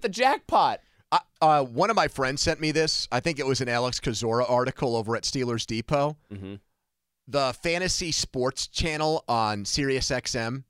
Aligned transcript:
the 0.00 0.08
jackpot. 0.08 0.80
Uh, 1.10 1.18
uh, 1.40 1.64
one 1.64 1.90
of 1.90 1.96
my 1.96 2.08
friends 2.08 2.42
sent 2.42 2.60
me 2.60 2.70
this. 2.70 3.08
I 3.10 3.20
think 3.20 3.38
it 3.38 3.46
was 3.46 3.60
an 3.60 3.68
Alex 3.68 3.98
Kozora 4.00 4.48
article 4.48 4.94
over 4.96 5.16
at 5.16 5.22
Steelers 5.22 5.66
Depot. 5.66 6.16
Mm-hmm. 6.32 6.56
The 7.28 7.54
fantasy 7.62 8.12
sports 8.12 8.66
channel 8.66 9.24
on 9.28 9.64
Sirius 9.64 10.10
XM, 10.10 10.64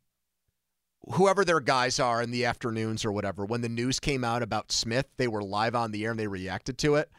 whoever 1.12 1.44
their 1.44 1.60
guys 1.60 2.00
are 2.00 2.22
in 2.22 2.30
the 2.30 2.44
afternoons 2.44 3.04
or 3.04 3.12
whatever, 3.12 3.44
when 3.44 3.60
the 3.60 3.68
news 3.68 4.00
came 4.00 4.24
out 4.24 4.42
about 4.42 4.72
Smith, 4.72 5.06
they 5.16 5.28
were 5.28 5.42
live 5.42 5.74
on 5.74 5.92
the 5.92 6.04
air 6.04 6.10
and 6.10 6.20
they 6.20 6.26
reacted 6.26 6.78
to 6.78 6.96
it. 6.96 7.10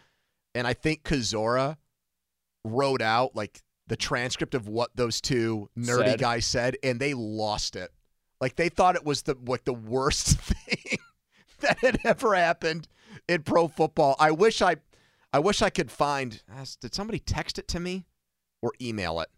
And 0.56 0.66
I 0.68 0.74
think 0.74 1.04
Kozora 1.04 1.78
wrote 2.66 3.02
out 3.02 3.36
like 3.36 3.62
the 3.88 3.96
transcript 3.96 4.56
of 4.56 4.68
what 4.68 4.96
those 4.96 5.20
two 5.22 5.70
nerdy 5.78 6.12
Said. 6.12 6.20
guys 6.20 6.46
said, 6.46 6.78
and 6.84 7.00
they 7.00 7.14
lost 7.14 7.76
it. 7.76 7.92
Like 8.42 8.56
they 8.56 8.70
thought 8.70 8.96
it 8.96 9.06
was 9.06 9.24
the 9.24 9.36
like 9.46 9.66
the 9.66 9.74
worst 9.74 10.38
thing 10.40 10.99
that 11.62 11.80
had 11.80 12.00
ever 12.04 12.36
happened 12.36 12.88
in 13.28 13.44
pro 13.44 13.68
football. 13.68 14.16
I 14.20 14.32
wish 14.32 14.62
I, 14.62 14.78
I 15.34 15.40
wish 15.40 15.62
I 15.62 15.70
could 15.70 15.92
find. 15.92 16.42
Did 16.82 16.94
somebody 16.94 17.20
text 17.20 17.60
it 17.60 17.68
to 17.70 17.80
me 17.80 18.06
or 18.62 18.72
email 18.82 19.20
it? 19.20 19.30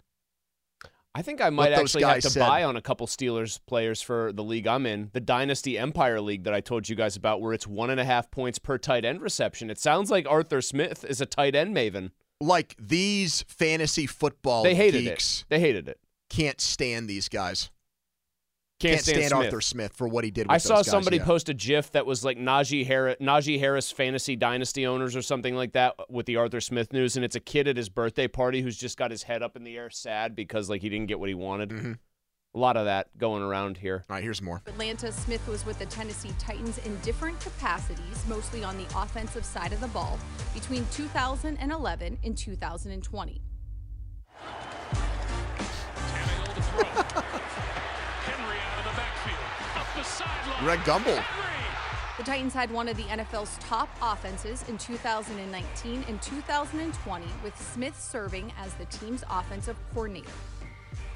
I 1.14 1.22
think 1.22 1.42
I 1.42 1.50
might 1.50 1.74
actually 1.74 2.04
have 2.04 2.22
to 2.22 2.30
said. 2.30 2.40
buy 2.40 2.64
on 2.64 2.78
a 2.78 2.82
couple 2.82 3.06
Steelers 3.06 3.60
players 3.68 4.02
for 4.02 4.32
the 4.32 4.44
league 4.44 4.66
I'm 4.66 4.86
in, 4.86 5.10
the 5.12 5.20
Dynasty 5.20 5.78
Empire 5.78 6.22
League 6.22 6.46
that 6.46 6.54
I 6.54 6.62
told 6.62 6.88
you 6.88 6.96
guys 6.96 7.18
about, 7.18 7.42
where 7.42 7.52
it's 7.52 7.68
one 7.68 7.90
and 7.90 8.00
a 8.00 8.06
half 8.06 8.32
points 8.32 8.60
per 8.60 8.78
tight 8.78 9.04
end 9.04 9.22
reception. 9.22 9.70
It 9.70 9.78
sounds 9.78 10.10
like 10.10 10.26
Arthur 10.30 10.62
Smith 10.62 11.04
is 11.04 11.20
a 11.20 11.26
tight 11.26 11.54
end 11.54 11.76
maven. 11.76 12.12
Like 12.40 12.76
these 12.80 13.44
fantasy 13.50 14.08
football 14.08 14.64
They 14.64 14.74
hated 14.74 15.04
geeks 15.04 15.42
it. 15.42 15.46
They 15.50 15.60
hated 15.60 15.90
it. 15.90 16.00
can't 16.30 16.62
stand 16.62 17.10
these 17.10 17.28
guys. 17.28 17.70
Can't, 18.82 18.94
Can't, 18.96 19.06
stand, 19.06 19.30
Smith. 19.30 19.34
Arthur 19.34 19.62
Smith 19.62 19.94
for 19.94 20.08
what 20.08 20.24
he 20.24 20.32
did. 20.32 20.48
With 20.48 20.56
I 20.56 20.58
saw 20.58 20.78
guys, 20.78 20.88
somebody 20.88 21.18
yeah. 21.18 21.26
post 21.26 21.50
a 21.50 21.54
GIF 21.54 21.92
that 21.92 22.08
was 22.08 22.26
like 22.26 22.40
Najee 22.40 22.84
Harris, 22.88 23.18
Najee 23.22 23.60
Harris 23.60 23.92
fantasy 23.92 24.36
dynasty 24.36 24.88
owners 24.88 25.16
or 25.16 25.22
something 25.22 25.56
like 25.56 25.74
that 25.74 25.94
with 26.10 26.26
the 26.26 26.38
Arthur 26.38 26.60
Smith 26.60 26.92
news, 26.92 27.16
and 27.16 27.24
it's 27.24 27.36
a 27.36 27.40
kid 27.40 27.68
at 27.68 27.78
his 27.78 27.90
birthday 27.90 28.28
party 28.28 28.64
who's 28.64 28.76
just 28.76 28.98
got 28.98 29.12
his 29.12 29.22
head 29.22 29.44
up 29.44 29.56
in 29.56 29.64
the 29.64 29.78
air, 29.78 29.92
sad 29.92 30.36
because 30.36 30.68
like 30.68 30.82
he 30.82 30.90
didn't 30.90 31.06
get 31.06 31.20
what 31.20 31.30
he 31.30 31.36
wanted. 31.36 31.70
Mhm. 31.70 32.00
A 32.56 32.58
lot 32.58 32.76
of 32.76 32.86
that 32.86 33.16
going 33.20 33.44
around 33.44 33.78
here. 33.78 34.04
All 34.10 34.16
right, 34.16 34.24
here's 34.24 34.42
more. 34.42 34.64
Atlanta 34.66 35.12
Smith 35.12 35.48
was 35.48 35.64
with 35.64 35.78
the 35.78 35.86
Tennessee 35.86 36.34
Titans 36.40 36.80
in 36.80 36.98
different 37.02 37.40
capacities, 37.40 38.26
mostly 38.28 38.64
on 38.64 38.78
the 38.78 38.88
offensive 38.96 39.46
side 39.46 39.74
of 39.74 39.80
the 39.80 39.88
ball, 39.90 40.18
between 40.56 40.88
2011 40.92 42.18
and 42.24 42.36
2020. 42.36 43.42
Greg 50.60 50.80
Gumbel. 50.82 51.24
The 52.18 52.24
Titans 52.24 52.54
had 52.54 52.70
one 52.72 52.88
of 52.88 52.98
the 52.98 53.04
NFL's 53.04 53.58
top 53.60 53.90
offenses 54.02 54.64
in 54.68 54.78
2019 54.78 56.06
and 56.08 56.22
2020, 56.22 57.26
with 57.44 57.60
Smith 57.74 58.00
serving 58.00 58.52
as 58.60 58.74
the 58.76 58.86
team's 58.86 59.24
offensive 59.30 59.76
coordinator. 59.94 60.30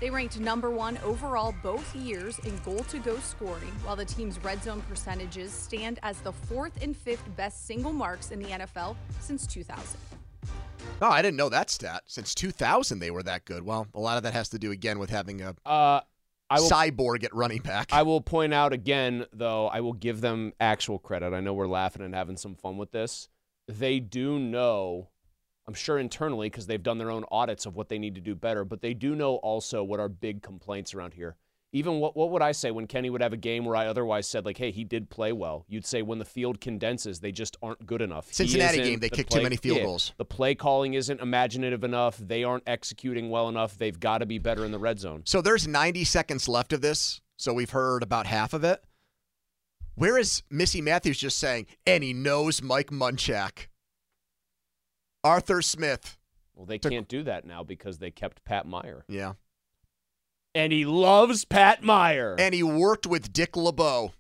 They 0.02 0.10
ranked 0.10 0.40
number 0.40 0.70
one 0.70 0.98
overall 1.04 1.54
both 1.64 1.96
years 1.96 2.40
in 2.40 2.58
goal 2.66 2.80
to 2.86 3.00
go 3.00 3.18
scoring, 3.20 3.72
while 3.84 3.96
the 3.96 4.06
team's 4.06 4.44
red 4.44 4.64
zone 4.64 4.82
percentages 4.90 5.52
stand 5.52 6.00
as 6.04 6.20
the 6.22 6.32
fourth 6.32 6.82
and 6.82 6.96
fifth 6.96 7.24
best 7.36 7.66
single 7.66 7.94
marks 7.94 8.32
in 8.32 8.40
the 8.40 8.50
NFL 8.50 8.96
since 9.20 9.46
2000. 9.48 10.00
Oh, 11.02 11.10
I 11.10 11.22
didn't 11.22 11.38
know 11.38 11.50
that 11.50 11.70
stat. 11.70 12.04
Since 12.06 12.34
2000, 12.36 13.00
they 13.00 13.12
were 13.12 13.24
that 13.24 13.46
good. 13.46 13.64
Well, 13.64 13.88
a 13.94 14.00
lot 14.00 14.18
of 14.18 14.24
that 14.24 14.34
has 14.34 14.50
to 14.50 14.60
do 14.60 14.72
again 14.72 14.98
with 15.00 15.10
having 15.10 15.42
a 15.42 15.56
Uh, 15.66 16.02
I 16.50 16.60
will 16.60 16.70
cyborg 16.70 17.24
at 17.24 17.34
running 17.34 17.62
back. 17.62 17.90
I 17.92 18.04
will 18.04 18.22
point 18.22 18.54
out 18.54 18.74
again, 18.74 19.26
though, 19.34 19.68
I 19.68 19.82
will 19.82 19.94
give 19.94 20.22
them 20.22 20.54
actual 20.60 21.00
credit. 21.00 21.34
I 21.34 21.40
know 21.40 21.54
we're 21.54 21.68
laughing 21.68 22.04
and 22.04 22.14
having 22.14 22.38
some 22.38 22.56
fun 22.56 22.78
with 22.78 22.92
this. 22.92 23.30
They 23.68 24.00
do 24.00 24.38
know, 24.38 25.10
I'm 25.68 25.74
sure 25.74 25.98
internally, 25.98 26.50
because 26.50 26.68
they've 26.68 26.84
done 26.84 27.00
their 27.00 27.10
own 27.10 27.26
audits 27.32 27.66
of 27.66 27.76
what 27.76 27.90
they 27.90 27.98
need 27.98 28.16
to 28.16 28.22
do 28.22 28.36
better, 28.36 28.64
but 28.64 28.82
they 28.82 28.94
do 28.94 29.16
know 29.16 29.38
also 29.38 29.84
what 29.84 30.00
are 30.00 30.10
big 30.10 30.44
complaints 30.44 30.94
around 30.94 31.16
here. 31.16 31.36
Even 31.76 32.00
what, 32.00 32.16
what 32.16 32.30
would 32.30 32.42
I 32.42 32.54
say 32.54 32.72
when 32.72 32.88
Kenny 32.88 33.10
would 33.10 33.22
have 33.22 33.34
a 33.34 33.38
game 33.38 33.66
where 33.66 33.76
I 33.76 33.88
otherwise 33.88 34.28
said, 34.28 34.46
like, 34.46 34.58
hey, 34.58 34.72
he 34.72 34.86
did 34.86 35.10
play 35.10 35.34
well? 35.34 35.66
You'd 35.68 35.86
say 35.86 36.04
when 36.04 36.20
the 36.20 36.26
field 36.26 36.62
condenses, 36.62 37.20
they 37.20 37.34
just 37.34 37.58
aren't 37.62 37.86
good 37.86 38.02
enough. 38.02 38.32
Cincinnati 38.32 38.78
game, 38.78 39.00
they 39.02 39.10
the 39.10 39.16
kicked 39.18 39.34
too 39.34 39.44
many 39.44 39.58
field 39.58 39.80
yeah, 39.80 39.84
goals. 39.84 40.14
The 40.16 40.24
play 40.24 40.56
calling 40.56 40.94
isn't 40.94 41.20
imaginative 41.20 41.84
enough. 41.84 42.18
They 42.18 42.46
aren't 42.46 42.64
executing 42.66 43.30
well 43.30 43.50
enough. 43.50 43.78
They've 43.78 44.00
got 44.00 44.20
to 44.20 44.26
be 44.26 44.40
better 44.40 44.64
in 44.64 44.72
the 44.72 44.80
red 44.80 45.02
zone. 45.02 45.24
So 45.26 45.42
there's 45.42 45.68
90 45.68 46.06
seconds 46.06 46.48
left 46.48 46.72
of 46.72 46.80
this. 46.80 47.20
So 47.36 47.52
we've 47.52 47.72
heard 47.72 48.04
about 48.04 48.26
half 48.26 48.54
of 48.54 48.64
it. 48.64 48.82
Where 49.96 50.18
is 50.18 50.44
Missi 50.50 50.80
Matthews 50.80 51.18
just 51.18 51.38
saying, 51.38 51.66
and 51.86 52.06
he 52.06 52.14
knows 52.14 52.62
Mike 52.62 52.90
Munchak? 52.90 53.68
Arthur 55.26 55.62
Smith. 55.62 56.18
Well, 56.54 56.66
they 56.66 56.78
To- 56.78 56.90
can't 56.90 57.10
do 57.10 57.22
that 57.24 57.44
now 57.44 57.64
because 57.64 57.98
they 57.98 58.12
kept 58.12 58.46
Pat 58.46 58.66
Meyer. 58.66 59.04
Yeah. 59.10 59.34
And 60.56 60.72
he 60.72 60.86
loves 60.86 61.44
Pat 61.44 61.84
Meyer. 61.84 62.38
And 62.40 62.56
he 62.56 62.64
worked 62.64 63.06
with 63.06 63.34
Dick 63.34 63.58
LeBeau. 63.58 64.14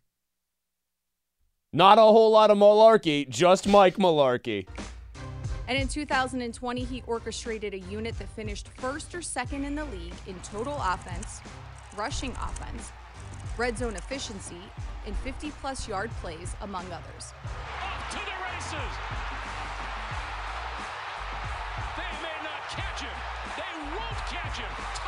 Not 1.72 1.98
a 1.98 2.02
whole 2.02 2.32
lot 2.32 2.52
of 2.52 2.58
malarkey, 2.58 3.28
just 3.30 3.68
Mike 3.68 3.96
Mularkey. 3.96 4.68
And 5.68 5.78
in 5.78 5.88
2020, 5.88 6.84
he 6.84 7.04
orchestrated 7.08 7.74
a 7.74 7.80
unit 7.80 8.20
that 8.20 8.28
finished 8.30 8.68
first 8.68 9.16
or 9.16 9.22
second 9.22 9.64
in 9.64 9.76
the 9.76 9.86
league 9.86 10.14
in 10.28 10.36
total 10.42 10.78
offense, 10.82 11.40
rushing 11.98 12.32
offense, 12.32 12.92
red 13.58 13.78
zone 13.78 13.96
efficiency, 13.96 14.62
and 15.08 15.16
50 15.18 15.52
plus 15.62 15.88
yard 15.88 16.12
plays, 16.22 16.54
among 16.62 16.86
others. 16.92 17.34
Off 17.82 18.12
to 18.12 18.18
the 18.18 18.36
races. 18.44 18.94
They 21.96 22.12
may 22.22 22.38
not 22.44 22.62
catch 22.70 23.02
him. 23.02 23.18
They 23.56 23.96
won't 23.96 24.18
catch 24.28 24.58
him. 24.60 25.05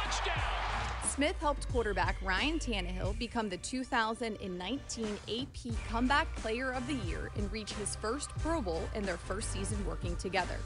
Smith 1.18 1.40
helped 1.40 1.68
quarterback 1.70 2.16
Ryan 2.22 2.60
Tannehill 2.60 3.18
become 3.18 3.50
the 3.50 3.58
2019 3.58 5.18
AP 5.28 5.74
Comeback 5.90 6.28
Player 6.36 6.72
of 6.72 6.86
the 6.86 6.94
Year 6.94 7.32
and 7.36 7.52
reach 7.52 7.74
his 7.74 7.96
first 7.96 8.30
Pro 8.38 8.62
Bowl 8.62 8.88
in 8.94 9.02
their 9.04 9.18
first 9.18 9.52
season 9.52 9.84
working 9.88 10.16
together. 10.18 10.58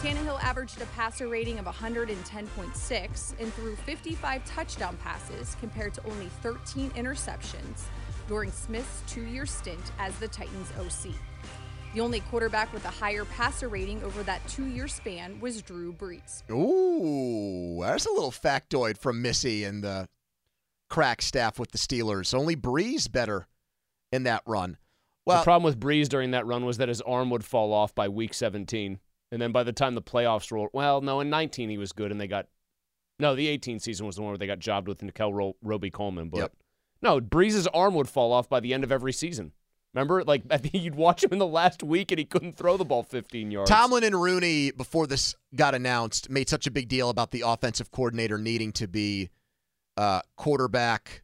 Tannehill 0.00 0.42
averaged 0.42 0.82
a 0.82 0.86
passer 0.86 1.28
rating 1.28 1.60
of 1.60 1.66
110.6 1.66 3.40
and 3.40 3.54
threw 3.54 3.76
55 3.76 4.44
touchdown 4.44 4.96
passes 5.04 5.56
compared 5.60 5.94
to 5.94 6.04
only 6.10 6.26
13 6.42 6.90
interceptions 6.90 7.82
during 8.26 8.50
Smith's 8.50 9.04
two 9.06 9.22
year 9.22 9.46
stint 9.46 9.92
as 10.00 10.18
the 10.18 10.26
Titans 10.26 10.72
OC. 10.80 11.14
The 11.94 12.00
only 12.00 12.20
quarterback 12.20 12.72
with 12.72 12.84
a 12.84 12.88
higher 12.90 13.24
passer 13.24 13.68
rating 13.68 14.02
over 14.04 14.22
that 14.22 14.46
two 14.46 14.66
year 14.66 14.86
span 14.86 15.40
was 15.40 15.60
Drew 15.60 15.92
Brees. 15.92 16.48
Ooh, 16.50 17.80
that's 17.82 18.06
a 18.06 18.10
little 18.12 18.30
factoid 18.30 18.96
from 18.96 19.20
Missi 19.22 19.64
and 19.64 19.82
the 19.82 20.08
crack 20.88 21.20
staff 21.20 21.58
with 21.58 21.72
the 21.72 21.78
Steelers. 21.78 22.32
Only 22.32 22.54
Brees 22.54 23.10
better 23.10 23.48
in 24.12 24.22
that 24.24 24.42
run. 24.46 24.76
Well, 25.26 25.38
the 25.38 25.44
problem 25.44 25.64
with 25.64 25.80
Brees 25.80 26.08
during 26.08 26.30
that 26.30 26.46
run 26.46 26.64
was 26.64 26.78
that 26.78 26.88
his 26.88 27.00
arm 27.02 27.28
would 27.30 27.44
fall 27.44 27.72
off 27.72 27.92
by 27.94 28.08
week 28.08 28.34
17. 28.34 29.00
And 29.32 29.42
then 29.42 29.50
by 29.52 29.62
the 29.64 29.72
time 29.72 29.94
the 29.96 30.02
playoffs 30.02 30.50
rolled, 30.52 30.70
well, 30.72 31.00
no, 31.00 31.20
in 31.20 31.28
19 31.28 31.70
he 31.70 31.78
was 31.78 31.92
good 31.92 32.12
and 32.12 32.20
they 32.20 32.26
got, 32.28 32.46
no, 33.18 33.34
the 33.34 33.48
18 33.48 33.80
season 33.80 34.06
was 34.06 34.14
the 34.16 34.22
one 34.22 34.30
where 34.30 34.38
they 34.38 34.46
got 34.46 34.58
jobbed 34.60 34.86
with 34.88 35.02
Nickell 35.02 35.34
Ro- 35.34 35.56
Robey 35.62 35.90
Coleman. 35.90 36.30
But 36.30 36.38
Yep. 36.38 36.52
no, 37.02 37.20
Brees's 37.20 37.66
arm 37.68 37.94
would 37.94 38.08
fall 38.08 38.32
off 38.32 38.48
by 38.48 38.60
the 38.60 38.72
end 38.72 38.84
of 38.84 38.92
every 38.92 39.12
season. 39.12 39.52
Remember, 39.94 40.22
like 40.24 40.42
I 40.50 40.56
think 40.56 40.74
you'd 40.84 40.94
watch 40.94 41.24
him 41.24 41.32
in 41.32 41.38
the 41.38 41.46
last 41.46 41.82
week 41.82 42.12
and 42.12 42.18
he 42.18 42.24
couldn't 42.24 42.56
throw 42.56 42.76
the 42.76 42.84
ball 42.84 43.02
15 43.02 43.50
yards. 43.50 43.70
Tomlin 43.70 44.04
and 44.04 44.20
Rooney, 44.20 44.70
before 44.70 45.06
this 45.06 45.34
got 45.54 45.74
announced, 45.74 46.30
made 46.30 46.48
such 46.48 46.66
a 46.66 46.70
big 46.70 46.88
deal 46.88 47.10
about 47.10 47.32
the 47.32 47.42
offensive 47.44 47.90
coordinator 47.90 48.38
needing 48.38 48.72
to 48.72 48.86
be 48.86 49.30
uh, 49.96 50.20
quarterback 50.36 51.22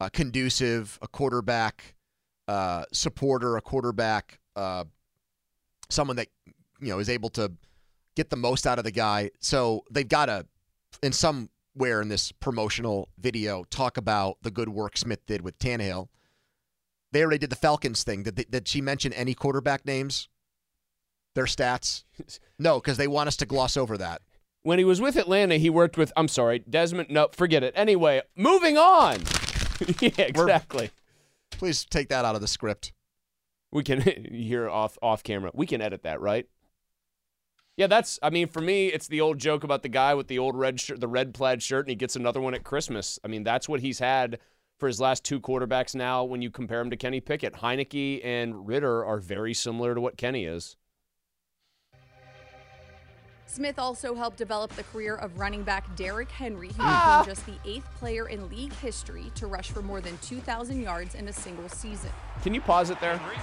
uh, 0.00 0.08
conducive, 0.10 0.98
a 1.00 1.08
quarterback 1.08 1.94
uh, 2.48 2.84
supporter, 2.92 3.56
a 3.56 3.60
quarterback, 3.60 4.40
uh, 4.54 4.84
someone 5.88 6.16
that 6.16 6.28
you 6.80 6.88
know 6.88 6.98
is 6.98 7.08
able 7.08 7.30
to 7.30 7.52
get 8.14 8.30
the 8.30 8.36
most 8.36 8.66
out 8.66 8.78
of 8.78 8.84
the 8.84 8.90
guy. 8.90 9.30
So 9.40 9.84
they've 9.90 10.08
got 10.08 10.26
to, 10.26 10.46
in 11.02 11.12
somewhere 11.12 12.02
in 12.02 12.08
this 12.08 12.32
promotional 12.32 13.08
video, 13.18 13.64
talk 13.64 13.96
about 13.96 14.38
the 14.42 14.50
good 14.50 14.68
work 14.68 14.96
Smith 14.96 15.24
did 15.26 15.40
with 15.42 15.58
Tannehill. 15.58 16.08
They 17.16 17.22
already 17.22 17.38
did 17.38 17.48
the 17.48 17.56
Falcons 17.56 18.04
thing. 18.04 18.24
Did, 18.24 18.36
they, 18.36 18.44
did 18.44 18.68
she 18.68 18.82
mention 18.82 19.10
any 19.14 19.32
quarterback 19.32 19.86
names? 19.86 20.28
Their 21.34 21.46
stats? 21.46 22.04
No, 22.58 22.78
because 22.78 22.98
they 22.98 23.08
want 23.08 23.28
us 23.28 23.38
to 23.38 23.46
gloss 23.46 23.74
over 23.74 23.96
that. 23.96 24.20
when 24.64 24.78
he 24.78 24.84
was 24.84 25.00
with 25.00 25.16
Atlanta, 25.16 25.56
he 25.56 25.70
worked 25.70 25.96
with, 25.96 26.12
I'm 26.14 26.28
sorry, 26.28 26.58
Desmond. 26.58 27.08
No, 27.08 27.28
forget 27.32 27.62
it. 27.62 27.72
Anyway, 27.74 28.20
moving 28.36 28.76
on. 28.76 29.22
yeah, 30.00 30.10
exactly. 30.18 30.90
Please 31.52 31.86
take 31.86 32.10
that 32.10 32.26
out 32.26 32.34
of 32.34 32.42
the 32.42 32.46
script. 32.46 32.92
We 33.72 33.82
can 33.82 34.02
hear 34.30 34.68
off 34.68 34.98
off 35.00 35.22
camera. 35.22 35.52
We 35.54 35.66
can 35.66 35.80
edit 35.80 36.02
that, 36.02 36.20
right? 36.20 36.46
Yeah, 37.78 37.86
that's. 37.86 38.18
I 38.22 38.28
mean, 38.28 38.48
for 38.48 38.60
me, 38.60 38.88
it's 38.88 39.08
the 39.08 39.22
old 39.22 39.38
joke 39.38 39.64
about 39.64 39.82
the 39.82 39.88
guy 39.88 40.12
with 40.12 40.28
the 40.28 40.38
old 40.38 40.54
red 40.54 40.80
shirt, 40.80 41.00
the 41.00 41.08
red 41.08 41.32
plaid 41.32 41.62
shirt, 41.62 41.86
and 41.86 41.90
he 41.90 41.96
gets 41.96 42.16
another 42.16 42.42
one 42.42 42.52
at 42.52 42.62
Christmas. 42.64 43.18
I 43.24 43.28
mean, 43.28 43.42
that's 43.42 43.70
what 43.70 43.80
he's 43.80 44.00
had 44.00 44.38
for 44.78 44.86
his 44.86 45.00
last 45.00 45.24
two 45.24 45.40
quarterbacks 45.40 45.94
now 45.94 46.24
when 46.24 46.42
you 46.42 46.50
compare 46.50 46.80
him 46.80 46.90
to 46.90 46.96
Kenny 46.96 47.20
Pickett. 47.20 47.54
Heinicke 47.54 48.20
and 48.24 48.66
Ridder 48.66 49.04
are 49.04 49.18
very 49.18 49.54
similar 49.54 49.94
to 49.94 50.00
what 50.00 50.16
Kenny 50.16 50.44
is. 50.44 50.76
Smith 53.46 53.78
also 53.78 54.14
helped 54.14 54.36
develop 54.36 54.72
the 54.72 54.82
career 54.82 55.14
of 55.14 55.38
running 55.38 55.62
back 55.62 55.94
Derrick 55.96 56.30
Henry, 56.30 56.68
who 56.68 56.82
Ah. 56.82 57.20
became 57.22 57.34
just 57.34 57.46
the 57.46 57.58
eighth 57.64 57.88
player 57.94 58.28
in 58.28 58.48
league 58.50 58.72
history 58.74 59.30
to 59.36 59.46
rush 59.46 59.70
for 59.70 59.80
more 59.80 60.00
than 60.00 60.18
2,000 60.18 60.82
yards 60.82 61.14
in 61.14 61.28
a 61.28 61.32
single 61.32 61.68
season. 61.68 62.10
Can 62.42 62.52
you 62.52 62.60
pause 62.60 62.90
it 62.90 63.00
there? 63.00 63.16
Henry 63.16 63.36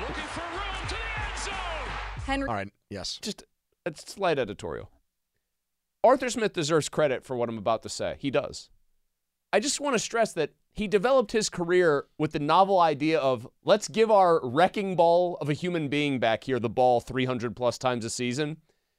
looking 0.00 0.24
for 0.24 0.40
room 0.40 0.88
to 0.88 0.94
the 0.94 1.22
end 1.22 1.38
zone. 1.38 2.24
Henry 2.24 2.48
All 2.48 2.54
right. 2.54 2.72
Yes. 2.88 3.18
Just 3.22 3.44
a 3.86 3.92
slight 3.94 4.38
editorial. 4.38 4.90
Arthur 6.02 6.30
Smith 6.30 6.54
deserves 6.54 6.88
credit 6.88 7.24
for 7.24 7.36
what 7.36 7.48
I'm 7.48 7.58
about 7.58 7.82
to 7.82 7.88
say. 7.90 8.16
He 8.18 8.30
does. 8.30 8.70
I 9.52 9.60
just 9.60 9.78
want 9.78 9.94
to 9.94 9.98
stress 9.98 10.32
that 10.32 10.50
he 10.72 10.86
developed 10.86 11.32
his 11.32 11.50
career 11.50 12.06
with 12.18 12.32
the 12.32 12.38
novel 12.38 12.80
idea 12.80 13.18
of 13.18 13.48
let's 13.64 13.88
give 13.88 14.10
our 14.10 14.40
wrecking 14.46 14.96
ball 14.96 15.36
of 15.40 15.48
a 15.48 15.54
human 15.54 15.88
being 15.88 16.18
back 16.18 16.44
here 16.44 16.58
the 16.58 16.68
ball 16.68 17.00
300 17.00 17.56
plus 17.56 17.78
times 17.78 18.04
a 18.04 18.10
season. 18.10 18.58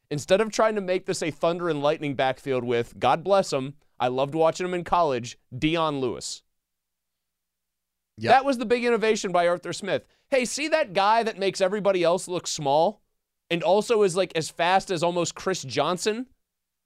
Instead 0.09 0.41
of 0.41 0.51
trying 0.51 0.75
to 0.75 0.81
make 0.81 1.05
this 1.05 1.23
a 1.23 1.31
thunder 1.31 1.69
and 1.69 1.81
lightning 1.81 2.15
backfield 2.15 2.63
with, 2.63 2.99
God 2.99 3.23
bless 3.23 3.53
him, 3.53 3.75
I 3.99 4.09
loved 4.09 4.35
watching 4.35 4.65
him 4.65 4.73
in 4.73 4.83
college, 4.83 5.37
Dion 5.57 5.99
Lewis. 5.99 6.43
Yep. 8.17 8.29
That 8.29 8.45
was 8.45 8.57
the 8.57 8.65
big 8.65 8.83
innovation 8.83 9.31
by 9.31 9.47
Arthur 9.47 9.73
Smith. 9.73 10.05
Hey, 10.29 10.43
see 10.45 10.67
that 10.67 10.93
guy 10.93 11.23
that 11.23 11.39
makes 11.39 11.61
everybody 11.61 12.03
else 12.03 12.27
look 12.27 12.45
small 12.45 13.01
and 13.49 13.63
also 13.63 14.03
is 14.03 14.15
like 14.15 14.31
as 14.35 14.49
fast 14.49 14.91
as 14.91 15.01
almost 15.01 15.35
Chris 15.35 15.63
Johnson? 15.63 16.27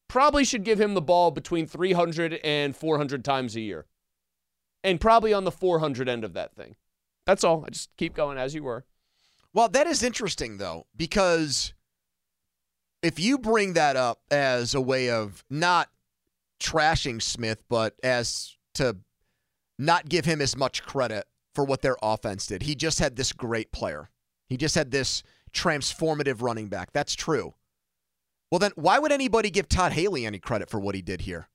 Probably 0.07 0.45
should 0.45 0.63
give 0.63 0.79
him 0.79 0.93
the 0.93 1.01
ball 1.01 1.31
between 1.31 1.65
300 1.65 2.39
and 2.43 2.75
400 2.75 3.25
times 3.25 3.55
a 3.55 3.61
year. 3.61 3.85
And 4.85 5.01
probably 5.01 5.33
on 5.33 5.43
the 5.43 5.51
400 5.51 6.07
end 6.07 6.23
of 6.23 6.33
that 6.33 6.55
thing. 6.55 6.75
That's 7.25 7.43
all. 7.43 7.65
I 7.65 7.71
just 7.71 7.89
keep 7.97 8.13
going 8.13 8.37
as 8.37 8.53
you 8.53 8.63
were. 8.63 8.85
Well, 9.51 9.67
that 9.69 9.87
is 9.87 10.03
interesting 10.03 10.57
though, 10.57 10.85
because 10.95 11.73
if 13.01 13.19
you 13.19 13.37
bring 13.37 13.73
that 13.73 13.95
up 13.95 14.21
as 14.29 14.75
a 14.75 14.81
way 14.81 15.09
of 15.09 15.43
not 15.49 15.89
trashing 16.59 17.21
Smith, 17.21 17.63
but 17.67 17.95
as 18.03 18.57
to 18.75 18.97
not 19.79 20.07
give 20.07 20.25
him 20.25 20.39
as 20.39 20.55
much 20.55 20.83
credit 20.83 21.25
for 21.53 21.63
what 21.63 21.81
their 21.81 21.97
offense 22.03 22.47
did. 22.47 22.63
He 22.63 22.75
just 22.75 22.99
had 22.99 23.15
this 23.15 23.31
great 23.31 23.71
player. 23.71 24.09
He 24.47 24.57
just 24.57 24.75
had 24.75 24.91
this 24.91 25.23
transformative 25.53 26.41
running 26.41 26.67
back. 26.67 26.91
That's 26.93 27.15
true. 27.15 27.55
Well, 28.51 28.59
then 28.59 28.71
why 28.75 28.99
would 28.99 29.11
anybody 29.11 29.49
give 29.49 29.67
Todd 29.67 29.93
Haley 29.93 30.25
any 30.25 30.37
credit 30.37 30.69
for 30.69 30.79
what 30.79 30.95
he 30.95 31.01
did 31.01 31.21
here? 31.21 31.49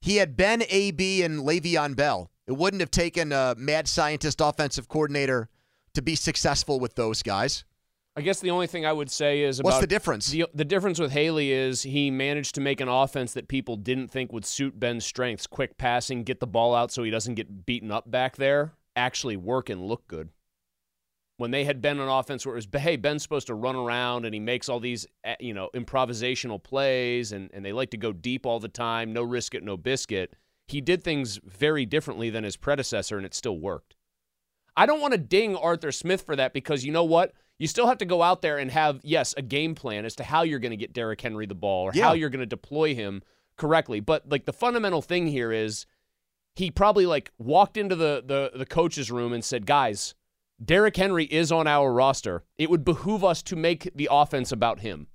He 0.00 0.16
had 0.16 0.36
Ben 0.36 0.64
AB 0.68 1.22
and 1.22 1.40
Le'Veon 1.40 1.94
Bell. 1.94 2.31
It 2.46 2.52
wouldn't 2.52 2.80
have 2.80 2.90
taken 2.90 3.32
a 3.32 3.54
mad 3.56 3.88
scientist 3.88 4.40
offensive 4.40 4.88
coordinator 4.88 5.48
to 5.94 6.02
be 6.02 6.14
successful 6.14 6.80
with 6.80 6.94
those 6.94 7.22
guys. 7.22 7.64
I 8.14 8.20
guess 8.20 8.40
the 8.40 8.50
only 8.50 8.66
thing 8.66 8.84
I 8.84 8.92
would 8.92 9.10
say 9.10 9.42
is 9.42 9.58
about 9.58 9.70
What's 9.70 9.80
the 9.80 9.86
difference? 9.86 10.30
The, 10.30 10.46
the 10.52 10.66
difference 10.66 10.98
with 10.98 11.12
Haley 11.12 11.50
is 11.50 11.82
he 11.82 12.10
managed 12.10 12.54
to 12.56 12.60
make 12.60 12.80
an 12.80 12.88
offense 12.88 13.32
that 13.32 13.48
people 13.48 13.76
didn't 13.76 14.08
think 14.08 14.32
would 14.32 14.44
suit 14.44 14.78
Ben's 14.78 15.06
strengths 15.06 15.46
quick 15.46 15.78
passing, 15.78 16.22
get 16.22 16.38
the 16.38 16.46
ball 16.46 16.74
out 16.74 16.92
so 16.92 17.02
he 17.02 17.10
doesn't 17.10 17.36
get 17.36 17.64
beaten 17.64 17.90
up 17.90 18.10
back 18.10 18.36
there, 18.36 18.74
actually 18.94 19.38
work 19.38 19.70
and 19.70 19.86
look 19.86 20.06
good. 20.08 20.28
When 21.38 21.52
they 21.52 21.64
had 21.64 21.80
been 21.80 21.98
an 21.98 22.08
offense 22.08 22.44
where 22.44 22.54
it 22.54 22.66
was, 22.70 22.82
hey, 22.82 22.96
Ben's 22.96 23.22
supposed 23.22 23.46
to 23.46 23.54
run 23.54 23.76
around 23.76 24.26
and 24.26 24.34
he 24.34 24.40
makes 24.40 24.68
all 24.68 24.78
these, 24.78 25.06
eh, 25.24 25.36
you 25.40 25.54
know, 25.54 25.70
improvisational 25.74 26.62
plays 26.62 27.32
and, 27.32 27.48
and 27.54 27.64
they 27.64 27.72
like 27.72 27.90
to 27.90 27.96
go 27.96 28.12
deep 28.12 28.44
all 28.44 28.60
the 28.60 28.68
time, 28.68 29.14
no 29.14 29.22
risk 29.22 29.54
it, 29.54 29.62
no 29.62 29.78
biscuit. 29.78 30.34
He 30.72 30.80
did 30.80 31.04
things 31.04 31.38
very 31.44 31.86
differently 31.86 32.30
than 32.30 32.44
his 32.44 32.56
predecessor 32.56 33.16
and 33.16 33.24
it 33.26 33.34
still 33.34 33.58
worked. 33.58 33.96
I 34.76 34.86
don't 34.86 35.00
want 35.00 35.12
to 35.12 35.18
ding 35.18 35.54
Arthur 35.54 35.92
Smith 35.92 36.22
for 36.22 36.34
that 36.36 36.52
because 36.52 36.84
you 36.84 36.92
know 36.92 37.04
what? 37.04 37.32
You 37.58 37.68
still 37.68 37.86
have 37.86 37.98
to 37.98 38.04
go 38.06 38.22
out 38.22 38.42
there 38.42 38.58
and 38.58 38.70
have, 38.70 39.00
yes, 39.04 39.34
a 39.36 39.42
game 39.42 39.74
plan 39.74 40.04
as 40.04 40.16
to 40.16 40.24
how 40.24 40.42
you're 40.42 40.58
going 40.58 40.70
to 40.70 40.76
get 40.76 40.92
Derrick 40.92 41.20
Henry 41.20 41.46
the 41.46 41.54
ball 41.54 41.84
or 41.84 41.92
Yeah. 41.94 42.06
how 42.06 42.12
you're 42.14 42.30
going 42.30 42.40
to 42.40 42.46
deploy 42.46 42.94
him 42.94 43.22
correctly. 43.56 44.00
But 44.00 44.28
like 44.28 44.46
the 44.46 44.52
fundamental 44.52 45.02
thing 45.02 45.26
here 45.26 45.52
is 45.52 45.86
he 46.56 46.70
probably 46.70 47.06
like 47.06 47.30
walked 47.38 47.76
into 47.76 47.94
the 47.94 48.22
the, 48.26 48.50
the 48.58 48.66
coach's 48.66 49.10
room 49.10 49.32
and 49.32 49.44
said, 49.44 49.66
guys, 49.66 50.14
Derrick 50.64 50.96
Henry 50.96 51.24
is 51.26 51.52
on 51.52 51.66
our 51.66 51.92
roster. 51.92 52.44
It 52.56 52.70
would 52.70 52.84
behoove 52.84 53.22
us 53.24 53.42
to 53.44 53.56
make 53.56 53.90
the 53.94 54.08
offense 54.10 54.50
about 54.52 54.80
him. 54.80 55.08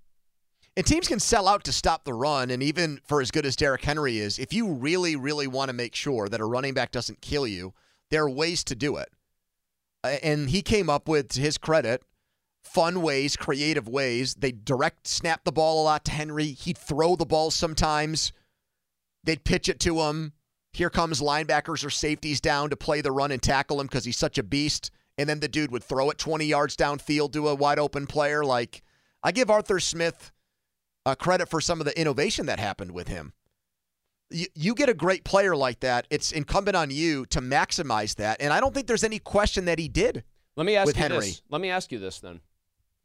And 0.78 0.86
teams 0.86 1.08
can 1.08 1.20
sell 1.20 1.48
out 1.48 1.64
to 1.64 1.74
stop 1.74 2.06
the 2.06 2.14
run, 2.14 2.52
and 2.52 2.62
even 2.62 3.02
for 3.04 3.20
as 3.20 3.32
good 3.32 3.48
as 3.48 3.56
Derrick 3.56 3.84
Henry 3.84 4.20
is, 4.20 4.38
if 4.38 4.54
you 4.54 4.72
really, 4.72 5.16
really 5.16 5.48
want 5.48 5.70
to 5.70 5.74
make 5.74 5.96
sure 5.96 6.30
that 6.30 6.40
a 6.40 6.46
running 6.46 6.76
back 6.76 6.92
doesn't 6.92 7.20
kill 7.20 7.48
you, 7.48 7.74
there 8.12 8.26
are 8.26 8.30
ways 8.30 8.64
to 8.66 8.76
do 8.76 8.96
it. 8.98 9.10
And 10.04 10.52
he 10.52 10.62
came 10.62 10.88
up 10.88 11.10
with, 11.10 11.30
to 11.30 11.42
his 11.42 11.58
credit, 11.58 12.04
fun 12.62 13.02
ways, 13.02 13.36
creative 13.36 13.90
ways. 13.90 14.36
They 14.36 14.52
direct 14.52 15.08
snap 15.08 15.46
the 15.46 15.52
ball 15.52 15.82
a 15.82 15.86
lot 15.86 16.06
to 16.06 16.12
Henry. 16.12 16.50
He'd 16.50 16.78
throw 16.78 17.16
the 17.16 17.26
ball 17.26 17.50
sometimes. 17.50 18.32
They'd 19.24 19.44
pitch 19.44 19.70
it 19.70 19.80
to 19.80 20.02
him. 20.02 20.34
Here 20.74 20.92
comes 20.92 21.22
linebackers 21.22 21.84
or 21.84 21.90
safeties 21.90 22.40
down 22.40 22.70
to 22.70 22.78
play 22.78 23.02
the 23.02 23.12
run 23.12 23.32
and 23.32 23.42
tackle 23.42 23.82
him 23.82 23.88
because 23.88 24.06
he's 24.06 24.16
such 24.16 24.38
a 24.38 24.44
beast. 24.44 24.92
And 25.18 25.28
then 25.28 25.40
the 25.40 25.48
dude 25.48 25.72
would 25.72 25.84
throw 25.84 26.12
it 26.12 26.20
20 26.20 26.46
yards 26.46 26.78
downfield 26.78 27.34
to 27.34 27.48
a 27.48 27.56
wide 27.56 27.80
open 27.80 28.06
player. 28.06 28.46
Like, 28.46 28.84
I 29.24 29.32
give 29.32 29.50
Arthur 29.50 29.80
Smith 29.80 30.32
uh, 31.08 31.16
credit 31.16 31.48
for 31.50 31.62
some 31.62 31.80
of 31.80 31.86
the 31.86 31.98
innovation 32.00 32.46
that 32.48 32.60
happened 32.60 32.92
with 32.92 33.08
him. 33.08 33.32
You, 34.30 34.48
you 34.54 34.76
get 34.76 34.90
a 34.90 34.94
great 34.94 35.24
player 35.24 35.56
like 35.56 35.80
that, 35.80 36.06
it's 36.10 36.34
incumbent 36.34 36.76
on 36.76 36.92
you 36.92 37.26
to 37.28 37.40
maximize 37.40 38.16
that. 38.16 38.42
And 38.42 38.52
I 38.52 38.60
don't 38.60 38.74
think 38.74 38.88
there's 38.88 39.06
any 39.06 39.20
question 39.20 39.66
that 39.66 39.80
he 39.80 39.88
did. 39.88 40.26
Let 40.58 40.66
me 40.66 40.76
ask 40.76 40.88
With 40.88 40.98
you 40.98 41.04
Henry. 41.04 41.20
this. 41.20 41.42
Let 41.50 41.62
me 41.62 41.70
ask 41.70 41.94
you 41.94 42.00
this 42.00 42.20
then. 42.20 42.42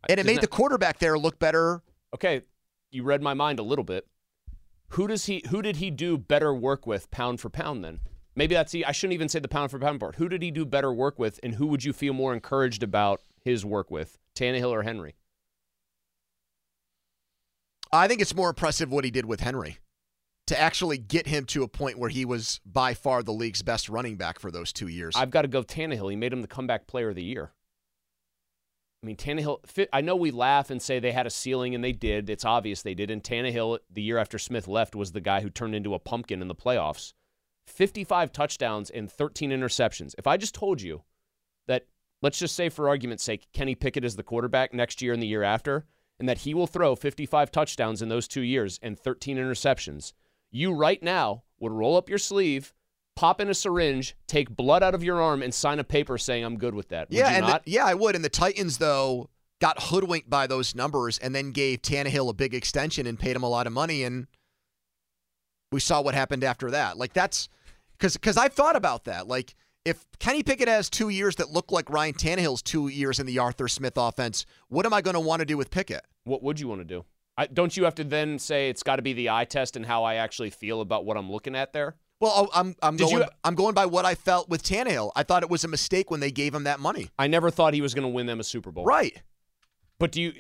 And 0.09 0.19
it 0.19 0.19
Isn't 0.19 0.27
made 0.27 0.37
that- 0.39 0.41
the 0.43 0.47
quarterback 0.49 0.99
there 0.99 1.17
look 1.17 1.39
better. 1.39 1.83
Okay, 2.13 2.43
you 2.91 3.05
read 3.05 3.23
my 3.23 3.35
mind 3.35 3.61
a 3.61 3.63
little 3.63 3.85
bit. 3.85 4.07
Who 4.89 5.07
does 5.07 5.27
he? 5.27 5.45
Who 5.49 5.63
did 5.63 5.77
he 5.77 5.91
do 5.91 6.19
better 6.19 6.53
work 6.53 6.87
with, 6.87 7.11
pound 7.13 7.41
for 7.41 7.49
pound? 7.49 7.85
Then 7.85 8.01
maybe 8.35 8.55
that's 8.55 8.73
the. 8.73 8.85
I 8.85 8.93
shouldn't 8.93 9.15
even 9.15 9.29
say 9.29 9.39
the 9.39 9.49
pound 9.49 9.71
for 9.71 9.79
pound 9.79 10.01
part. 10.01 10.17
Who 10.17 10.29
did 10.29 10.43
he 10.43 10.51
do 10.51 10.67
better 10.67 10.93
work 10.93 11.19
with, 11.19 11.39
and 11.43 11.55
who 11.55 11.67
would 11.69 11.85
you 11.85 11.93
feel 11.95 12.13
more 12.13 12.35
encouraged 12.35 12.83
about 12.83 13.23
his 13.41 13.65
work 13.65 13.91
with, 13.91 14.19
Tannehill 14.35 14.71
or 14.71 14.83
Henry? 14.83 15.15
I 17.93 18.09
think 18.09 18.21
it's 18.21 18.35
more 18.35 18.49
impressive 18.49 18.91
what 18.91 19.05
he 19.05 19.11
did 19.11 19.27
with 19.27 19.41
Henry 19.41 19.79
to 20.47 20.59
actually 20.59 20.99
get 20.99 21.27
him 21.27 21.45
to 21.47 21.63
a 21.63 21.69
point 21.69 21.99
where 21.99 22.09
he 22.11 22.25
was 22.25 22.61
by 22.65 22.95
far 22.95 23.23
the 23.23 23.33
league's 23.33 23.63
best 23.63 23.89
running 23.89 24.17
back 24.17 24.39
for 24.39 24.51
those 24.51 24.73
two 24.73 24.89
years. 24.89 25.15
I've 25.17 25.31
got 25.31 25.43
to 25.43 25.49
go 25.49 25.63
Tannehill. 25.63 26.11
He 26.11 26.17
made 26.17 26.33
him 26.33 26.43
the 26.43 26.49
comeback 26.49 26.87
player 26.87 27.11
of 27.11 27.15
the 27.15 27.23
year. 27.23 27.53
I 29.03 29.07
mean, 29.07 29.17
Tannehill. 29.17 29.59
I 29.93 30.01
know 30.01 30.15
we 30.15 30.31
laugh 30.31 30.71
and 30.71 30.81
say 30.81 31.01
they 31.01 31.13
had 31.13 31.27
a 31.27 31.31
ceiling, 31.31 31.75
and 31.75 31.83
they 31.83 31.93
did. 31.93 32.31
It's 32.31 32.45
obvious 32.45 32.83
they 32.83 32.95
did. 32.95 33.11
And 33.11 33.23
Tannehill, 33.23 33.79
the 33.91 34.03
year 34.03 34.17
after 34.19 34.39
Smith 34.39 34.69
left, 34.69 34.95
was 34.95 35.13
the 35.13 35.21
guy 35.21 35.41
who 35.41 35.51
turned 35.51 35.75
into 35.75 35.95
a 35.95 35.99
pumpkin 35.99 36.41
in 36.41 36.49
the 36.49 36.55
playoffs. 36.55 37.13
55 37.67 38.33
touchdowns 38.33 38.91
and 38.91 39.11
13 39.11 39.51
interceptions. 39.51 40.15
If 40.19 40.27
I 40.27 40.37
just 40.37 40.55
told 40.55 40.81
you 40.81 41.03
that, 41.67 41.87
let's 42.21 42.39
just 42.39 42.57
say 42.57 42.69
for 42.69 42.89
argument's 42.89 43.25
sake, 43.25 43.49
Kenny 43.53 43.75
Pickett 43.75 44.05
is 44.05 44.17
the 44.17 44.23
quarterback 44.23 44.73
next 44.73 45.03
year 45.03 45.13
and 45.13 45.23
the 45.23 45.27
year 45.27 45.43
after, 45.43 45.87
and 46.23 46.29
that 46.29 46.39
he 46.39 46.55
will 46.55 46.69
throw 46.69 46.95
55 46.95 47.51
touchdowns 47.51 48.01
in 48.01 48.09
those 48.09 48.29
two 48.29 48.43
years 48.43 48.79
and 48.81 48.97
13 48.97 49.39
interceptions, 49.39 50.13
you 50.53 50.73
right 50.73 51.03
now 51.03 51.43
would 51.59 51.73
roll 51.73 51.97
up 51.97 52.09
your 52.09 52.17
sleeve, 52.17 52.73
pop 53.17 53.41
in 53.41 53.49
a 53.49 53.55
syringe, 53.55 54.15
take 54.29 54.49
blood 54.49 54.85
out 54.85 54.95
of 54.95 55.03
your 55.03 55.21
arm, 55.21 55.43
and 55.43 55.53
sign 55.53 55.81
a 55.81 55.85
paper 55.85 56.17
saying 56.17 56.45
I'm 56.45 56.59
good 56.59 56.77
with 56.77 56.91
that. 56.91 57.11
Would 57.11 57.19
yeah, 57.19 57.31
you 57.31 57.37
and 57.39 57.47
the- 57.49 57.61
yeah, 57.65 57.85
I 57.85 57.95
would. 57.95 58.15
And 58.15 58.25
the 58.25 58.29
Titans 58.29 58.79
though 58.79 59.31
got 59.61 59.83
hoodwinked 59.83 60.31
by 60.31 60.47
those 60.47 60.77
numbers 60.77 61.19
and 61.19 61.35
then 61.35 61.51
gave 61.51 61.83
Tannehill 61.83 62.31
a 62.31 62.35
big 62.35 62.55
extension 62.55 63.05
and 63.09 63.19
paid 63.19 63.35
him 63.35 63.43
a 63.43 63.49
lot 63.49 63.67
of 63.67 63.73
money 63.73 64.05
and 64.05 64.29
we 65.73 65.81
saw 65.81 66.01
what 66.03 66.15
happened 66.15 66.45
after 66.45 66.71
that. 66.71 66.99
Like 66.99 67.15
that's 67.15 67.49
because 67.99 68.13
because 68.13 68.37
I 68.37 68.47
thought 68.47 68.77
about 68.77 69.07
that. 69.07 69.27
Like 69.27 69.57
if 69.85 70.05
Kenny 70.21 70.45
Pickett 70.45 70.69
has 70.69 70.89
two 70.89 71.09
years 71.09 71.35
that 71.37 71.51
look 71.51 71.73
like 71.73 71.91
Ryan 71.91 72.15
Tannehill's 72.15 72.63
two 72.63 72.87
years 72.87 73.19
in 73.19 73.27
the 73.27 73.41
Arthur 73.41 73.67
Smith 73.67 73.95
offense, 73.97 74.47
what 74.69 74.87
am 74.87 74.95
I 74.95 75.01
going 75.01 75.15
to 75.15 75.21
want 75.21 75.41
to 75.41 75.47
do 75.47 75.57
with 75.57 75.73
Pickett? 75.73 76.05
What 76.25 76.43
would 76.43 76.61
you 76.61 76.69
want 76.69 76.81
to 76.81 76.85
do? 76.85 77.05
I, 77.37 77.47
don't 77.47 77.75
you 77.77 77.85
have 77.85 77.95
to 77.97 78.05
then 78.05 78.39
say 78.39 78.69
it's 78.69 78.83
got 78.83 78.97
to 78.97 79.03
be 79.03 79.15
the 79.15 79.31
eye 79.31 79.47
test 79.47 79.77
and 79.77 79.87
how 79.87 80.05
I 80.05 80.17
actually 80.17 80.51
feel 80.51 80.81
about 80.81 81.05
what 81.05 81.17
I'm 81.17 81.31
looking 81.31 81.57
at 81.57 81.73
there? 81.73 81.97
Well, 82.21 82.33
oh, 82.37 82.49
I'm 82.55 82.77
I'm 82.83 82.97
Did 82.97 83.09
going 83.09 83.23
you- 83.23 83.29
I'm 83.43 83.55
going 83.57 83.75
by 83.75 83.87
what 83.87 84.05
I 84.05 84.15
felt 84.15 84.49
with 84.49 84.63
Tannehill. 84.63 85.11
I 85.17 85.25
thought 85.25 85.43
it 85.43 85.51
was 85.51 85.65
a 85.65 85.69
mistake 85.69 86.11
when 86.11 86.21
they 86.21 86.31
gave 86.31 86.55
him 86.55 86.65
that 86.65 86.79
money. 86.79 87.11
I 87.19 87.27
never 87.27 87.51
thought 87.51 87.75
he 87.75 87.81
was 87.81 87.95
going 87.95 88.05
to 88.05 88.09
win 88.09 88.27
them 88.27 88.39
a 88.39 88.45
Super 88.45 88.71
Bowl. 88.71 88.85
Right. 88.85 89.21
But 89.99 90.13
do 90.13 90.21
you 90.21 90.33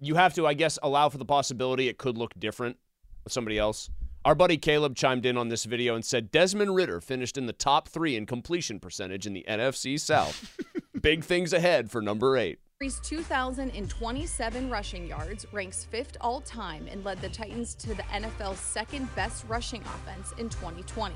you 0.00 0.14
have 0.14 0.34
to 0.34 0.46
I 0.46 0.54
guess 0.54 0.78
allow 0.82 1.08
for 1.08 1.18
the 1.18 1.24
possibility 1.24 1.88
it 1.88 1.98
could 1.98 2.16
look 2.16 2.38
different 2.38 2.76
with 3.24 3.32
somebody 3.32 3.58
else? 3.58 3.90
Our 4.24 4.34
buddy 4.36 4.56
Caleb 4.56 4.94
chimed 4.94 5.26
in 5.26 5.36
on 5.36 5.48
this 5.48 5.64
video 5.64 5.96
and 5.96 6.04
said 6.04 6.30
Desmond 6.30 6.74
Ridder 6.74 7.00
finished 7.00 7.36
in 7.36 7.46
the 7.46 7.52
top 7.52 7.88
3 7.88 8.16
in 8.16 8.24
completion 8.26 8.80
percentage 8.80 9.26
in 9.26 9.34
the 9.34 9.44
NFC 9.46 10.00
South. 10.00 10.56
Big 11.02 11.24
things 11.24 11.52
ahead 11.52 11.90
for 11.90 12.00
number 12.00 12.36
8. 12.36 12.58
Henry's 12.84 13.00
2,027 13.00 14.68
rushing 14.68 15.06
yards 15.06 15.46
ranks 15.52 15.84
fifth 15.84 16.18
all 16.20 16.42
time 16.42 16.86
and 16.90 17.02
led 17.02 17.18
the 17.22 17.30
Titans 17.30 17.74
to 17.76 17.94
the 17.94 18.02
NFL's 18.02 18.58
second 18.58 19.08
best 19.14 19.46
rushing 19.48 19.80
offense 19.80 20.34
in 20.36 20.50
2020. 20.50 21.14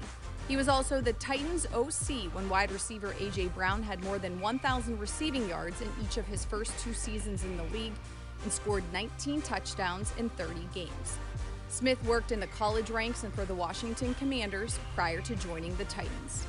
He 0.49 0.57
was 0.57 0.67
also 0.67 1.03
the 1.03 1.13
Titans 1.13 1.67
OC 1.75 2.33
when 2.33 2.49
wide 2.49 2.73
receiver 2.73 3.15
A.J. 3.21 3.49
Brown 3.49 3.83
had 3.83 4.03
more 4.03 4.19
than 4.19 4.41
1,000 4.41 4.99
receiving 4.99 5.47
yards 5.47 5.83
in 5.83 5.89
each 6.03 6.17
of 6.17 6.27
his 6.27 6.43
first 6.43 6.73
two 6.83 6.95
seasons 6.95 7.45
in 7.45 7.59
the 7.59 7.65
league 7.65 7.93
and 8.45 8.51
scored 8.51 8.85
19 8.95 9.43
touchdowns 9.43 10.15
in 10.17 10.31
30 10.31 10.67
games. 10.73 11.19
Smith 11.69 12.03
worked 12.05 12.33
in 12.33 12.41
the 12.41 12.47
college 12.47 12.89
ranks 12.89 13.25
and 13.25 13.35
for 13.35 13.45
the 13.45 13.55
Washington 13.55 14.15
Commanders 14.15 14.79
prior 14.95 15.21
to 15.21 15.37
joining 15.37 15.77
the 15.77 15.85
Titans. 15.85 16.47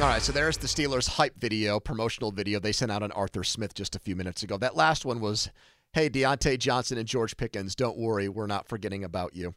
All 0.00 0.08
right, 0.08 0.20
so 0.20 0.32
there's 0.32 0.56
the 0.56 0.66
Steelers 0.66 1.08
hype 1.08 1.38
video, 1.38 1.78
promotional 1.78 2.32
video 2.32 2.58
they 2.58 2.72
sent 2.72 2.90
out 2.90 3.02
on 3.02 3.12
Arthur 3.12 3.44
Smith 3.44 3.74
just 3.74 3.94
a 3.94 4.00
few 4.00 4.16
minutes 4.16 4.42
ago. 4.42 4.58
That 4.58 4.76
last 4.76 5.04
one 5.04 5.20
was, 5.20 5.50
"Hey, 5.92 6.10
Diontae 6.10 6.58
Johnson 6.58 6.98
and 6.98 7.06
George 7.06 7.36
Pickens, 7.36 7.74
don't 7.74 7.96
worry, 7.96 8.28
we're 8.28 8.48
not 8.48 8.66
forgetting 8.66 9.04
about 9.04 9.36
you." 9.36 9.54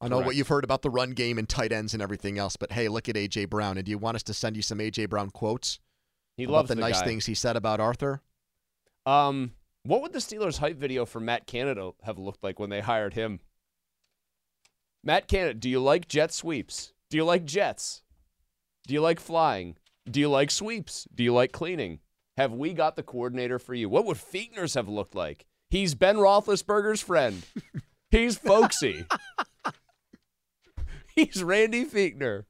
I 0.00 0.08
know 0.08 0.18
what 0.18 0.34
you've 0.34 0.48
heard 0.48 0.64
about 0.64 0.82
the 0.82 0.90
run 0.90 1.10
game 1.12 1.38
and 1.38 1.48
tight 1.48 1.70
ends 1.70 1.94
and 1.94 2.02
everything 2.02 2.36
else, 2.36 2.56
but 2.56 2.72
hey, 2.72 2.88
look 2.88 3.08
at 3.08 3.14
AJ 3.14 3.48
Brown. 3.48 3.76
And 3.76 3.84
do 3.84 3.90
you 3.90 3.98
want 3.98 4.16
us 4.16 4.24
to 4.24 4.34
send 4.34 4.56
you 4.56 4.62
some 4.62 4.78
AJ 4.78 5.08
Brown 5.08 5.30
quotes 5.30 5.78
He 6.36 6.46
loves 6.46 6.68
the, 6.68 6.74
the 6.74 6.80
nice 6.80 7.00
guy. 7.00 7.06
things 7.06 7.26
he 7.26 7.34
said 7.34 7.56
about 7.56 7.78
Arthur? 7.78 8.20
Um, 9.06 9.52
what 9.84 10.02
would 10.02 10.12
the 10.12 10.18
Steelers 10.18 10.58
hype 10.58 10.76
video 10.76 11.04
for 11.04 11.20
Matt 11.20 11.46
Canada 11.46 11.92
have 12.02 12.18
looked 12.18 12.42
like 12.42 12.58
when 12.58 12.68
they 12.68 12.80
hired 12.80 13.14
him? 13.14 13.40
Matt 15.04 15.28
Canada, 15.28 15.54
do 15.54 15.68
you 15.68 15.80
like 15.80 16.08
jet 16.08 16.32
sweeps? 16.32 16.92
Do 17.10 17.16
you 17.16 17.24
like 17.24 17.44
jets? 17.44 18.01
Do 18.86 18.94
you 18.94 19.00
like 19.00 19.20
flying? 19.20 19.76
Do 20.10 20.20
you 20.20 20.28
like 20.28 20.50
sweeps? 20.50 21.06
Do 21.14 21.22
you 21.22 21.32
like 21.32 21.52
cleaning? 21.52 22.00
Have 22.36 22.52
we 22.52 22.72
got 22.72 22.96
the 22.96 23.02
coordinator 23.02 23.58
for 23.58 23.74
you? 23.74 23.88
What 23.88 24.04
would 24.06 24.16
Fichtner's 24.16 24.74
have 24.74 24.88
looked 24.88 25.14
like? 25.14 25.46
He's 25.70 25.94
Ben 25.94 26.16
Roethlisberger's 26.16 27.00
friend. 27.00 27.44
He's 28.10 28.36
folksy. 28.36 29.06
He's 31.14 31.42
Randy 31.42 31.84
Fichtner. 31.84 32.44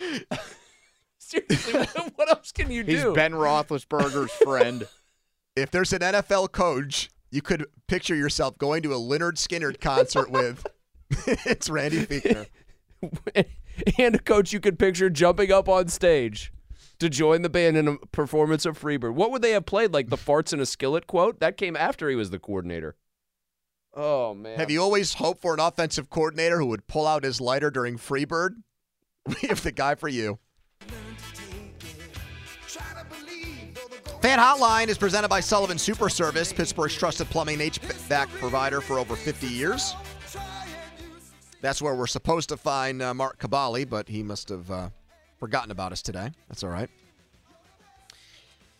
Seriously, 1.18 1.72
what, 1.72 2.12
what 2.16 2.28
else 2.30 2.52
can 2.52 2.70
you 2.70 2.82
do? 2.82 2.92
He's 2.92 3.04
Ben 3.14 3.32
Roethlisberger's 3.32 4.32
friend. 4.32 4.86
If 5.56 5.70
there's 5.70 5.92
an 5.92 6.00
NFL 6.00 6.52
coach 6.52 7.10
you 7.30 7.40
could 7.40 7.66
picture 7.86 8.14
yourself 8.14 8.58
going 8.58 8.82
to 8.82 8.92
a 8.92 8.98
Lynyrd 8.98 9.36
Skynyrd 9.36 9.80
concert 9.80 10.30
with, 10.30 10.66
it's 11.26 11.70
Randy 11.70 12.04
Fichtner. 12.04 12.46
and 13.98 14.14
a 14.14 14.18
coach 14.18 14.52
you 14.52 14.60
could 14.60 14.78
picture 14.78 15.10
jumping 15.10 15.52
up 15.52 15.68
on 15.68 15.88
stage 15.88 16.52
to 16.98 17.08
join 17.08 17.42
the 17.42 17.50
band 17.50 17.76
in 17.76 17.88
a 17.88 17.96
performance 18.12 18.64
of 18.64 18.78
Freebird. 18.78 19.14
What 19.14 19.30
would 19.30 19.42
they 19.42 19.52
have 19.52 19.66
played? 19.66 19.92
Like 19.92 20.08
the 20.08 20.16
farts 20.16 20.52
in 20.52 20.60
a 20.60 20.66
skillet 20.66 21.06
quote? 21.06 21.40
That 21.40 21.56
came 21.56 21.76
after 21.76 22.08
he 22.08 22.16
was 22.16 22.30
the 22.30 22.38
coordinator. 22.38 22.96
Oh 23.94 24.34
man. 24.34 24.58
Have 24.58 24.70
you 24.70 24.80
always 24.80 25.14
hoped 25.14 25.42
for 25.42 25.52
an 25.52 25.60
offensive 25.60 26.08
coordinator 26.08 26.58
who 26.58 26.66
would 26.66 26.86
pull 26.86 27.06
out 27.06 27.24
his 27.24 27.40
lighter 27.40 27.70
during 27.70 27.98
Freebird? 27.98 28.56
We 29.24 29.48
have 29.48 29.62
the 29.62 29.70
guy 29.70 29.94
for 29.94 30.08
you. 30.08 30.40
Fan 34.20 34.38
Hotline 34.38 34.88
is 34.88 34.98
presented 34.98 35.28
by 35.28 35.40
Sullivan 35.40 35.78
Super 35.78 36.08
Service, 36.08 36.52
Pittsburgh's 36.52 36.94
trusted 36.94 37.28
plumbing 37.28 37.60
and 37.60 37.72
HVAC 37.72 38.28
provider 38.38 38.80
for 38.80 38.98
over 38.98 39.16
50 39.16 39.46
years. 39.48 39.94
That's 41.62 41.80
where 41.80 41.94
we're 41.94 42.06
supposed 42.08 42.50
to 42.50 42.56
find 42.58 43.00
uh, 43.00 43.14
Mark 43.14 43.38
Kaboly, 43.38 43.88
but 43.88 44.08
he 44.08 44.22
must 44.22 44.50
have 44.50 44.70
uh, 44.70 44.90
forgotten 45.38 45.70
about 45.70 45.92
us 45.92 46.02
today. 46.02 46.30
That's 46.48 46.62
all 46.62 46.70
right. 46.70 46.90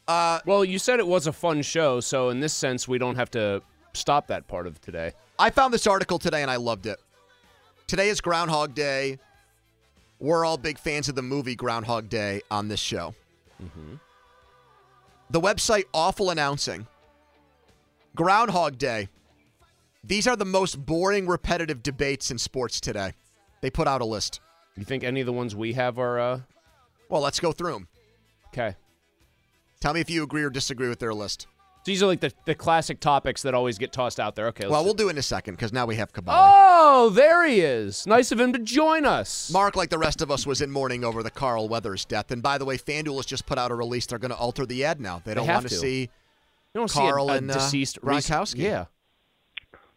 Uh, 0.06 0.40
Well, 0.44 0.64
you 0.64 0.78
said 0.78 0.98
it 0.98 1.06
was 1.06 1.26
a 1.26 1.32
fun 1.32 1.62
show, 1.62 2.00
so 2.00 2.28
in 2.28 2.40
this 2.40 2.52
sense 2.52 2.86
we 2.88 2.98
don't 2.98 3.14
have 3.16 3.30
to 3.30 3.62
stop 3.94 4.26
that 4.26 4.48
part 4.48 4.66
of 4.66 4.80
today. 4.80 5.12
I 5.38 5.50
found 5.50 5.72
this 5.72 5.86
article 5.86 6.18
today 6.18 6.42
and 6.42 6.50
I 6.50 6.56
loved 6.56 6.86
it. 6.86 6.98
Today 7.86 8.08
is 8.08 8.20
Groundhog 8.20 8.74
Day. 8.74 9.18
We're 10.18 10.44
all 10.44 10.56
big 10.56 10.78
fans 10.78 11.08
of 11.08 11.14
the 11.14 11.22
movie 11.22 11.54
Groundhog 11.54 12.08
Day 12.08 12.42
on 12.50 12.68
this 12.68 12.80
show. 12.80 13.14
The 15.30 15.40
website 15.40 15.84
Awful 15.94 16.30
Announcing. 16.30 16.86
Groundhog 18.16 18.76
Day. 18.76 19.08
These 20.04 20.26
are 20.26 20.36
the 20.36 20.44
most 20.44 20.84
boring, 20.84 21.26
repetitive 21.26 21.82
debates 21.82 22.30
in 22.30 22.38
sports 22.38 22.80
today. 22.80 23.12
They 23.60 23.70
put 23.70 23.86
out 23.86 24.00
a 24.00 24.04
list. 24.04 24.40
You 24.76 24.84
think 24.84 25.04
any 25.04 25.20
of 25.20 25.26
the 25.26 25.32
ones 25.32 25.54
we 25.54 25.74
have 25.74 25.98
are 25.98 26.18
uh 26.18 26.40
Well, 27.08 27.20
let's 27.20 27.38
go 27.40 27.52
through 27.52 27.72
them. 27.74 27.88
okay. 28.48 28.76
Tell 29.80 29.94
me 29.94 30.00
if 30.00 30.08
you 30.10 30.22
agree 30.22 30.42
or 30.44 30.50
disagree 30.50 30.88
with 30.88 30.98
their 31.00 31.14
list. 31.14 31.46
These 31.84 32.02
are 32.02 32.06
like 32.06 32.20
the, 32.20 32.32
the 32.46 32.54
classic 32.54 33.00
topics 33.00 33.42
that 33.42 33.54
always 33.54 33.76
get 33.78 33.92
tossed 33.92 34.20
out 34.20 34.36
there. 34.36 34.46
Okay, 34.48 34.64
let's 34.64 34.70
Well, 34.70 34.82
do- 34.82 34.84
we'll 34.86 34.94
do 34.94 35.08
it 35.08 35.12
in 35.12 35.18
a 35.18 35.22
second 35.22 35.54
because 35.54 35.72
now 35.72 35.84
we 35.86 35.96
have 35.96 36.12
Kaboly. 36.12 36.28
Oh, 36.28 37.10
there 37.10 37.44
he 37.46 37.60
is. 37.60 38.06
Nice 38.06 38.30
of 38.30 38.38
him 38.38 38.52
to 38.52 38.60
join 38.60 39.04
us. 39.04 39.50
Mark, 39.52 39.74
like 39.74 39.90
the 39.90 39.98
rest 39.98 40.22
of 40.22 40.30
us, 40.30 40.46
was 40.46 40.60
in 40.60 40.70
mourning 40.70 41.02
over 41.04 41.24
the 41.24 41.30
Carl 41.30 41.68
Weathers 41.68 42.04
death. 42.04 42.30
And 42.30 42.40
by 42.40 42.56
the 42.58 42.64
way, 42.64 42.76
FanDuel 42.78 43.16
has 43.16 43.26
just 43.26 43.46
put 43.46 43.58
out 43.58 43.72
a 43.72 43.74
release. 43.74 44.06
They're 44.06 44.18
going 44.20 44.30
to 44.30 44.36
alter 44.36 44.64
the 44.64 44.84
ad 44.84 45.00
now. 45.00 45.22
They 45.24 45.34
don't 45.34 45.48
want 45.48 45.68
to 45.68 45.74
see. 45.74 46.02
you 46.02 46.08
don't 46.74 46.90
Carl 46.90 47.26
see 47.26 47.32
a, 47.32 47.34
a 47.34 47.38
and, 47.38 47.50
uh, 47.50 47.54
deceased. 47.54 47.98
Yeah. 48.54 48.84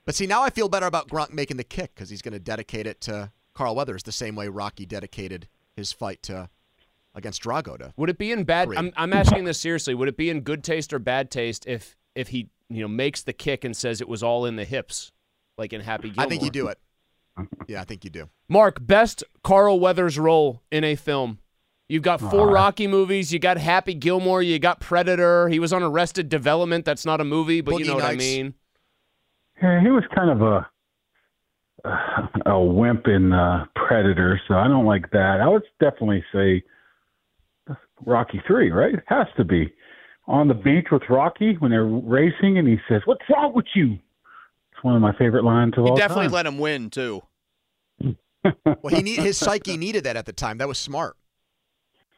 But 0.05 0.15
see, 0.15 0.27
now 0.27 0.43
I 0.43 0.49
feel 0.49 0.69
better 0.69 0.85
about 0.85 1.07
Gronk 1.09 1.33
making 1.33 1.57
the 1.57 1.63
kick 1.63 1.95
because 1.95 2.09
he's 2.09 2.21
going 2.21 2.33
to 2.33 2.39
dedicate 2.39 2.85
it 2.85 3.01
to 3.01 3.31
Carl 3.53 3.75
Weathers 3.75 4.03
the 4.03 4.11
same 4.11 4.35
way 4.35 4.47
Rocky 4.47 4.85
dedicated 4.85 5.47
his 5.75 5.91
fight 5.91 6.21
to 6.23 6.49
against 7.15 7.41
Drago 7.41 7.77
to. 7.79 7.93
Would 7.97 8.09
it 8.09 8.17
be 8.17 8.31
in 8.31 8.43
bad? 8.43 8.67
Three. 8.67 8.77
I'm, 8.77 8.91
I'm 8.95 9.13
asking 9.13 9.45
this 9.45 9.59
seriously. 9.59 9.95
Would 9.95 10.07
it 10.07 10.17
be 10.17 10.29
in 10.29 10.41
good 10.41 10.63
taste 10.63 10.93
or 10.93 10.99
bad 10.99 11.31
taste 11.31 11.65
if 11.65 11.95
if 12.13 12.27
he 12.29 12.49
you 12.69 12.81
know 12.81 12.87
makes 12.87 13.23
the 13.23 13.33
kick 13.33 13.63
and 13.63 13.75
says 13.75 14.01
it 14.01 14.07
was 14.07 14.21
all 14.21 14.45
in 14.45 14.57
the 14.57 14.65
hips, 14.65 15.11
like 15.57 15.73
in 15.73 15.81
Happy 15.81 16.09
Gilmore? 16.09 16.25
I 16.25 16.29
think 16.29 16.43
you 16.43 16.51
do 16.51 16.67
it. 16.67 16.77
Yeah, 17.67 17.81
I 17.81 17.83
think 17.83 18.03
you 18.03 18.09
do. 18.09 18.29
Mark, 18.47 18.77
best 18.85 19.23
Carl 19.43 19.79
Weathers 19.79 20.17
role 20.17 20.61
in 20.71 20.83
a 20.83 20.95
film. 20.95 21.39
You've 21.89 22.03
got 22.03 22.19
four 22.19 22.49
Uh, 22.49 22.53
Rocky 22.53 22.87
movies. 22.87 23.33
You 23.33 23.39
got 23.39 23.57
Happy 23.57 23.93
Gilmore. 23.93 24.41
You 24.41 24.57
got 24.57 24.79
Predator. 24.79 25.49
He 25.49 25.59
was 25.59 25.73
on 25.73 25.83
Arrested 25.83 26.29
Development. 26.29 26.85
That's 26.85 27.05
not 27.05 27.21
a 27.21 27.25
movie, 27.25 27.61
but 27.61 27.77
you 27.77 27.85
Boogie 27.85 27.87
know 27.87 27.95
what 27.95 28.05
I 28.05 28.15
mean. 28.15 28.53
Yeah, 29.61 29.81
he 29.81 29.89
was 29.89 30.03
kind 30.13 30.29
of 30.29 30.41
a 30.41 30.67
a 32.45 32.59
wimp 32.59 33.07
in 33.07 33.31
uh, 33.31 33.65
Predator, 33.75 34.39
so 34.47 34.55
I 34.55 34.67
don't 34.67 34.85
like 34.85 35.11
that. 35.11 35.39
I 35.41 35.47
would 35.47 35.63
definitely 35.79 36.23
say 36.33 36.63
Rocky 38.05 38.41
Three, 38.47 38.71
right? 38.71 38.95
It 38.95 39.03
has 39.07 39.27
to 39.37 39.43
be 39.43 39.71
on 40.27 40.47
the 40.47 40.53
beach 40.55 40.87
with 40.91 41.03
Rocky 41.09 41.55
when 41.59 41.71
they're 41.71 41.85
racing, 41.85 42.57
and 42.57 42.67
he 42.67 42.77
says, 42.89 43.01
"What's 43.05 43.21
wrong 43.29 43.53
with 43.53 43.67
you?" 43.75 43.93
It's 43.93 44.83
one 44.83 44.95
of 44.95 45.01
my 45.01 45.15
favorite 45.17 45.43
lines 45.43 45.73
of 45.77 45.85
He 45.85 45.89
all 45.91 45.95
definitely 45.95 46.25
time. 46.25 46.33
let 46.33 46.45
him 46.47 46.57
win 46.59 46.89
too. 46.89 47.21
Well, 48.43 48.93
he 48.95 49.01
need 49.01 49.17
his 49.19 49.39
psyche 49.39 49.75
needed 49.75 50.03
that 50.03 50.15
at 50.17 50.27
the 50.27 50.33
time. 50.33 50.59
That 50.59 50.67
was 50.67 50.77
smart 50.77 51.17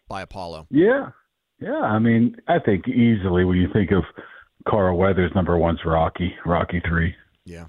by 0.09 0.21
Apollo. 0.21 0.67
Yeah, 0.69 1.11
yeah. 1.61 1.79
I 1.79 1.99
mean, 1.99 2.35
I 2.49 2.59
think 2.59 2.85
easily 2.89 3.45
when 3.45 3.57
you 3.57 3.69
think 3.71 3.91
of 3.91 4.03
Carl 4.67 4.97
Weathers, 4.97 5.31
number 5.35 5.57
one's 5.57 5.79
Rocky, 5.85 6.35
Rocky 6.45 6.81
Three. 6.85 7.15
Yeah. 7.47 7.67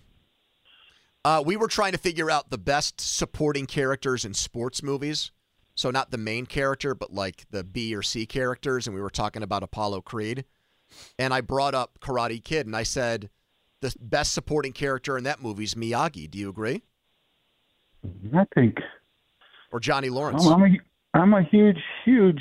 Uh, 1.25 1.42
we 1.44 1.56
were 1.56 1.68
trying 1.68 1.92
to 1.92 1.99
figure 1.99 2.30
out 2.30 2.50
the 2.50 2.58
best 2.58 3.00
supporting 3.00 3.66
characters 3.66 4.25
in 4.25 4.35
sports 4.35 4.82
movies. 4.82 5.30
So 5.75 5.90
not 5.90 6.11
the 6.11 6.18
main 6.18 6.47
character, 6.47 6.94
but 6.94 7.12
like 7.12 7.47
the 7.50 7.62
B 7.62 7.94
or 7.94 8.02
C 8.02 8.26
characters, 8.26 8.87
and 8.87 8.97
we 8.97 9.00
were 9.00 9.11
talking 9.11 9.42
about 9.44 9.62
Apollo 9.62 10.00
Creed. 10.02 10.44
And 11.18 11.32
I 11.32 11.40
brought 11.40 11.75
up 11.75 12.00
Karate 12.00 12.42
Kid, 12.42 12.66
and 12.66 12.75
I 12.75 12.82
said 12.82 13.30
the 13.80 13.94
best 14.00 14.32
supporting 14.32 14.73
character 14.73 15.16
in 15.16 15.25
that 15.25 15.40
movie 15.40 15.64
is 15.64 15.75
Miyagi. 15.75 16.28
Do 16.28 16.38
you 16.38 16.49
agree? 16.49 16.82
I 18.35 18.44
think 18.54 18.78
Or 19.70 19.78
Johnny 19.78 20.08
Lawrence? 20.08 20.44
I'm, 20.47 20.62
I'm 20.62 20.75
a 20.75 20.78
I'm 21.14 21.35
a 21.35 21.42
huge 21.42 21.78
huge 22.04 22.40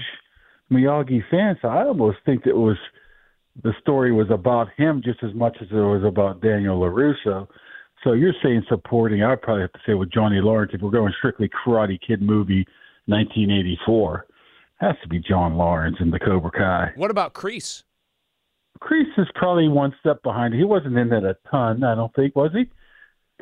Miyagi 0.72 1.22
fan, 1.30 1.58
so 1.62 1.68
I 1.68 1.86
almost 1.86 2.18
think 2.26 2.44
that 2.44 2.52
it 2.52 2.58
was 2.58 2.78
the 3.64 3.74
story 3.82 4.12
was 4.12 4.28
about 4.30 4.68
him 4.78 5.02
just 5.04 5.24
as 5.24 5.34
much 5.34 5.58
as 5.62 5.68
it 5.72 5.76
was 5.76 6.04
about 6.06 6.42
Daniel 6.42 6.80
Larusso. 6.80 7.48
So 8.04 8.14
you're 8.14 8.34
saying 8.44 8.64
supporting? 8.70 9.24
I'd 9.24 9.42
probably 9.42 9.62
have 9.64 9.72
to 9.74 9.80
say 9.86 9.94
with 9.96 10.12
Johnny 10.12 10.40
Lawrence 10.40 10.72
if 10.74 10.82
we're 10.82 10.92
going 10.92 11.14
strictly 11.18 11.50
Karate 11.50 12.00
Kid 12.06 12.22
movie, 12.22 12.66
1984. 13.08 14.26
Has 14.80 14.96
to 15.02 15.08
be 15.10 15.20
John 15.20 15.56
Lawrence 15.56 15.98
in 16.00 16.12
the 16.12 16.20
Cobra 16.20 16.52
Kai. 16.52 16.92
What 16.96 17.10
about 17.10 17.34
Kreese? 17.34 17.84
Kreese 18.80 19.18
is 19.18 19.28
probably 19.34 19.68
one 19.68 19.92
step 20.00 20.22
behind. 20.22 20.54
He 20.54 20.64
wasn't 20.64 20.96
in 20.98 21.12
it 21.12 21.24
a 21.24 21.36
ton, 21.50 21.84
I 21.84 21.96
don't 21.96 22.14
think, 22.14 22.36
was 22.36 22.52
he? 22.54 22.70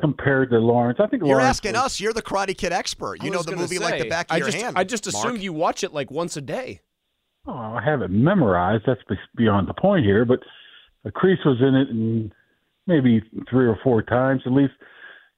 Compared 0.00 0.48
to 0.50 0.58
Lawrence, 0.58 0.98
I 0.98 1.06
think 1.08 1.20
You're 1.22 1.32
Lawrence 1.36 1.48
asking 1.48 1.72
was- 1.72 1.82
us. 1.82 2.00
You're 2.00 2.14
the 2.14 2.22
Karate 2.22 2.56
Kid 2.56 2.72
expert. 2.72 3.22
You 3.22 3.30
know 3.30 3.42
the 3.42 3.50
gonna 3.50 3.62
movie 3.62 3.78
like 3.78 4.00
the 4.02 4.08
back 4.08 4.30
of 4.30 4.34
I 4.34 4.38
your 4.38 4.46
just, 4.46 4.58
hand. 4.62 4.78
I 4.78 4.84
just 4.84 5.12
Mark. 5.12 5.26
assumed 5.26 5.42
you 5.42 5.52
watch 5.52 5.84
it 5.84 5.92
like 5.92 6.10
once 6.10 6.36
a 6.38 6.40
day. 6.40 6.80
Oh, 7.46 7.52
I 7.52 7.82
have 7.84 8.02
it 8.02 8.10
memorized. 8.10 8.84
That's 8.86 9.00
beyond 9.36 9.68
the 9.68 9.74
point 9.74 10.04
here. 10.04 10.24
But 10.24 10.40
uh, 11.04 11.10
Kreese 11.10 11.44
was 11.44 11.58
in 11.60 11.74
it 11.74 11.88
in 11.88 12.32
maybe 12.86 13.22
three 13.48 13.66
or 13.66 13.78
four 13.82 14.02
times 14.02 14.42
at 14.46 14.52
least. 14.52 14.74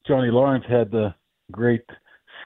Johnny 0.07 0.31
Lawrence 0.31 0.65
had 0.69 0.91
the 0.91 1.15
great 1.53 1.85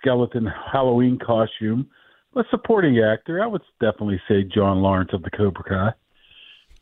skeleton 0.00 0.47
Halloween 0.73 1.19
costume. 1.19 1.88
But 2.35 2.47
supporting 2.50 2.99
actor, 2.99 3.42
I 3.42 3.47
would 3.47 3.62
definitely 3.81 4.21
say 4.26 4.42
John 4.42 4.78
Lawrence 4.78 5.11
of 5.12 5.23
the 5.23 5.31
Cobra 5.31 5.64
Kai. 5.64 5.92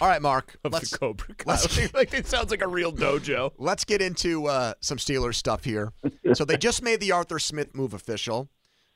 All 0.00 0.08
right, 0.08 0.22
Mark. 0.22 0.56
Of 0.64 0.72
Let's 0.72 0.90
the 0.90 0.98
Cobra 0.98 1.34
Kai. 1.34 1.58
like 1.94 2.14
it 2.14 2.26
sounds 2.26 2.50
like 2.50 2.62
a 2.62 2.68
real 2.68 2.92
dojo. 2.92 3.52
Let's 3.58 3.84
get 3.84 4.00
into 4.00 4.46
uh, 4.46 4.74
some 4.80 4.96
Steelers 4.96 5.34
stuff 5.34 5.64
here. 5.64 5.92
so 6.34 6.44
they 6.44 6.56
just 6.56 6.82
made 6.82 7.00
the 7.00 7.12
Arthur 7.12 7.38
Smith 7.38 7.74
move 7.74 7.92
official. 7.92 8.48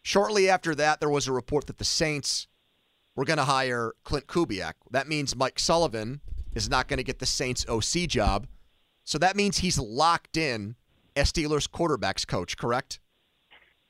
Shortly 0.03 0.49
after 0.49 0.75
that, 0.77 1.01
there 1.01 1.11
was 1.11 1.27
a 1.27 1.33
report 1.33 1.67
that 1.67 1.79
the 1.79 1.85
Saints 1.85 2.47
were 3.17 3.25
going 3.25 3.39
to 3.39 3.45
hire 3.45 3.93
Clint 4.05 4.27
Kubiak. 4.27 4.75
That 4.91 5.09
means 5.09 5.37
Mike 5.37 5.59
Sullivan 5.59 6.21
is 6.55 6.69
not 6.69 6.89
going 6.89 6.99
to 6.99 7.05
get 7.05 7.19
the 7.19 7.27
Saints 7.27 7.65
OC 7.69 8.09
job. 8.09 8.47
So 9.05 9.19
that 9.19 9.37
means 9.37 9.59
he's 9.59 9.79
locked 9.79 10.37
in 10.37 10.77
as 11.15 11.33
Steelers 11.33 11.69
quarterbacks 11.69 12.27
coach, 12.27 12.57
correct? 12.57 13.01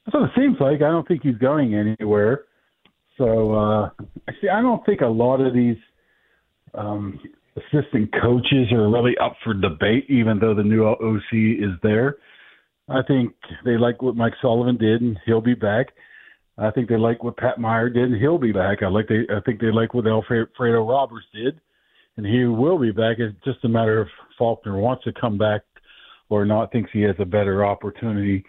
That's 0.04 0.14
what 0.14 0.24
it 0.24 0.30
seems 0.36 0.56
like. 0.60 0.82
I 0.82 0.90
don't 0.90 1.06
think 1.06 1.22
he's 1.22 1.36
going 1.36 1.74
anywhere. 1.74 2.44
So 3.16 3.54
uh, 3.54 3.90
see, 4.40 4.48
I 4.48 4.60
don't 4.60 4.84
think 4.84 5.00
a 5.00 5.06
lot 5.06 5.40
of 5.40 5.54
these 5.54 5.76
um, 6.74 7.18
assistant 7.56 8.12
coaches 8.20 8.72
are 8.72 8.90
really 8.90 9.16
up 9.22 9.36
for 9.44 9.54
debate, 9.54 10.06
even 10.08 10.38
though 10.40 10.54
the 10.54 10.64
new 10.64 10.84
OC 10.84 11.32
is 11.32 11.78
there. 11.82 12.16
I 12.88 13.00
think 13.06 13.32
they 13.64 13.78
like 13.78 14.02
what 14.02 14.16
Mike 14.16 14.34
Sullivan 14.42 14.76
did, 14.76 15.00
and 15.00 15.18
he'll 15.24 15.40
be 15.40 15.54
back. 15.54 15.88
I 16.56 16.70
think 16.70 16.88
they 16.88 16.96
like 16.96 17.24
what 17.24 17.36
Pat 17.36 17.58
Meyer 17.58 17.90
did, 17.90 18.04
and 18.04 18.20
he'll 18.20 18.38
be 18.38 18.52
back. 18.52 18.82
I 18.82 18.88
like 18.88 19.08
they. 19.08 19.26
I 19.34 19.40
think 19.44 19.60
they 19.60 19.72
like 19.72 19.92
what 19.92 20.06
Alfredo 20.06 20.88
Roberts 20.88 21.26
did, 21.34 21.60
and 22.16 22.24
he 22.24 22.44
will 22.44 22.78
be 22.78 22.92
back. 22.92 23.18
It's 23.18 23.36
just 23.44 23.64
a 23.64 23.68
matter 23.68 24.00
of 24.00 24.08
Faulkner 24.38 24.78
wants 24.78 25.04
to 25.04 25.12
come 25.12 25.36
back 25.36 25.62
or 26.28 26.44
not, 26.44 26.70
thinks 26.70 26.90
he 26.92 27.02
has 27.02 27.16
a 27.18 27.24
better 27.24 27.64
opportunity 27.64 28.44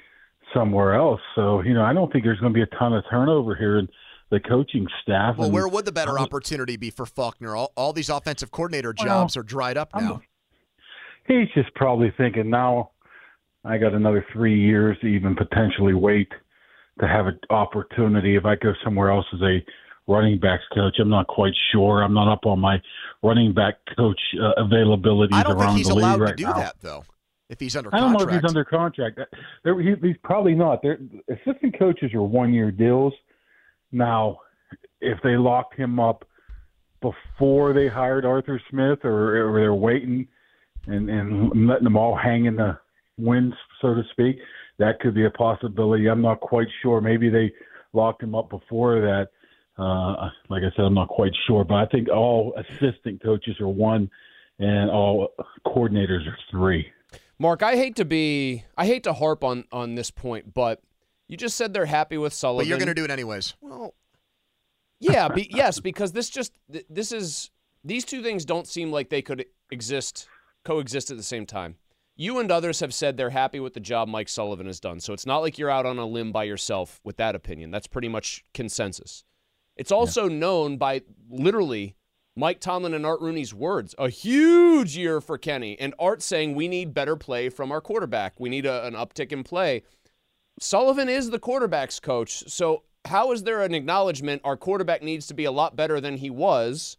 somewhere 0.54 0.94
else. 0.94 1.20
So 1.34 1.62
you 1.62 1.74
know, 1.74 1.84
I 1.84 1.94
don't 1.94 2.12
think 2.12 2.24
there's 2.24 2.40
going 2.40 2.54
to 2.54 2.58
be 2.58 2.62
a 2.62 2.78
ton 2.78 2.94
of 2.94 3.04
turnover 3.10 3.56
here 3.56 3.80
in 3.80 3.88
the 4.30 4.40
coaching 4.40 4.88
staff. 5.02 5.38
Well, 5.38 5.46
and, 5.46 5.54
where 5.54 5.68
would 5.68 5.86
the 5.86 5.92
better 5.92 6.20
opportunity 6.20 6.78
be 6.78 6.92
for 6.92 7.08
Faulkner? 7.08 7.56
All, 7.56 7.72
all 7.76 7.92
these 7.92 8.10
offensive 8.10 8.52
coordinator 8.52 8.94
jobs 8.94 9.36
well, 9.36 9.42
are 9.42 9.44
dried 9.44 9.78
up 9.78 9.90
now. 9.96 10.22
I'm, 11.28 11.40
he's 11.40 11.48
just 11.56 11.74
probably 11.74 12.14
thinking 12.18 12.52
now. 12.52 12.92
I 13.64 13.80
got 13.80 13.94
another 13.94 14.24
three 14.32 14.60
years 14.60 14.96
to 15.02 15.08
even 15.08 15.36
potentially 15.36 15.96
wait 15.96 16.32
to 17.00 17.08
have 17.08 17.28
an 17.28 17.40
opportunity. 17.50 18.36
If 18.36 18.46
I 18.46 18.56
go 18.56 18.74
somewhere 18.84 19.12
else 19.12 19.26
as 19.34 19.42
a 19.42 19.66
running 20.08 20.40
backs 20.40 20.64
coach, 20.74 20.96
I'm 21.00 21.10
not 21.10 21.28
quite 21.28 21.54
sure. 21.72 22.02
I'm 22.02 22.14
not 22.14 22.32
up 22.32 22.46
on 22.46 22.60
my 22.60 22.82
running 23.24 23.54
back 23.54 23.76
coach 23.98 24.20
uh, 24.42 24.52
availability 24.64 25.34
I 25.34 25.44
don't 25.44 25.58
around 25.58 25.76
think 25.76 25.78
he's 25.80 25.88
the 25.88 25.94
allowed 25.94 26.12
league 26.12 26.20
to 26.20 26.24
right 26.26 26.38
do 26.38 26.44
now. 26.46 26.54
that 26.54 26.76
though. 26.82 27.04
If 27.50 27.60
he's 27.60 27.76
under 27.76 27.94
I 27.94 28.00
don't 28.00 28.14
know 28.14 28.22
if 28.22 28.30
he's 28.32 28.48
under 28.48 28.66
contract. 28.66 29.20
There, 29.64 29.80
he, 29.80 29.94
he's 30.02 30.18
probably 30.24 30.56
not. 30.56 30.82
They're, 30.82 30.98
assistant 31.30 31.78
coaches 31.78 32.12
are 32.14 32.24
one 32.24 32.54
year 32.54 32.72
deals. 32.72 33.14
Now, 33.92 34.40
if 35.00 35.20
they 35.24 35.38
locked 35.38 35.76
him 35.76 36.00
up 36.00 36.26
before 37.02 37.74
they 37.74 37.88
hired 37.88 38.26
Arthur 38.26 38.60
Smith, 38.72 39.00
or, 39.04 39.50
or 39.50 39.60
they're 39.60 39.76
waiting 39.76 40.28
and, 40.88 41.08
and 41.08 41.68
letting 41.68 41.84
them 41.84 41.98
all 41.98 42.16
hang 42.16 42.46
in 42.46 42.56
the 42.56 42.80
winds, 43.20 43.56
so 43.80 43.94
to 43.94 44.02
speak, 44.12 44.38
that 44.78 45.00
could 45.00 45.14
be 45.14 45.26
a 45.26 45.30
possibility. 45.30 46.08
I'm 46.08 46.22
not 46.22 46.40
quite 46.40 46.68
sure. 46.82 47.02
Maybe 47.02 47.30
they 47.30 47.52
locked 47.94 48.22
him 48.22 48.36
up 48.36 48.50
before 48.50 49.02
that. 49.02 49.30
Uh, 49.78 50.30
like 50.50 50.64
I 50.64 50.74
said, 50.76 50.86
I'm 50.86 50.94
not 50.94 51.10
quite 51.10 51.34
sure, 51.48 51.64
but 51.64 51.76
I 51.76 51.86
think 51.88 52.10
all 52.10 52.54
assistant 52.58 53.22
coaches 53.22 53.60
are 53.60 53.68
one, 53.68 54.10
and 54.60 54.90
all 54.90 55.34
coordinators 55.66 56.26
are 56.28 56.38
three. 56.50 56.88
Mark, 57.38 57.62
I 57.62 57.76
hate 57.76 57.98
to 57.98 58.06
be, 58.06 58.64
I 58.78 58.86
hate 58.86 59.04
to 59.04 59.14
harp 59.14 59.44
on 59.44 59.66
on 59.74 59.96
this 59.96 60.12
point, 60.12 60.54
but 60.54 60.82
you 61.28 61.36
just 61.36 61.58
said 61.58 61.74
they're 61.74 61.86
happy 61.86 62.18
with 62.18 62.34
Sullivan. 62.34 62.64
But 62.64 62.70
you're 62.70 62.78
going 62.78 62.88
to 62.88 62.94
do 62.94 63.04
it 63.04 63.12
anyways. 63.12 63.56
Well, 63.60 63.94
yeah, 65.00 65.28
be, 65.28 65.50
yes, 65.52 65.80
because 65.80 66.14
this 66.14 66.30
just 66.30 66.54
this 66.90 67.12
is 67.12 67.52
these 67.84 68.06
two 68.06 68.24
things 68.24 68.46
don't 68.46 68.68
seem 68.68 68.92
like 68.92 69.10
they 69.10 69.22
could 69.22 69.46
exist 69.70 70.30
coexist 70.64 71.12
at 71.12 71.18
the 71.18 71.24
same 71.24 71.46
time. 71.46 71.76
You 72.16 72.40
and 72.40 72.50
others 72.50 72.80
have 72.80 72.94
said 72.94 73.18
they're 73.18 73.30
happy 73.32 73.60
with 73.60 73.74
the 73.74 73.80
job 73.80 74.08
Mike 74.08 74.30
Sullivan 74.30 74.68
has 74.68 74.80
done, 74.80 75.00
so 75.02 75.12
it's 75.12 75.26
not 75.26 75.40
like 75.40 75.58
you're 75.58 75.70
out 75.70 75.86
on 75.86 76.00
a 76.00 76.06
limb 76.06 76.32
by 76.32 76.46
yourself 76.46 77.02
with 77.04 77.18
that 77.18 77.36
opinion. 77.36 77.72
That's 77.72 77.88
pretty 77.88 78.08
much 78.08 78.46
consensus. 78.54 79.24
It's 79.76 79.92
also 79.92 80.30
yeah. 80.30 80.38
known 80.38 80.78
by 80.78 81.02
literally 81.30 81.96
Mike 82.38 82.60
Tomlin 82.60 82.94
and 82.94 83.06
Art 83.06 83.22
Rooney's 83.22 83.54
words. 83.54 83.96
A 83.98 84.10
huge 84.10 84.98
year 84.98 85.22
for 85.22 85.38
Kenny. 85.38 85.78
And 85.80 85.94
Art 86.00 86.22
saying 86.22 86.56
we 86.56 86.68
need 86.68 86.94
better 86.94 87.16
play 87.16 87.50
from 87.50 87.72
our 87.72 87.82
quarterback. 87.82 88.40
We 88.40 88.50
need 88.50 88.66
a, 88.66 88.86
an 88.86 88.94
uptick 88.94 89.32
in 89.32 89.44
play. 89.44 89.84
Sullivan 90.60 91.10
is 91.10 91.30
the 91.30 91.40
quarterback's 91.40 92.00
coach. 92.00 92.44
So, 92.48 92.84
how 93.06 93.32
is 93.32 93.44
there 93.44 93.62
an 93.62 93.76
acknowledgement 93.76 94.42
our 94.44 94.58
quarterback 94.58 95.04
needs 95.04 95.28
to 95.28 95.34
be 95.34 95.46
a 95.46 95.52
lot 95.52 95.76
better 95.76 96.02
than 96.02 96.18
he 96.18 96.30
was? 96.30 96.98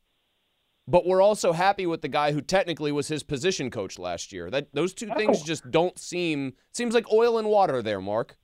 But 0.89 1.05
we're 1.05 1.23
also 1.23 1.53
happy 1.53 1.87
with 1.87 2.03
the 2.03 2.09
guy 2.09 2.33
who 2.33 2.41
technically 2.41 2.93
was 2.93 3.09
his 3.09 3.23
position 3.23 3.71
coach 3.71 3.99
last 3.99 4.33
year. 4.33 4.51
That 4.51 4.69
those 4.73 4.95
two 4.95 5.11
things 5.17 5.43
just 5.43 5.69
don't 5.71 5.99
seem 5.99 6.55
seems 6.73 6.95
like 6.95 7.11
oil 7.13 7.39
and 7.39 7.49
water 7.49 7.83
there, 7.83 8.01
Mark. 8.01 8.37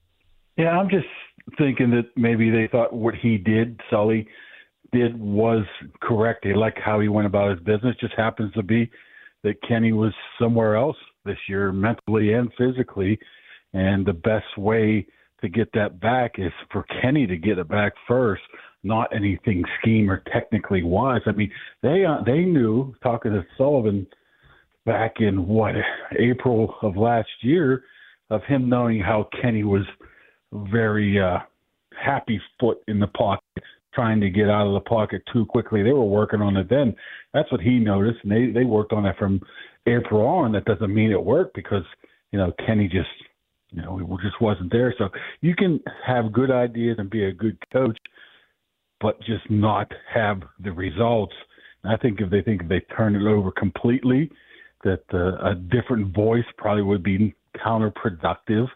Yeah, 0.57 0.71
I'm 0.71 0.91
just 0.91 1.07
thinking 1.57 1.91
that 1.91 2.07
maybe 2.17 2.51
they 2.51 2.69
thought 2.71 2.93
what 2.93 3.15
he 3.15 3.39
did, 3.39 3.81
Sully, 3.91 4.27
did 4.93 5.19
was 5.19 5.65
correct. 6.01 6.45
They 6.45 6.55
like 6.55 6.77
how 6.85 7.01
he 7.01 7.09
went 7.09 7.27
about 7.27 7.53
his 7.53 7.61
business. 7.61 7.97
Just 8.01 8.15
happens 8.17 8.53
to 8.55 8.63
be 8.63 8.91
that 9.45 9.63
Kenny 9.67 9.93
was 9.93 10.13
somewhere 10.41 10.77
else 10.77 10.97
this 11.25 11.39
year, 11.49 11.73
mentally 11.73 12.33
and 12.33 12.51
physically, 12.59 13.19
and 13.73 14.05
the 14.05 14.13
best 14.13 14.59
way 14.59 15.07
to 15.41 15.49
get 15.49 15.73
that 15.75 16.01
back 16.01 16.35
is 16.39 16.53
for 16.71 16.85
Kenny 17.01 17.27
to 17.27 17.37
get 17.37 17.59
it 17.59 17.69
back 17.69 17.93
first, 18.07 18.43
not 18.83 19.15
anything 19.15 19.65
scheme 19.81 20.11
or 20.11 20.23
technically 20.33 20.83
wise. 20.83 21.21
I 21.27 21.33
mean, 21.33 21.51
they 21.83 22.05
uh, 22.05 22.23
they 22.25 22.41
knew 22.41 22.95
talking 23.03 23.33
to 23.33 23.45
Sullivan 23.57 24.07
back 24.85 25.21
in 25.21 25.47
what 25.47 25.75
April 26.19 26.75
of 26.83 26.97
last 26.97 27.29
year 27.41 27.85
of 28.31 28.43
him 28.45 28.69
knowing 28.69 29.01
how 29.01 29.29
Kenny 29.41 29.63
was 29.65 29.85
very 30.53 31.21
uh 31.21 31.39
happy 31.99 32.41
foot 32.59 32.79
in 32.89 32.99
the 32.99 33.07
pocket 33.09 33.63
trying 33.95 34.21
to 34.21 34.31
get 34.31 34.49
out 34.49 34.67
of 34.67 34.73
the 34.73 34.89
pocket 34.89 35.23
too 35.33 35.45
quickly. 35.47 35.83
They 35.83 35.93
were 35.93 36.05
working 36.05 36.41
on 36.41 36.57
it 36.57 36.69
then. 36.71 36.95
That's 37.35 37.51
what 37.53 37.61
he 37.61 37.79
noticed, 37.79 38.21
and 38.23 38.33
they 38.33 38.51
they 38.51 38.65
worked 38.65 38.93
on 38.93 39.07
it 39.07 39.17
from 39.19 39.41
April 39.87 40.27
on. 40.27 40.53
That 40.53 40.65
doesn't 40.65 40.95
mean 40.95 41.11
it 41.13 41.23
worked 41.23 41.55
because 41.55 41.85
you 42.31 42.39
know 42.39 42.53
Kenny 42.67 42.89
just 42.89 43.09
you 43.71 43.83
know 43.83 43.99
he 43.99 44.29
just 44.29 44.41
wasn't 44.41 44.73
there. 44.73 44.95
So 44.99 45.09
you 45.41 45.55
can 45.55 45.81
have 46.07 46.33
good 46.33 46.51
ideas 46.51 46.97
and 46.99 47.11
be 47.11 47.25
a 47.25 47.33
good 47.33 47.59
coach, 47.73 47.99
but 49.03 49.21
just 49.21 49.51
not 49.51 49.91
have 50.15 50.43
the 50.61 50.73
results. 50.73 51.35
And 51.83 51.93
I 51.93 51.97
think 51.97 52.21
if 52.21 52.31
they 52.31 52.41
think 52.41 52.63
if 52.63 52.69
they 52.69 52.81
turn 52.97 53.17
it 53.17 53.29
over 53.29 53.51
completely, 53.51 54.31
that 54.85 55.03
uh, 55.13 55.51
a 55.51 55.55
different 55.55 56.15
voice 56.15 56.45
probably 56.57 56.83
would 56.83 57.03
be 57.03 57.35
counterproductive 57.57 58.69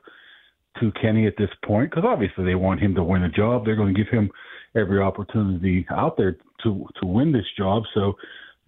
to 0.80 0.92
Kenny 1.00 1.26
at 1.26 1.34
this 1.38 1.48
point 1.64 1.90
because 1.90 2.04
obviously 2.06 2.44
they 2.44 2.54
want 2.54 2.80
him 2.80 2.94
to 2.96 3.02
win 3.02 3.22
a 3.22 3.30
job. 3.30 3.64
They're 3.64 3.76
going 3.76 3.94
to 3.94 4.04
give 4.04 4.12
him 4.12 4.30
every 4.74 5.00
opportunity 5.00 5.86
out 5.90 6.16
there 6.16 6.36
to 6.64 6.86
to 7.00 7.06
win 7.06 7.32
this 7.32 7.46
job. 7.56 7.84
So 7.94 8.14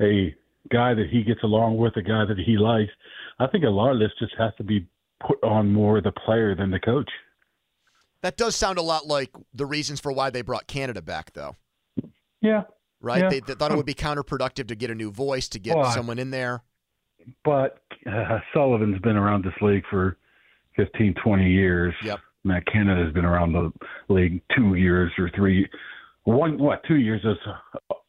a 0.01 0.35
guy 0.71 0.95
that 0.95 1.09
he 1.11 1.23
gets 1.23 1.43
along 1.43 1.77
with, 1.77 1.97
a 1.97 2.03
guy 2.03 2.25
that 2.25 2.39
he 2.39 2.57
likes, 2.57 2.93
I 3.39 3.47
think 3.49 3.65
a 3.65 3.69
lot 3.69 3.93
of 3.93 3.99
this 3.99 4.13
just 4.19 4.35
has 4.39 4.53
to 4.59 4.65
be 4.65 4.87
put 5.27 5.43
on 5.43 5.73
more 5.73 6.01
the 6.01 6.13
player 6.13 6.55
than 6.55 6.71
the 6.71 6.79
coach. 6.79 7.11
That 8.23 8.37
does 8.37 8.57
sound 8.57 8.79
a 8.79 8.83
lot 8.83 9.07
like 9.07 9.31
the 9.55 9.67
reasons 9.67 10.01
for 10.01 10.13
why 10.13 10.31
they 10.31 10.43
brought 10.43 10.67
Canada 10.67 11.03
back, 11.03 11.33
though. 11.35 11.57
Yeah. 12.41 12.63
Right? 13.01 13.23
Yeah. 13.23 13.29
They, 13.29 13.41
they, 13.41 13.55
thought 13.55 13.71
it 13.71 13.77
would 13.77 13.87
be 13.87 13.95
counterproductive 13.95 14.69
to 14.69 14.75
get 14.75 14.91
a 14.91 14.95
new 14.95 15.11
voice, 15.11 15.49
to 15.51 15.59
get 15.59 15.77
well, 15.77 15.91
someone 15.93 16.19
in 16.19 16.31
there. 16.31 16.63
But 17.45 17.83
uh, 18.07 18.39
Sullivan's 18.53 19.01
been 19.01 19.17
around 19.17 19.45
this 19.45 19.55
league 19.61 19.85
for 19.91 20.17
15, 20.77 21.15
20 21.23 21.51
years. 21.51 21.95
Yep. 22.03 22.19
Matt 22.45 22.67
Canada's 22.67 23.13
been 23.13 23.25
around 23.25 23.53
the 23.53 23.73
league 24.09 24.41
two 24.57 24.75
years 24.75 25.13
or 25.19 25.31
three, 25.35 25.69
one 26.25 26.59
what 26.59 26.83
two 26.87 26.97
years 26.97 27.21
as 27.29 27.37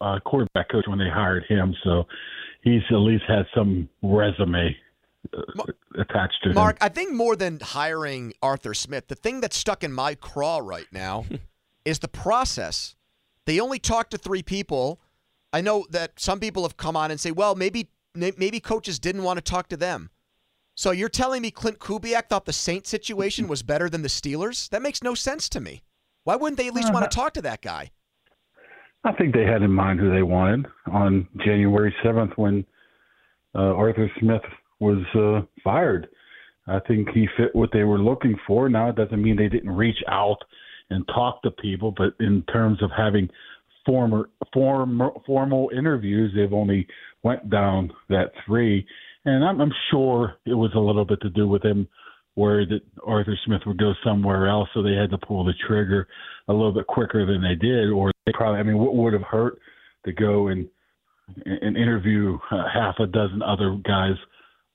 a 0.02 0.20
quarterback 0.22 0.70
coach 0.70 0.86
when 0.88 1.00
they 1.00 1.10
hired 1.12 1.44
him. 1.50 1.76
So 1.84 2.04
he's 2.64 2.82
at 2.92 2.96
least 2.96 3.24
had 3.28 3.46
some 3.56 3.90
resume 4.04 4.76
attached 6.00 6.38
to 6.44 6.54
Mark, 6.54 6.76
him. 6.76 6.86
I 6.86 6.90
think 6.90 7.14
more 7.14 7.36
than 7.36 7.60
hiring 7.60 8.34
Arthur 8.42 8.74
Smith, 8.74 9.08
the 9.08 9.16
thing 9.16 9.42
that's 9.42 9.58
stuck 9.58 9.84
in 9.84 9.92
my 9.92 10.16
craw 10.16 10.60
right 10.60 10.88
now 10.92 11.26
is 11.86 12.00
the 12.00 12.08
process. 12.08 12.96
They 13.46 13.60
only 13.60 13.80
talked 13.80 14.12
to 14.12 14.18
three 14.18 14.44
people. 14.44 15.00
I 15.52 15.62
know 15.62 15.86
that 15.90 16.20
some 16.20 16.40
people 16.40 16.64
have 16.64 16.78
come 16.78 16.96
on 16.96 17.12
and 17.12 17.20
say, 17.20 17.32
well, 17.32 17.56
maybe 17.56 17.90
maybe 18.16 18.60
coaches 18.60 19.00
didn't 19.00 19.24
want 19.24 19.38
to 19.38 19.42
talk 19.42 19.70
to 19.70 19.78
them. 19.78 20.10
So 20.76 20.92
you're 20.92 21.10
telling 21.10 21.42
me 21.42 21.52
Clint 21.52 21.80
Kubiak 21.80 22.28
thought 22.28 22.46
the 22.46 22.54
Saints 22.54 22.90
situation 22.90 23.48
was 23.50 23.64
better 23.64 23.90
than 23.90 24.02
the 24.02 24.08
Steelers? 24.08 24.70
That 24.70 24.82
makes 24.82 25.04
no 25.04 25.14
sense 25.14 25.50
to 25.50 25.60
me. 25.60 25.84
Why 26.24 26.36
wouldn't 26.36 26.58
they 26.58 26.68
at 26.68 26.74
least 26.74 26.94
want 26.94 27.10
to 27.10 27.16
talk 27.16 27.34
to 27.34 27.42
that 27.44 27.62
guy? 27.62 27.92
I 29.04 29.14
think 29.14 29.34
they 29.34 29.46
had 29.46 29.62
in 29.62 29.72
mind 29.72 30.00
who 30.00 30.12
they 30.12 30.24
wanted 30.24 30.68
on 30.92 31.28
January 31.46 31.96
7th 32.04 32.38
when 32.38 32.66
uh, 33.56 33.74
Arthur 33.74 34.12
Smith 34.20 34.42
was 34.80 35.04
uh, 35.16 35.46
fired. 35.64 36.08
I 36.68 36.80
think 36.88 37.10
he 37.10 37.28
fit 37.38 37.56
what 37.56 37.72
they 37.74 37.84
were 37.84 38.00
looking 38.00 38.36
for. 38.46 38.70
Now, 38.70 38.90
it 38.90 38.96
doesn't 38.96 39.22
mean 39.22 39.36
they 39.36 39.50
didn't 39.50 39.76
reach 39.76 39.98
out 40.08 40.38
and 40.90 41.08
talk 41.08 41.42
to 41.44 41.52
people, 41.52 41.94
but 41.96 42.14
in 42.20 42.44
terms 42.52 42.82
of 42.84 42.92
having 42.96 43.30
former 43.86 44.30
form, 44.54 45.02
formal 45.26 45.72
interviews, 45.76 46.32
they've 46.36 46.54
only 46.54 46.88
went 47.24 47.50
down 47.50 47.92
that 48.10 48.32
three. 48.46 48.86
And 49.26 49.44
I'm, 49.44 49.60
I'm 49.62 49.74
sure 49.92 50.36
it 50.46 50.54
was 50.54 50.72
a 50.76 50.80
little 50.80 51.06
bit 51.06 51.22
to 51.22 51.30
do 51.30 51.48
with 51.48 51.64
him 51.64 51.88
worried 52.36 52.70
that 52.70 52.82
Arthur 53.06 53.38
Smith 53.46 53.62
would 53.66 53.78
go 53.78 53.94
somewhere 54.04 54.48
else, 54.48 54.70
so 54.74 54.82
they 54.82 54.94
had 54.94 55.10
to 55.12 55.18
pull 55.18 55.44
the 55.44 55.54
trigger 55.68 56.08
a 56.48 56.54
little 56.54 56.72
bit 56.72 56.88
quicker 56.88 57.26
than 57.26 57.42
they 57.42 57.56
did, 57.56 57.90
or 57.90 58.12
they 58.26 58.32
probably. 58.32 58.60
I 58.60 58.64
mean, 58.64 58.78
what 58.78 58.96
would 58.96 59.14
have 59.14 59.24
hurt 59.24 59.60
to 60.06 60.14
go 60.14 60.48
and 60.48 60.68
and 61.46 61.78
interview 61.78 62.38
uh, 62.52 62.64
half 62.74 62.96
a 63.00 63.06
dozen 63.06 63.44
other 63.44 63.78
guys 63.86 64.16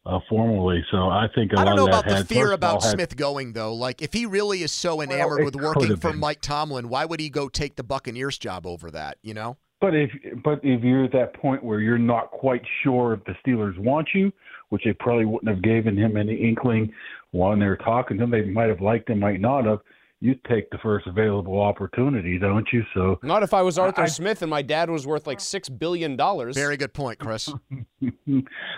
uh, 0.06 0.20
formally? 0.28 0.84
So 0.90 1.08
I 1.08 1.26
think 1.34 1.52
a 1.52 1.60
I 1.60 1.64
don't 1.64 1.76
lot 1.76 1.76
know 1.76 1.84
of 1.86 1.90
that 1.92 2.06
about 2.06 2.18
the 2.18 2.24
fear 2.34 2.46
first 2.46 2.54
of 2.54 2.64
all, 2.64 2.70
about 2.70 2.82
had- 2.82 2.90
Smith 2.92 3.16
going 3.16 3.52
though. 3.52 3.74
Like 3.74 4.02
if 4.02 4.12
he 4.12 4.26
really 4.26 4.62
is 4.62 4.72
so 4.72 5.00
enamored 5.00 5.40
it 5.40 5.44
with 5.44 5.56
working 5.56 5.96
for 5.96 6.10
been. 6.10 6.20
Mike 6.20 6.40
Tomlin, 6.40 6.88
why 6.88 7.04
would 7.04 7.20
he 7.20 7.30
go 7.30 7.48
take 7.48 7.76
the 7.76 7.84
Buccaneers 7.84 8.38
job 8.38 8.66
over 8.66 8.90
that? 8.90 9.18
You 9.22 9.34
know? 9.34 9.56
But 9.80 9.94
if 9.94 10.10
but 10.42 10.60
if 10.62 10.82
you're 10.82 11.04
at 11.04 11.12
that 11.12 11.34
point 11.34 11.62
where 11.62 11.80
you're 11.80 11.98
not 11.98 12.30
quite 12.30 12.62
sure 12.82 13.12
if 13.14 13.24
the 13.24 13.34
Steelers 13.44 13.76
want 13.78 14.08
you, 14.14 14.32
which 14.70 14.82
they 14.84 14.92
probably 14.94 15.26
wouldn't 15.26 15.48
have 15.48 15.62
given 15.62 15.96
him 15.96 16.16
any 16.16 16.34
inkling 16.36 16.92
when 17.32 17.58
they 17.58 17.66
were 17.66 17.76
talking 17.76 18.16
to 18.16 18.24
him, 18.24 18.30
they 18.30 18.42
might 18.42 18.68
have 18.68 18.80
liked 18.80 19.10
him, 19.10 19.20
might 19.20 19.40
not 19.40 19.66
have. 19.66 19.80
You 20.24 20.34
take 20.48 20.70
the 20.70 20.78
first 20.78 21.06
available 21.06 21.60
opportunity, 21.60 22.38
don't 22.38 22.66
you? 22.72 22.82
So 22.94 23.18
Not 23.22 23.42
if 23.42 23.52
I 23.52 23.60
was 23.60 23.76
Arthur 23.78 24.04
I- 24.04 24.06
Smith 24.06 24.40
and 24.40 24.48
my 24.48 24.62
dad 24.62 24.88
was 24.88 25.06
worth 25.06 25.26
like 25.26 25.38
six 25.38 25.68
billion 25.68 26.16
dollars. 26.16 26.54
Very 26.56 26.78
good 26.78 26.94
point, 26.94 27.18
Chris. 27.18 27.52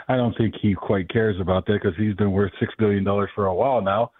I 0.08 0.16
don't 0.16 0.36
think 0.36 0.56
he 0.60 0.74
quite 0.74 1.08
cares 1.08 1.40
about 1.40 1.64
that 1.66 1.74
because 1.80 1.96
he's 1.96 2.16
been 2.16 2.32
worth 2.32 2.50
six 2.58 2.74
billion 2.80 3.04
dollars 3.04 3.30
for 3.32 3.46
a 3.46 3.54
while 3.54 3.80
now. 3.80 4.10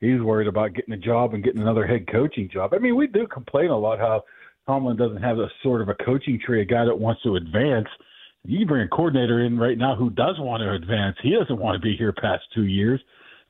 He's 0.00 0.20
worried 0.20 0.48
about 0.48 0.74
getting 0.74 0.92
a 0.92 0.98
job 0.98 1.32
and 1.32 1.42
getting 1.42 1.62
another 1.62 1.86
head 1.86 2.06
coaching 2.12 2.50
job. 2.52 2.74
I 2.74 2.78
mean, 2.78 2.94
we 2.94 3.06
do 3.06 3.26
complain 3.26 3.70
a 3.70 3.78
lot 3.78 3.98
how 3.98 4.24
Tomlin 4.66 4.98
doesn't 4.98 5.22
have 5.22 5.38
a 5.38 5.48
sort 5.62 5.80
of 5.80 5.88
a 5.88 5.94
coaching 5.94 6.38
tree, 6.44 6.60
a 6.60 6.66
guy 6.66 6.84
that 6.84 6.94
wants 6.98 7.22
to 7.22 7.36
advance. 7.36 7.88
You 8.44 8.66
bring 8.66 8.82
a 8.82 8.88
coordinator 8.88 9.46
in 9.46 9.58
right 9.58 9.78
now 9.78 9.96
who 9.96 10.10
does 10.10 10.38
want 10.38 10.60
to 10.60 10.72
advance. 10.74 11.16
He 11.22 11.30
doesn't 11.30 11.58
want 11.58 11.74
to 11.74 11.80
be 11.80 11.96
here 11.96 12.12
past 12.12 12.44
two 12.54 12.66
years, 12.66 13.00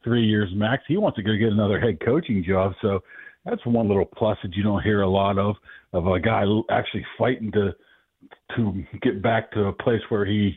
three 0.07 0.25
years 0.25 0.49
max. 0.55 0.85
He 0.87 0.97
wants 0.97 1.17
to 1.17 1.23
go 1.23 1.37
get 1.37 1.49
another 1.49 1.81
head 1.81 1.99
coaching 2.05 2.45
job. 2.47 2.73
So 2.81 3.01
that's 3.45 3.65
one 3.67 3.89
little 3.89 4.05
plus 4.05 4.39
that 4.43 4.55
you 4.55 4.63
don't 4.63 4.83
hear 4.83 5.03
a 5.03 5.09
lot 5.09 5.37
of 5.39 5.57
of 5.93 6.07
a 6.07 6.21
guy 6.21 6.45
actually 6.71 7.05
fighting 7.19 7.51
to 7.53 7.73
to 8.57 8.85
get 9.03 9.23
back 9.23 9.51
to 9.53 9.67
a 9.67 9.73
place 9.73 10.01
where 10.09 10.25
he 10.25 10.57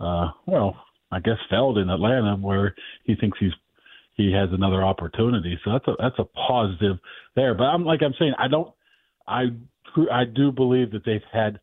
uh, 0.00 0.26
well, 0.46 0.76
I 1.12 1.20
guess 1.20 1.36
failed 1.48 1.78
in 1.78 1.88
Atlanta, 1.88 2.36
where 2.36 2.74
he 3.04 3.14
thinks 3.14 3.38
he's 3.38 3.52
he 4.14 4.32
has 4.32 4.48
another 4.52 4.82
opportunity. 4.82 5.58
So 5.64 5.72
that's 5.72 5.88
a 5.88 5.92
that's 6.00 6.18
a 6.18 6.24
positive 6.24 6.98
there. 7.36 7.54
But 7.54 7.64
I'm 7.64 7.84
like 7.84 8.00
I'm 8.02 8.14
saying, 8.18 8.34
I 8.38 8.48
don't, 8.48 8.72
I 9.26 9.44
I 10.12 10.24
do 10.24 10.50
believe 10.50 10.90
that 10.92 11.04
they've 11.04 11.20
had 11.32 11.60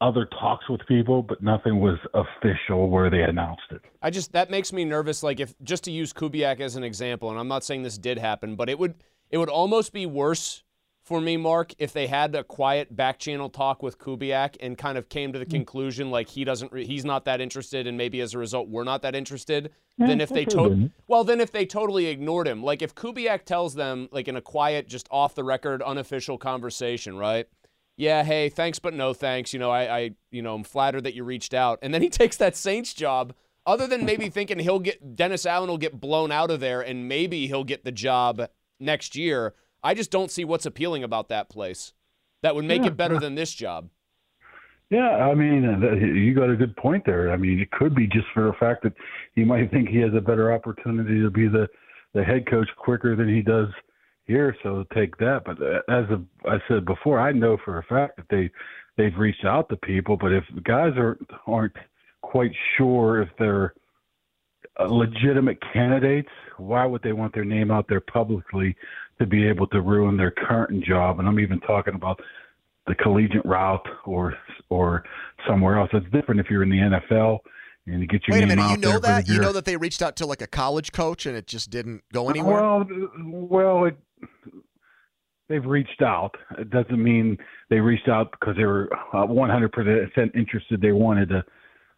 other 0.00 0.26
talks 0.26 0.68
with 0.68 0.80
people, 0.86 1.22
but 1.22 1.42
nothing 1.42 1.80
was 1.80 1.98
official 2.14 2.88
where 2.88 3.10
they 3.10 3.22
announced 3.22 3.62
it. 3.70 3.82
I 4.00 4.10
just 4.10 4.32
that 4.32 4.50
makes 4.50 4.72
me 4.72 4.84
nervous. 4.84 5.22
Like 5.22 5.40
if 5.40 5.54
just 5.62 5.84
to 5.84 5.90
use 5.90 6.12
Kubiak 6.12 6.60
as 6.60 6.76
an 6.76 6.84
example, 6.84 7.30
and 7.30 7.38
I'm 7.38 7.48
not 7.48 7.64
saying 7.64 7.82
this 7.82 7.98
did 7.98 8.18
happen, 8.18 8.56
but 8.56 8.68
it 8.68 8.78
would 8.78 8.94
it 9.30 9.38
would 9.38 9.50
almost 9.50 9.92
be 9.92 10.06
worse 10.06 10.62
for 11.02 11.20
me, 11.20 11.36
Mark, 11.36 11.74
if 11.78 11.92
they 11.92 12.06
had 12.06 12.34
a 12.34 12.44
quiet 12.44 12.94
back 12.94 13.18
channel 13.18 13.48
talk 13.48 13.82
with 13.82 13.98
Kubiak 13.98 14.56
and 14.60 14.76
kind 14.76 14.96
of 14.96 15.08
came 15.08 15.32
to 15.32 15.38
the 15.38 15.46
conclusion 15.46 16.10
like 16.10 16.28
he 16.28 16.44
doesn't 16.44 16.70
re- 16.72 16.86
he's 16.86 17.04
not 17.04 17.24
that 17.24 17.40
interested, 17.40 17.86
and 17.86 17.96
maybe 17.98 18.20
as 18.20 18.34
a 18.34 18.38
result 18.38 18.68
we're 18.68 18.84
not 18.84 19.02
that 19.02 19.14
interested. 19.14 19.70
then 19.98 20.20
if 20.20 20.28
they 20.30 20.44
that 20.44 20.52
to- 20.52 20.90
well 21.08 21.24
then 21.24 21.40
if 21.40 21.50
they 21.52 21.66
totally 21.66 22.06
ignored 22.06 22.46
him, 22.46 22.62
like 22.62 22.80
if 22.80 22.94
Kubiak 22.94 23.44
tells 23.44 23.74
them 23.74 24.08
like 24.12 24.28
in 24.28 24.36
a 24.36 24.40
quiet, 24.40 24.88
just 24.88 25.08
off 25.10 25.34
the 25.34 25.44
record, 25.44 25.82
unofficial 25.82 26.38
conversation, 26.38 27.16
right? 27.16 27.46
Yeah, 28.00 28.24
hey, 28.24 28.48
thanks 28.48 28.78
but 28.78 28.94
no 28.94 29.12
thanks. 29.12 29.52
You 29.52 29.58
know, 29.58 29.70
I, 29.70 29.98
I, 29.98 30.10
you 30.30 30.40
know, 30.40 30.54
I'm 30.54 30.64
flattered 30.64 31.04
that 31.04 31.12
you 31.14 31.22
reached 31.22 31.52
out. 31.52 31.78
And 31.82 31.92
then 31.92 32.00
he 32.00 32.08
takes 32.20 32.38
that 32.38 32.56
Saints 32.56 32.94
job. 32.94 33.34
Other 33.66 33.86
than 33.86 34.06
maybe 34.06 34.28
thinking 34.30 34.58
he'll 34.58 34.78
get 34.78 35.14
Dennis 35.14 35.44
Allen 35.44 35.68
will 35.68 35.76
get 35.76 36.00
blown 36.00 36.32
out 36.32 36.50
of 36.50 36.60
there, 36.60 36.80
and 36.80 37.06
maybe 37.06 37.46
he'll 37.46 37.64
get 37.64 37.84
the 37.84 37.92
job 37.92 38.48
next 38.80 39.16
year. 39.16 39.54
I 39.82 39.92
just 39.92 40.10
don't 40.10 40.30
see 40.30 40.46
what's 40.46 40.64
appealing 40.64 41.04
about 41.04 41.28
that 41.28 41.50
place. 41.50 41.92
That 42.42 42.54
would 42.54 42.64
make 42.64 42.82
Yeah, 42.82 42.88
it 42.88 42.96
better 42.96 43.18
than 43.18 43.34
this 43.34 43.52
job. 43.52 43.90
Yeah, 44.88 45.10
I 45.10 45.34
mean, 45.34 45.64
uh, 45.66 45.94
you 45.94 46.34
got 46.34 46.50
a 46.50 46.56
good 46.56 46.74
point 46.76 47.04
there. 47.04 47.30
I 47.30 47.36
mean, 47.36 47.60
it 47.60 47.70
could 47.70 47.94
be 47.94 48.06
just 48.06 48.26
for 48.32 48.44
the 48.46 48.54
fact 48.54 48.82
that 48.82 48.94
he 49.34 49.44
might 49.44 49.70
think 49.70 49.88
he 49.90 49.98
has 49.98 50.14
a 50.14 50.20
better 50.20 50.52
opportunity 50.52 51.20
to 51.20 51.30
be 51.30 51.48
the 51.48 51.68
the 52.14 52.24
head 52.24 52.50
coach 52.50 52.68
quicker 52.76 53.14
than 53.14 53.28
he 53.28 53.42
does 53.42 53.68
here. 54.30 54.56
So 54.62 54.84
take 54.94 55.16
that. 55.18 55.42
But 55.44 55.60
uh, 55.60 55.80
as 55.88 56.04
I 56.46 56.58
said 56.68 56.84
before, 56.84 57.18
I 57.18 57.32
know 57.32 57.58
for 57.64 57.78
a 57.78 57.82
fact 57.82 58.16
that 58.16 58.26
they 58.30 58.50
they've 58.96 59.16
reached 59.18 59.44
out 59.44 59.68
to 59.68 59.76
people. 59.76 60.16
But 60.16 60.32
if 60.32 60.44
guys 60.64 60.92
are 60.96 61.18
aren't 61.46 61.76
quite 62.22 62.52
sure 62.76 63.22
if 63.22 63.28
they're 63.38 63.74
uh, 64.78 64.84
legitimate 64.84 65.58
candidates, 65.72 66.28
why 66.56 66.86
would 66.86 67.02
they 67.02 67.12
want 67.12 67.34
their 67.34 67.44
name 67.44 67.70
out 67.70 67.86
there 67.88 68.00
publicly 68.00 68.76
to 69.18 69.26
be 69.26 69.46
able 69.46 69.66
to 69.68 69.80
ruin 69.80 70.16
their 70.16 70.30
current 70.30 70.84
job? 70.84 71.18
And 71.18 71.28
I'm 71.28 71.40
even 71.40 71.60
talking 71.60 71.94
about 71.94 72.20
the 72.86 72.94
collegiate 72.94 73.44
route 73.44 73.86
or 74.06 74.34
or 74.68 75.04
somewhere 75.48 75.78
else. 75.78 75.90
It's 75.92 76.10
different 76.10 76.40
if 76.40 76.46
you're 76.48 76.62
in 76.62 76.70
the 76.70 76.76
NFL 76.78 77.40
and 77.86 78.00
you 78.00 78.06
get 78.06 78.26
your 78.26 78.36
Wait 78.36 78.44
a 78.44 78.46
name 78.46 78.56
minute, 78.56 78.62
out 78.62 78.70
you 78.70 78.76
know 78.78 78.98
that? 79.00 79.28
You 79.28 79.40
know 79.40 79.52
that 79.52 79.64
they 79.64 79.76
reached 79.76 80.02
out 80.02 80.16
to 80.16 80.26
like 80.26 80.42
a 80.42 80.46
college 80.46 80.92
coach 80.92 81.26
and 81.26 81.36
it 81.36 81.46
just 81.46 81.70
didn't 81.70 82.02
go 82.12 82.28
anywhere? 82.28 82.60
Well, 82.60 82.86
well, 83.18 83.84
it, 83.86 83.96
they've 85.48 85.64
reached 85.64 86.02
out. 86.02 86.34
It 86.58 86.70
doesn't 86.70 87.02
mean 87.02 87.36
they 87.68 87.80
reached 87.80 88.08
out 88.08 88.30
because 88.32 88.56
they 88.56 88.64
were 88.64 88.88
uh, 89.12 89.26
100% 89.26 90.34
interested. 90.36 90.80
They 90.80 90.92
wanted 90.92 91.28
to 91.30 91.44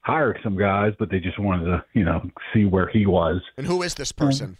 hire 0.00 0.36
some 0.42 0.58
guys, 0.58 0.92
but 0.98 1.10
they 1.10 1.20
just 1.20 1.38
wanted 1.38 1.64
to, 1.66 1.84
you 1.92 2.04
know, 2.04 2.22
see 2.52 2.64
where 2.64 2.88
he 2.88 3.06
was. 3.06 3.40
and 3.56 3.66
who 3.66 3.82
is 3.82 3.94
this 3.94 4.10
person? 4.12 4.58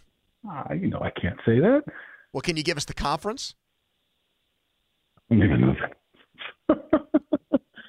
Uh, 0.49 0.73
you 0.73 0.87
know, 0.89 0.99
I 0.99 1.09
can't 1.09 1.39
say 1.45 1.59
that. 1.59 1.83
Well, 2.31 2.41
can 2.41 2.57
you 2.57 2.63
give 2.63 2.77
us 2.77 2.85
the 2.85 2.93
conference? 2.93 3.55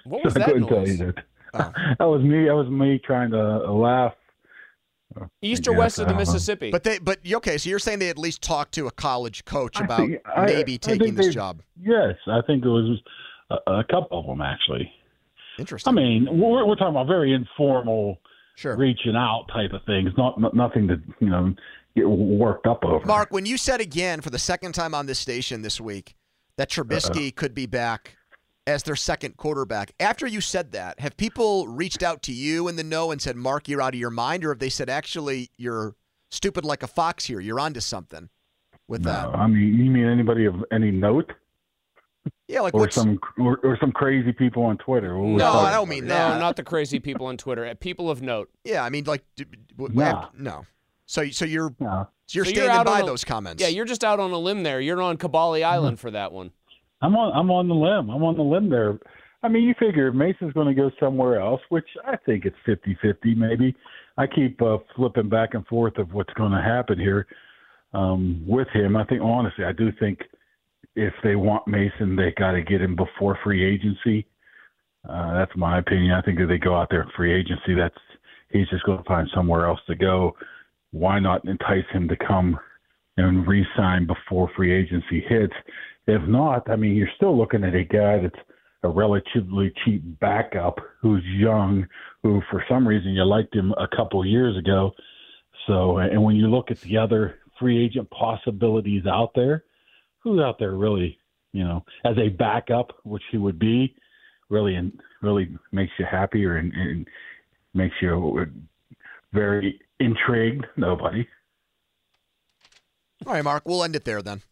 What 0.04 0.24
was 0.24 0.36
I 0.36 0.38
that 0.38 0.48
couldn't 0.48 0.68
tell 0.68 0.86
you 0.86 0.96
that. 0.98 1.14
Oh. 1.54 1.72
That 1.98 2.04
was 2.06 2.22
me. 2.22 2.46
That 2.46 2.54
was 2.56 2.68
me 2.68 3.00
trying 3.04 3.30
to 3.30 3.40
uh, 3.40 3.72
laugh. 5.16 5.30
East 5.42 5.68
I 5.68 5.72
or 5.72 5.76
west 5.76 5.98
of 5.98 6.06
the 6.06 6.14
I 6.14 6.16
don't 6.18 6.26
know. 6.26 6.32
Mississippi? 6.32 6.70
But 6.70 6.84
they, 6.84 6.98
but 6.98 7.18
okay, 7.30 7.58
so 7.58 7.68
you're 7.70 7.78
saying 7.78 7.98
they 7.98 8.08
at 8.08 8.18
least 8.18 8.42
talked 8.42 8.72
to 8.74 8.86
a 8.86 8.90
college 8.90 9.44
coach 9.44 9.80
I 9.80 9.84
about 9.84 9.98
think- 9.98 10.20
I- 10.26 10.46
maybe 10.46 10.74
I 10.74 10.76
taking 10.76 11.00
think 11.06 11.16
this 11.16 11.26
they- 11.26 11.32
job. 11.32 11.62
Yes, 11.80 12.14
I 12.26 12.40
think 12.46 12.64
it 12.64 12.68
was 12.68 13.00
a, 13.50 13.56
a 13.70 13.84
couple 13.84 14.20
of 14.20 14.26
them 14.26 14.40
actually. 14.40 14.90
Interesting. 15.58 15.92
I 15.92 15.94
mean, 15.94 16.26
we're, 16.30 16.66
we're 16.66 16.74
talking 16.74 16.88
about 16.94 17.06
very 17.06 17.32
informal, 17.32 18.18
sure. 18.56 18.76
reaching 18.76 19.14
out 19.16 19.46
type 19.52 19.72
of 19.72 19.82
things, 19.86 20.10
not, 20.16 20.40
not 20.40 20.54
nothing 20.54 20.88
to 20.88 20.96
you 21.20 21.28
know 21.30 21.54
get 21.94 22.08
worked 22.08 22.66
up 22.66 22.84
over. 22.84 23.06
Mark, 23.06 23.30
when 23.30 23.46
you 23.46 23.56
said 23.56 23.80
again 23.80 24.20
for 24.20 24.30
the 24.30 24.38
second 24.38 24.72
time 24.72 24.94
on 24.94 25.06
this 25.06 25.18
station 25.20 25.62
this 25.62 25.80
week 25.80 26.16
that 26.56 26.70
Trubisky 26.70 27.34
could 27.34 27.54
be 27.54 27.66
back 27.66 28.16
as 28.66 28.82
their 28.84 28.96
second 28.96 29.36
quarterback, 29.36 29.92
after 30.00 30.26
you 30.26 30.40
said 30.40 30.72
that, 30.72 30.98
have 31.00 31.16
people 31.16 31.68
reached 31.68 32.02
out 32.02 32.22
to 32.22 32.32
you 32.32 32.66
in 32.68 32.76
the 32.76 32.84
know 32.84 33.10
and 33.10 33.20
said, 33.20 33.36
Mark, 33.36 33.68
you're 33.68 33.82
out 33.82 33.94
of 33.94 34.00
your 34.00 34.10
mind? 34.10 34.44
Or 34.44 34.50
have 34.50 34.58
they 34.58 34.70
said, 34.70 34.88
actually, 34.88 35.50
you're 35.56 35.94
stupid 36.30 36.64
like 36.64 36.82
a 36.82 36.86
fox 36.86 37.26
here? 37.26 37.40
You're 37.40 37.60
onto 37.60 37.80
something 37.80 38.30
with 38.88 39.02
No, 39.04 39.12
that? 39.12 39.28
I 39.34 39.46
mean, 39.46 39.74
you 39.74 39.90
mean 39.90 40.06
anybody 40.06 40.46
of 40.46 40.64
any 40.72 40.90
note, 40.90 41.32
Yeah, 42.48 42.60
like 42.60 42.72
or 42.74 42.90
some 42.90 43.18
or, 43.38 43.58
or 43.62 43.76
some 43.80 43.92
crazy 43.92 44.32
people 44.32 44.62
on 44.64 44.78
Twitter? 44.78 45.16
What 45.18 45.32
was 45.34 45.38
No, 45.40 45.52
I 45.52 45.70
don't 45.72 45.88
mean 45.88 46.04
it? 46.04 46.08
no, 46.08 46.38
not 46.38 46.56
the 46.56 46.62
crazy 46.64 46.98
people 47.00 47.26
on 47.26 47.36
Twitter. 47.36 47.66
Uh, 47.66 47.74
People 47.74 48.10
of 48.10 48.22
note. 48.22 48.50
yeah, 48.64 48.82
I 48.82 48.88
mean, 48.90 49.04
like. 49.04 49.24
d- 49.36 49.44
w- 49.76 49.94
Nah. 49.94 50.28
no. 50.38 50.64
So, 51.06 51.28
so 51.28 51.44
you're 51.44 51.74
No. 51.80 52.08
so 52.26 52.36
you're 52.38 52.44
So 52.46 52.50
you're 52.50 52.64
standing 52.64 52.70
out 52.70 52.86
by 52.86 53.00
on 53.00 53.02
a- 53.02 53.06
those 53.06 53.24
comments. 53.24 53.62
Yeah, 53.62 53.68
you're 53.68 53.84
just 53.84 54.02
out 54.02 54.20
on 54.20 54.30
a 54.30 54.38
limb 54.38 54.62
there. 54.62 54.80
You're 54.80 55.02
on 55.02 55.18
Kaboly 55.18 55.62
Island 55.62 56.00
for 56.00 56.10
that 56.12 56.32
one. 56.32 56.52
I'm 57.04 57.16
on 57.16 57.32
I'm 57.36 57.50
on 57.50 57.68
the 57.68 57.74
limb. 57.74 58.08
I'm 58.10 58.22
on 58.22 58.36
the 58.36 58.42
limb 58.42 58.70
there. 58.70 58.98
I 59.42 59.48
mean, 59.48 59.64
you 59.64 59.74
figure 59.78 60.08
if 60.08 60.14
Mason's 60.14 60.54
going 60.54 60.74
to 60.74 60.80
go 60.80 60.90
somewhere 60.98 61.38
else, 61.38 61.60
which 61.68 61.86
I 62.06 62.16
think 62.24 62.46
it's 62.46 62.56
50-50 62.66 63.36
maybe. 63.36 63.76
I 64.16 64.26
keep 64.26 64.62
uh, 64.62 64.78
flipping 64.96 65.28
back 65.28 65.50
and 65.52 65.66
forth 65.66 65.98
of 65.98 66.14
what's 66.14 66.32
going 66.32 66.52
to 66.52 66.62
happen 66.62 66.98
here 66.98 67.26
um, 67.92 68.42
with 68.46 68.68
him. 68.72 68.96
I 68.96 69.04
think 69.04 69.20
honestly, 69.20 69.66
I 69.66 69.72
do 69.72 69.90
think 70.00 70.20
if 70.96 71.12
they 71.22 71.36
want 71.36 71.68
Mason, 71.68 72.16
they 72.16 72.32
got 72.38 72.52
to 72.52 72.62
get 72.62 72.80
him 72.80 72.96
before 72.96 73.38
free 73.44 73.62
agency. 73.62 74.26
Uh, 75.06 75.34
that's 75.34 75.54
my 75.56 75.78
opinion. 75.78 76.12
I 76.12 76.22
think 76.22 76.40
if 76.40 76.48
they 76.48 76.56
go 76.56 76.74
out 76.74 76.88
there 76.90 77.02
in 77.02 77.08
free 77.14 77.38
agency, 77.38 77.74
that's 77.76 77.94
he's 78.50 78.68
just 78.68 78.84
going 78.84 78.98
to 78.98 79.04
find 79.04 79.28
somewhere 79.34 79.66
else 79.66 79.80
to 79.88 79.94
go. 79.94 80.34
Why 80.92 81.18
not 81.18 81.44
entice 81.44 81.84
him 81.92 82.08
to 82.08 82.16
come 82.16 82.58
and 83.16 83.46
re-sign 83.46 84.06
before 84.06 84.50
free 84.56 84.72
agency 84.72 85.20
hits? 85.28 85.54
If 86.06 86.22
not, 86.28 86.68
I 86.68 86.76
mean, 86.76 86.96
you're 86.96 87.08
still 87.16 87.36
looking 87.36 87.64
at 87.64 87.74
a 87.74 87.84
guy 87.84 88.20
that's 88.20 88.44
a 88.82 88.88
relatively 88.88 89.72
cheap 89.84 90.02
backup 90.20 90.78
who's 91.00 91.24
young, 91.24 91.86
who 92.22 92.42
for 92.50 92.62
some 92.68 92.86
reason 92.86 93.12
you 93.12 93.24
liked 93.24 93.54
him 93.54 93.72
a 93.72 93.88
couple 93.96 94.24
years 94.26 94.56
ago. 94.58 94.92
So, 95.66 95.98
and 95.98 96.22
when 96.22 96.36
you 96.36 96.48
look 96.48 96.70
at 96.70 96.80
the 96.82 96.98
other 96.98 97.38
free 97.58 97.82
agent 97.82 98.10
possibilities 98.10 99.06
out 99.06 99.30
there, 99.34 99.64
who's 100.20 100.40
out 100.40 100.58
there 100.58 100.72
really, 100.72 101.18
you 101.52 101.64
know, 101.64 101.84
as 102.04 102.16
a 102.18 102.28
backup, 102.28 102.92
which 103.04 103.22
he 103.30 103.38
would 103.38 103.58
be, 103.58 103.94
really, 104.50 104.74
and 104.74 104.92
really 105.22 105.56
makes 105.72 105.92
you 105.98 106.04
happier 106.04 106.58
and, 106.58 106.72
and 106.74 107.08
makes 107.72 107.94
you 108.02 108.46
very 109.32 109.80
intrigued? 110.00 110.66
Nobody. 110.76 111.26
All 113.26 113.32
right, 113.32 113.44
Mark. 113.44 113.62
We'll 113.66 113.84
end 113.84 113.96
it 113.96 114.04
there 114.04 114.22
then. 114.22 114.42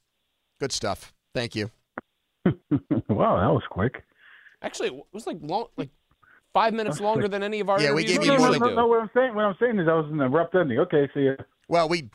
Good 0.61 0.73
stuff. 0.73 1.13
Thank 1.35 1.55
you. 1.55 1.71
wow, 2.45 3.39
that 3.39 3.53
was 3.53 3.63
quick. 3.71 4.03
Actually, 4.63 4.89
it 4.89 5.05
was 5.13 5.27
like 5.27 5.39
long, 5.41 5.67
like 5.77 5.91
five 6.53 6.73
minutes 6.73 7.01
longer 7.01 7.29
than 7.29 7.43
any 7.43 7.61
of 7.61 7.69
our 7.69 7.81
Yeah, 7.81 7.93
we 7.93 8.03
interviews 8.03 8.19
gave 8.19 8.27
you 8.27 8.33
no, 8.33 8.37
no, 8.37 8.41
more 8.41 8.59
no, 8.59 8.69
to 8.69 8.75
no, 8.75 8.87
what 8.87 9.01
I'm 9.01 9.11
saying, 9.15 9.35
what 9.35 9.45
I'm 9.45 9.57
saying 9.61 9.79
is, 9.79 9.89
I 9.89 9.95
was 9.95 10.07
in 10.11 10.19
the 10.19 10.27
abrupt 10.27 10.55
ending. 10.55 10.79
Okay, 10.79 11.09
see 11.15 11.25
ya. 11.25 11.33
Well, 11.69 11.89
we 11.89 12.11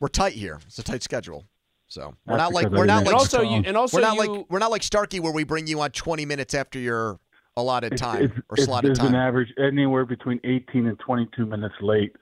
we're 0.00 0.08
tight 0.08 0.34
here. 0.34 0.60
It's 0.66 0.78
a 0.78 0.82
tight 0.82 1.02
schedule. 1.02 1.44
So 1.88 2.14
we're 2.26 2.36
That's 2.36 2.52
not 2.52 2.52
like 2.52 2.70
we're 2.70 2.86
not 2.86 3.04
like 3.04 3.14
also, 3.14 3.42
you, 3.42 3.62
and 3.64 3.76
also 3.76 3.98
we're 3.98 4.02
not 4.02 4.14
you, 4.14 4.34
like 4.34 4.46
we're 4.50 4.58
not 4.58 4.70
like 4.70 4.82
Starkey 4.82 5.20
where 5.20 5.32
we 5.32 5.44
bring 5.44 5.66
you 5.66 5.80
on 5.80 5.90
20 5.90 6.26
minutes 6.26 6.54
after 6.54 6.78
your 6.78 7.20
allotted 7.56 7.96
time 7.96 8.24
it's, 8.24 8.34
or 8.48 8.56
slotted 8.56 8.90
it's 8.90 9.00
been 9.00 9.12
time. 9.12 9.28
average 9.28 9.52
anywhere 9.58 10.04
between 10.04 10.40
18 10.44 10.86
and 10.86 10.98
22 10.98 11.46
minutes 11.46 11.74
late 11.80 12.14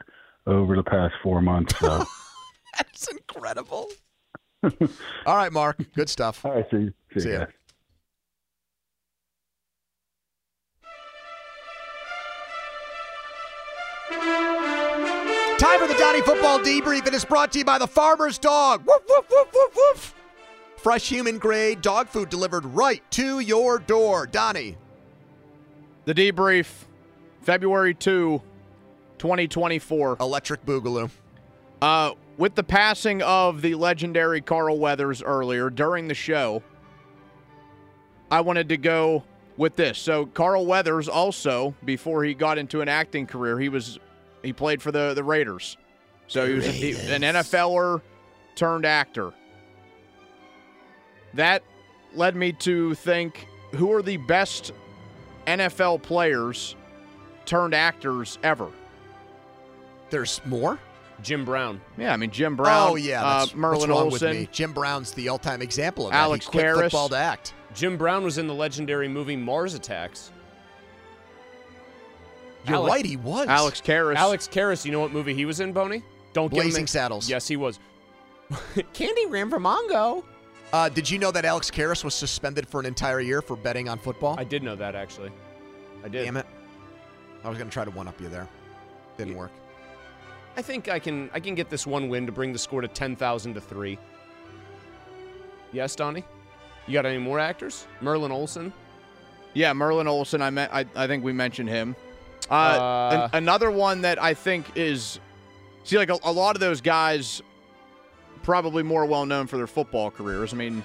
over 0.46 0.76
the 0.76 0.82
past 0.82 1.14
four 1.22 1.40
months. 1.40 1.78
So, 1.78 2.04
That's 2.76 3.08
incredible. 3.08 3.88
All 4.64 5.36
right, 5.36 5.52
Mark. 5.52 5.76
Good 5.94 6.08
stuff. 6.08 6.44
all 6.44 6.52
right, 6.52 6.64
see, 6.70 6.76
you. 6.76 6.94
see, 7.14 7.20
See 7.20 7.28
you 7.30 7.34
ya. 7.34 7.40
guys. 7.46 7.48
Time 15.58 15.78
for 15.78 15.86
the 15.86 15.94
Donny 15.98 16.20
Football 16.22 16.58
Debrief. 16.58 17.06
It 17.06 17.14
is 17.14 17.24
brought 17.24 17.52
to 17.52 17.58
you 17.60 17.64
by 17.64 17.78
the 17.78 17.86
Farmer's 17.86 18.36
Dog. 18.38 18.84
Woof, 18.84 19.02
woof, 19.08 19.26
woof, 19.30 19.48
woof, 19.54 19.76
woof. 19.76 20.14
Fresh 20.76 21.08
human 21.08 21.38
grade 21.38 21.80
dog 21.80 22.08
food 22.08 22.28
delivered 22.28 22.64
right 22.64 23.08
to 23.12 23.38
your 23.38 23.78
door. 23.78 24.26
Donny. 24.26 24.76
The 26.04 26.14
debrief, 26.14 26.66
February 27.42 27.94
2, 27.94 28.42
2024. 29.18 30.16
Electric 30.18 30.66
Boogaloo. 30.66 31.08
Uh, 31.80 32.12
with 32.42 32.56
the 32.56 32.64
passing 32.64 33.22
of 33.22 33.62
the 33.62 33.76
legendary 33.76 34.40
Carl 34.40 34.76
Weathers 34.76 35.22
earlier 35.22 35.70
during 35.70 36.08
the 36.08 36.14
show, 36.14 36.60
I 38.32 38.40
wanted 38.40 38.68
to 38.70 38.76
go 38.76 39.22
with 39.56 39.76
this. 39.76 39.96
So 39.96 40.26
Carl 40.26 40.66
Weathers 40.66 41.08
also, 41.08 41.72
before 41.84 42.24
he 42.24 42.34
got 42.34 42.58
into 42.58 42.80
an 42.80 42.88
acting 42.88 43.28
career, 43.28 43.60
he 43.60 43.68
was 43.68 44.00
he 44.42 44.52
played 44.52 44.82
for 44.82 44.90
the 44.90 45.14
the 45.14 45.22
Raiders. 45.22 45.76
So 46.26 46.44
he 46.48 46.54
was 46.54 46.66
he- 46.66 47.14
an 47.14 47.22
NFLer 47.22 48.02
turned 48.56 48.86
actor. 48.86 49.32
That 51.34 51.62
led 52.12 52.34
me 52.34 52.54
to 52.54 52.96
think 52.96 53.46
who 53.76 53.92
are 53.92 54.02
the 54.02 54.16
best 54.16 54.72
NFL 55.46 56.02
players 56.02 56.74
turned 57.44 57.72
actors 57.72 58.40
ever. 58.42 58.68
There's 60.10 60.40
more? 60.44 60.80
Jim 61.22 61.44
Brown. 61.44 61.80
Yeah, 61.96 62.12
I 62.12 62.16
mean 62.16 62.30
Jim 62.30 62.56
Brown. 62.56 62.90
oh, 62.90 62.96
yeah. 62.96 63.24
uh, 63.24 63.38
That's, 63.40 63.54
Merlin 63.54 63.78
what's 63.78 63.88
wrong 63.90 64.02
Olsen. 64.12 64.28
with 64.30 64.38
me? 64.38 64.48
Jim 64.52 64.72
Brown's 64.72 65.12
the 65.12 65.28
all 65.28 65.38
time 65.38 65.62
example 65.62 66.06
of 66.08 66.12
Alex 66.12 66.46
that. 66.46 66.52
He 66.52 66.58
quit 66.58 66.66
Karras. 66.66 66.80
football 66.82 67.08
to 67.10 67.16
act. 67.16 67.54
Jim 67.74 67.96
Brown 67.96 68.24
was 68.24 68.38
in 68.38 68.46
the 68.46 68.54
legendary 68.54 69.08
movie 69.08 69.36
Mars 69.36 69.74
Attacks. 69.74 70.30
You're 72.66 72.76
Alex- 72.76 72.92
right, 72.94 73.04
he 73.06 73.16
was. 73.16 73.48
Alex 73.48 73.80
Karras. 73.80 74.14
Alex 74.16 74.48
Karras, 74.48 74.84
you 74.84 74.92
know 74.92 75.00
what 75.00 75.10
movie 75.12 75.34
he 75.34 75.44
was 75.44 75.60
in, 75.60 75.72
Boney? 75.72 76.02
Don't 76.32 76.48
give 76.48 76.58
him 76.58 76.64
Blazing 76.66 76.84
a- 76.84 76.88
Saddles. 76.88 77.28
Yes, 77.28 77.48
he 77.48 77.56
was. 77.56 77.78
Candygram 78.94 79.50
for 79.50 79.58
Mongo. 79.58 80.22
Uh, 80.72 80.88
did 80.88 81.08
you 81.10 81.18
know 81.18 81.30
that 81.30 81.44
Alex 81.44 81.70
Karras 81.70 82.04
was 82.04 82.14
suspended 82.14 82.68
for 82.68 82.78
an 82.80 82.86
entire 82.86 83.20
year 83.20 83.42
for 83.42 83.56
betting 83.56 83.88
on 83.88 83.98
football? 83.98 84.36
I 84.38 84.44
did 84.44 84.62
know 84.62 84.76
that 84.76 84.94
actually. 84.94 85.30
I 86.04 86.08
did. 86.08 86.24
Damn 86.24 86.36
it. 86.36 86.46
I 87.44 87.48
was 87.48 87.58
going 87.58 87.68
to 87.68 87.72
try 87.74 87.84
to 87.84 87.90
one 87.90 88.06
up 88.08 88.20
you 88.20 88.28
there. 88.28 88.48
Didn't 89.18 89.34
work. 89.36 89.50
I 90.56 90.62
think 90.62 90.88
I 90.88 90.98
can 90.98 91.30
I 91.32 91.40
can 91.40 91.54
get 91.54 91.70
this 91.70 91.86
one 91.86 92.08
win 92.08 92.26
to 92.26 92.32
bring 92.32 92.52
the 92.52 92.58
score 92.58 92.80
to 92.80 92.88
ten 92.88 93.16
thousand 93.16 93.54
to 93.54 93.60
three. 93.60 93.98
Yes, 95.72 95.96
Donny. 95.96 96.24
You 96.86 96.92
got 96.94 97.06
any 97.06 97.18
more 97.18 97.38
actors? 97.38 97.86
Merlin 98.00 98.32
Olsen. 98.32 98.72
Yeah, 99.54 99.72
Merlin 99.72 100.06
Olsen. 100.08 100.42
I, 100.42 100.50
me- 100.50 100.62
I 100.70 100.84
I 100.94 101.06
think 101.06 101.24
we 101.24 101.32
mentioned 101.32 101.68
him. 101.68 101.96
Uh, 102.50 102.54
Uh, 102.54 103.28
an- 103.32 103.38
another 103.44 103.70
one 103.70 104.02
that 104.02 104.20
I 104.22 104.34
think 104.34 104.66
is 104.74 105.20
see 105.84 105.96
like 105.96 106.10
a, 106.10 106.18
a 106.24 106.32
lot 106.32 106.56
of 106.56 106.60
those 106.60 106.80
guys 106.80 107.40
probably 108.42 108.82
more 108.82 109.06
well 109.06 109.24
known 109.24 109.46
for 109.46 109.56
their 109.56 109.66
football 109.66 110.10
careers. 110.10 110.52
I 110.52 110.56
mean, 110.56 110.84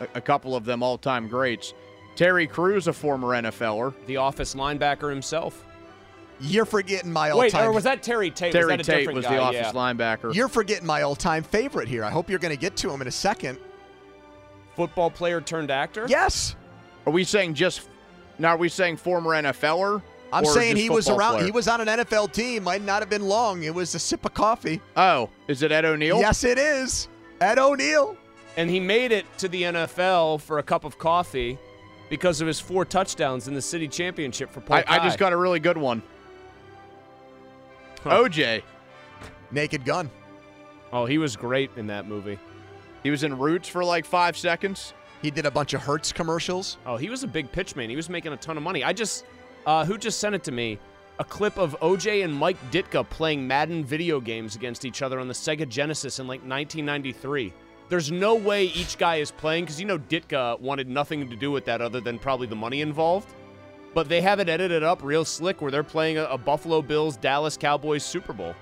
a, 0.00 0.08
a 0.18 0.20
couple 0.20 0.54
of 0.56 0.64
them 0.64 0.82
all 0.82 0.96
time 0.96 1.28
greats. 1.28 1.74
Terry 2.14 2.46
Crews, 2.46 2.86
a 2.86 2.94
former 2.94 3.28
NFLer. 3.28 3.92
The 4.06 4.16
Office 4.16 4.54
linebacker 4.54 5.10
himself. 5.10 5.65
You're 6.40 6.66
forgetting 6.66 7.10
my 7.10 7.30
all 7.30 7.38
Wait, 7.38 7.54
or 7.54 7.72
was 7.72 7.84
that 7.84 8.02
Terry 8.02 8.30
Tate? 8.30 8.52
Terry 8.52 8.76
was 8.76 8.86
that 8.86 8.92
Tate 8.92 8.98
different 9.00 9.16
was 9.16 9.24
guy? 9.24 9.36
the 9.36 9.40
office 9.40 9.60
yeah. 9.60 9.72
linebacker. 9.72 10.34
You're 10.34 10.48
forgetting 10.48 10.86
my 10.86 11.02
all 11.02 11.16
time 11.16 11.42
favorite 11.42 11.88
here. 11.88 12.04
I 12.04 12.10
hope 12.10 12.28
you're 12.28 12.38
going 12.38 12.54
to 12.54 12.60
get 12.60 12.76
to 12.78 12.90
him 12.90 13.00
in 13.00 13.08
a 13.08 13.12
second. 13.12 13.58
Football 14.74 15.10
player 15.10 15.40
turned 15.40 15.70
actor. 15.70 16.06
Yes. 16.08 16.56
Are 17.06 17.12
we 17.12 17.24
saying 17.24 17.54
just 17.54 17.88
now? 18.38 18.50
Are 18.50 18.56
we 18.58 18.68
saying 18.68 18.98
former 18.98 19.30
NFLer? 19.30 20.02
I'm 20.32 20.44
saying 20.44 20.76
he 20.76 20.90
was 20.90 21.08
around. 21.08 21.36
player? 21.36 21.44
He 21.46 21.50
was 21.50 21.68
on 21.68 21.80
an 21.80 21.86
NFL 21.86 22.32
team. 22.32 22.64
Might 22.64 22.82
not 22.82 23.00
have 23.00 23.08
been 23.08 23.26
long. 23.26 23.62
It 23.62 23.74
was 23.74 23.94
a 23.94 23.98
sip 23.98 24.24
of 24.24 24.34
coffee. 24.34 24.80
Oh, 24.96 25.30
is 25.48 25.62
it 25.62 25.72
Ed 25.72 25.84
O'Neill? 25.84 26.18
Yes, 26.18 26.44
it 26.44 26.58
is. 26.58 27.08
Ed 27.40 27.58
O'Neill. 27.58 28.16
And 28.56 28.68
he 28.68 28.80
made 28.80 29.12
it 29.12 29.24
to 29.38 29.48
the 29.48 29.62
NFL 29.62 30.40
for 30.40 30.58
a 30.58 30.62
cup 30.62 30.84
of 30.84 30.98
coffee 30.98 31.58
because 32.08 32.40
of 32.40 32.46
his 32.46 32.58
four 32.58 32.84
touchdowns 32.84 33.48
in 33.48 33.54
the 33.54 33.62
city 33.62 33.88
championship 33.88 34.50
for 34.50 34.60
Polk 34.60 34.84
I, 34.90 34.96
I 34.96 35.04
just 35.04 35.18
got 35.18 35.32
a 35.32 35.36
really 35.36 35.60
good 35.60 35.76
one. 35.76 36.02
Huh. 38.06 38.22
OJ. 38.22 38.62
Naked 39.50 39.84
Gun. 39.84 40.10
Oh, 40.92 41.06
he 41.06 41.18
was 41.18 41.36
great 41.36 41.70
in 41.76 41.86
that 41.88 42.06
movie. 42.06 42.38
He 43.02 43.10
was 43.10 43.24
in 43.24 43.36
Roots 43.36 43.68
for 43.68 43.84
like 43.84 44.04
five 44.04 44.36
seconds. 44.36 44.94
He 45.22 45.30
did 45.30 45.46
a 45.46 45.50
bunch 45.50 45.74
of 45.74 45.82
Hertz 45.82 46.12
commercials. 46.12 46.78
Oh, 46.86 46.96
he 46.96 47.08
was 47.08 47.22
a 47.22 47.26
big 47.26 47.50
pitch 47.50 47.74
man. 47.74 47.90
He 47.90 47.96
was 47.96 48.08
making 48.08 48.32
a 48.32 48.36
ton 48.36 48.56
of 48.56 48.62
money. 48.62 48.84
I 48.84 48.92
just, 48.92 49.24
uh, 49.66 49.84
who 49.84 49.98
just 49.98 50.20
sent 50.20 50.34
it 50.34 50.44
to 50.44 50.52
me? 50.52 50.78
A 51.18 51.24
clip 51.24 51.56
of 51.56 51.76
OJ 51.80 52.24
and 52.24 52.34
Mike 52.34 52.58
Ditka 52.70 53.08
playing 53.08 53.46
Madden 53.46 53.84
video 53.84 54.20
games 54.20 54.54
against 54.54 54.84
each 54.84 55.02
other 55.02 55.18
on 55.18 55.28
the 55.28 55.34
Sega 55.34 55.68
Genesis 55.68 56.18
in 56.18 56.26
like 56.26 56.40
1993. 56.40 57.52
There's 57.88 58.10
no 58.10 58.34
way 58.34 58.64
each 58.66 58.98
guy 58.98 59.16
is 59.16 59.30
playing 59.30 59.64
because 59.64 59.80
you 59.80 59.86
know 59.86 59.98
Ditka 59.98 60.60
wanted 60.60 60.88
nothing 60.88 61.28
to 61.30 61.36
do 61.36 61.50
with 61.50 61.64
that 61.64 61.80
other 61.80 62.00
than 62.00 62.18
probably 62.18 62.46
the 62.46 62.56
money 62.56 62.82
involved. 62.82 63.32
But 63.96 64.10
they 64.10 64.20
have 64.20 64.40
it 64.40 64.50
edited 64.50 64.82
up 64.82 65.02
real 65.02 65.24
slick 65.24 65.62
where 65.62 65.70
they're 65.70 65.82
playing 65.82 66.18
a, 66.18 66.24
a 66.24 66.36
Buffalo 66.36 66.82
Bills 66.82 67.16
Dallas 67.16 67.56
Cowboys 67.56 68.04
Super 68.04 68.34
Bowl. 68.34 68.54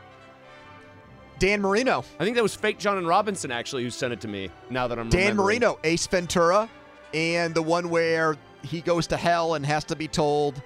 Dan 1.40 1.61
Marino. 1.61 2.05
I 2.20 2.25
think 2.25 2.37
that 2.37 2.42
was 2.44 2.55
fake 2.55 2.79
John 2.79 2.99
and 2.99 3.09
Robinson 3.09 3.51
actually 3.51 3.83
who 3.83 3.90
sent 3.90 4.12
it 4.12 4.20
to 4.20 4.29
me. 4.29 4.49
Now 4.70 4.87
that 4.87 4.97
I'm 4.97 5.09
Dan. 5.09 5.35
Marino. 5.35 5.81
Ace 5.83 6.07
Ventura. 6.07 6.70
And 7.14 7.53
the 7.53 7.62
one 7.62 7.90
where 7.90 8.37
he 8.62 8.81
goes 8.81 9.09
to 9.09 9.16
hell 9.16 9.55
and 9.55 9.66
has 9.66 9.83
to 9.87 9.97
be 9.97 10.07
told, 10.07 10.62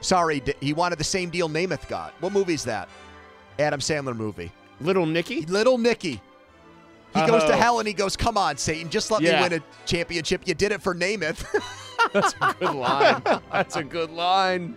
sorry, 0.00 0.40
he 0.60 0.72
wanted 0.72 1.00
the 1.00 1.04
same 1.04 1.28
deal 1.28 1.48
Namath 1.48 1.88
got. 1.88 2.14
What 2.20 2.32
movie 2.32 2.54
is 2.54 2.62
that? 2.66 2.88
Adam 3.58 3.80
Sandler 3.80 4.14
movie. 4.14 4.52
Little 4.80 5.06
Nicky. 5.06 5.44
Little 5.46 5.76
Nicky. 5.76 6.20
He 7.14 7.26
goes 7.26 7.42
to 7.46 7.52
Oh. 7.54 7.56
hell 7.58 7.78
and 7.80 7.88
he 7.88 7.94
goes, 7.94 8.16
"Come 8.16 8.38
on, 8.38 8.58
Satan, 8.58 8.90
just 8.90 9.10
let 9.10 9.22
Yeah. 9.22 9.42
me 9.42 9.48
win 9.48 9.60
a 9.60 9.86
championship. 9.86 10.42
You 10.46 10.54
did 10.54 10.70
it 10.70 10.80
for 10.82 10.94
Namath." 10.94 11.44
That's 12.12 12.34
a 12.40 12.54
good 12.60 12.74
line. 12.74 13.22
That's 13.52 13.76
a 13.76 13.84
good 13.84 14.10
line. 14.10 14.76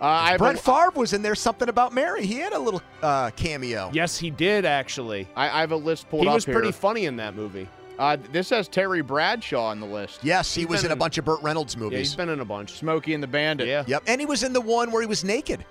Uh, 0.00 0.04
I 0.04 0.30
have 0.30 0.38
Brett 0.38 0.54
a, 0.54 0.58
Favre 0.58 0.90
was 0.94 1.12
in 1.12 1.20
there. 1.22 1.34
Something 1.34 1.68
about 1.68 1.92
Mary. 1.92 2.24
He 2.24 2.36
had 2.36 2.52
a 2.54 2.58
little 2.58 2.80
uh, 3.02 3.30
cameo. 3.32 3.90
Yes, 3.92 4.16
he 4.18 4.30
did 4.30 4.64
actually. 4.64 5.28
I, 5.36 5.48
I 5.50 5.60
have 5.60 5.72
a 5.72 5.76
list 5.76 6.08
pulled 6.08 6.22
He 6.22 6.28
up 6.28 6.34
was 6.36 6.44
here. 6.46 6.54
pretty 6.54 6.72
funny 6.72 7.04
in 7.06 7.16
that 7.16 7.34
movie. 7.36 7.68
Uh, 7.98 8.16
this 8.32 8.48
has 8.48 8.66
Terry 8.66 9.02
Bradshaw 9.02 9.66
on 9.66 9.78
the 9.78 9.86
list. 9.86 10.20
Yes, 10.24 10.54
he 10.54 10.62
He's 10.62 10.70
was 10.70 10.82
been 10.82 10.90
in 10.90 10.96
a 10.96 10.98
bunch 10.98 11.18
of 11.18 11.26
Burt 11.26 11.42
Reynolds 11.42 11.74
Yeah, 11.74 11.80
movies. 11.80 11.98
he's 11.98 12.14
been 12.16 12.30
in 12.30 12.40
a 12.40 12.44
bunch. 12.46 12.72
Smokey 12.78 13.12
and 13.12 13.22
the 13.22 13.26
Bandit. 13.26 13.68
Yeah. 13.68 13.84
Yep, 13.86 14.04
and 14.06 14.18
he 14.20 14.26
was 14.26 14.42
in 14.42 14.54
the 14.54 14.60
one 14.62 14.90
where 14.90 15.02
he 15.02 15.06
was 15.06 15.22
naked. 15.22 15.66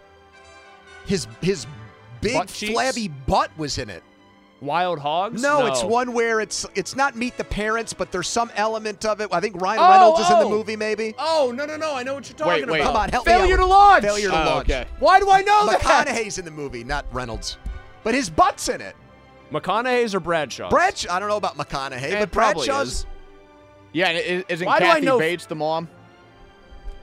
His 1.08 1.26
his 1.42 1.66
big 2.22 2.34
Butt 2.36 2.50
flabby 2.52 3.08
butt 3.08 3.50
was 3.58 3.80
in 3.80 3.90
it. 3.90 4.04
Wild 4.62 5.00
Hogs? 5.00 5.42
No, 5.42 5.68
it's 5.68 5.84
one 5.84 6.12
where 6.14 6.42
it's 6.42 6.66
it's 6.76 6.96
not 6.96 7.16
Meet 7.16 7.38
the 7.38 7.44
Parents, 7.46 7.94
but 7.94 8.12
there's 8.12 8.28
some 8.28 8.52
element 8.56 9.06
of 9.06 9.22
it. 9.22 9.30
I 9.32 9.40
think 9.40 9.62
Ryan 9.62 9.80
Oh, 9.82 9.90
Reynolds 9.90 10.20
is 10.20 10.30
in 10.32 10.40
the 10.40 10.46
oh. 10.46 10.50
movie, 10.50 10.76
maybe. 10.76 11.16
Oh, 11.18 11.54
no, 11.56 11.66
no, 11.66 11.78
no. 11.78 11.96
I 11.96 12.04
know 12.04 12.14
what 12.16 12.28
you're 12.28 12.38
talking 12.38 12.54
Wait, 12.68 12.68
wait. 12.70 12.80
about. 12.82 12.88
Come 12.94 13.02
on, 13.04 13.10
help 13.10 13.26
me 13.26 13.32
Failure 13.34 13.54
out. 13.54 13.58
to 13.58 13.66
launch. 13.66 14.04
Failure 14.04 14.30
to 14.30 14.42
Oh, 14.42 14.46
launch. 14.56 14.70
okay. 14.70 14.86
Why 15.00 15.20
do 15.22 15.30
I 15.30 15.42
know 15.44 15.66
that? 15.68 15.80
McConaughey's 15.80 16.38
in 16.40 16.46
the 16.46 16.52
movie, 16.52 16.84
not 16.84 17.06
Reynolds, 17.14 17.58
but 18.04 18.14
his 18.14 18.30
butt's 18.30 18.68
in 18.68 18.82
it. 18.82 18.96
McConaughey's 19.52 20.14
or 20.14 20.20
Bradshaw? 20.20 20.70
Bradshaw, 20.70 21.14
I 21.14 21.20
don't 21.20 21.30
know 21.30 21.38
about 21.38 21.58
McConaughey, 21.58 22.04
It 22.04 22.20
but 22.20 22.32
probably 22.32 22.68
Bradshaw's. 22.68 22.88
is. 22.90 23.06
Yeah, 23.94 24.10
isn't 24.12 24.66
Why 24.68 24.80
do 24.80 24.86
I 24.86 24.96
Kathy 24.96 25.06
know- 25.06 25.20
Bates 25.20 25.46
the 25.46 25.56
mom? 25.56 25.88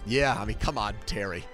Yeah, 0.04 0.36
I 0.38 0.44
mean, 0.44 0.56
come 0.58 0.78
on, 0.78 0.94
Terry. 1.06 1.44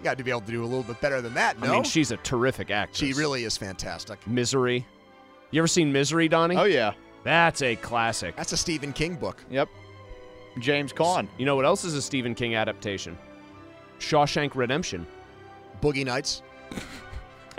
You 0.00 0.04
got 0.04 0.16
to 0.16 0.24
be 0.24 0.30
able 0.30 0.40
to 0.40 0.50
do 0.50 0.62
a 0.62 0.64
little 0.64 0.82
bit 0.82 0.98
better 1.02 1.20
than 1.20 1.34
that. 1.34 1.60
No, 1.60 1.66
I 1.66 1.70
mean, 1.72 1.84
she's 1.84 2.10
a 2.10 2.16
terrific 2.18 2.70
actress. 2.70 2.96
she 2.98 3.12
really 3.12 3.44
is 3.44 3.58
fantastic. 3.58 4.26
Misery. 4.26 4.86
You 5.50 5.60
ever 5.60 5.68
seen 5.68 5.92
Misery, 5.92 6.26
Donny? 6.26 6.56
Oh 6.56 6.64
yeah. 6.64 6.94
That's 7.22 7.60
a 7.60 7.76
classic. 7.76 8.34
That's 8.34 8.52
a 8.52 8.56
Stephen 8.56 8.94
King 8.94 9.16
book. 9.16 9.44
Yep. 9.50 9.68
James 10.58 10.90
Caan. 10.92 11.28
You 11.36 11.44
know 11.44 11.54
what 11.54 11.66
else 11.66 11.84
is 11.84 11.94
a 11.94 12.00
Stephen 12.00 12.34
King 12.34 12.54
adaptation? 12.54 13.18
Shawshank 13.98 14.54
Redemption. 14.54 15.06
Boogie 15.82 16.04
Nights. 16.06 16.42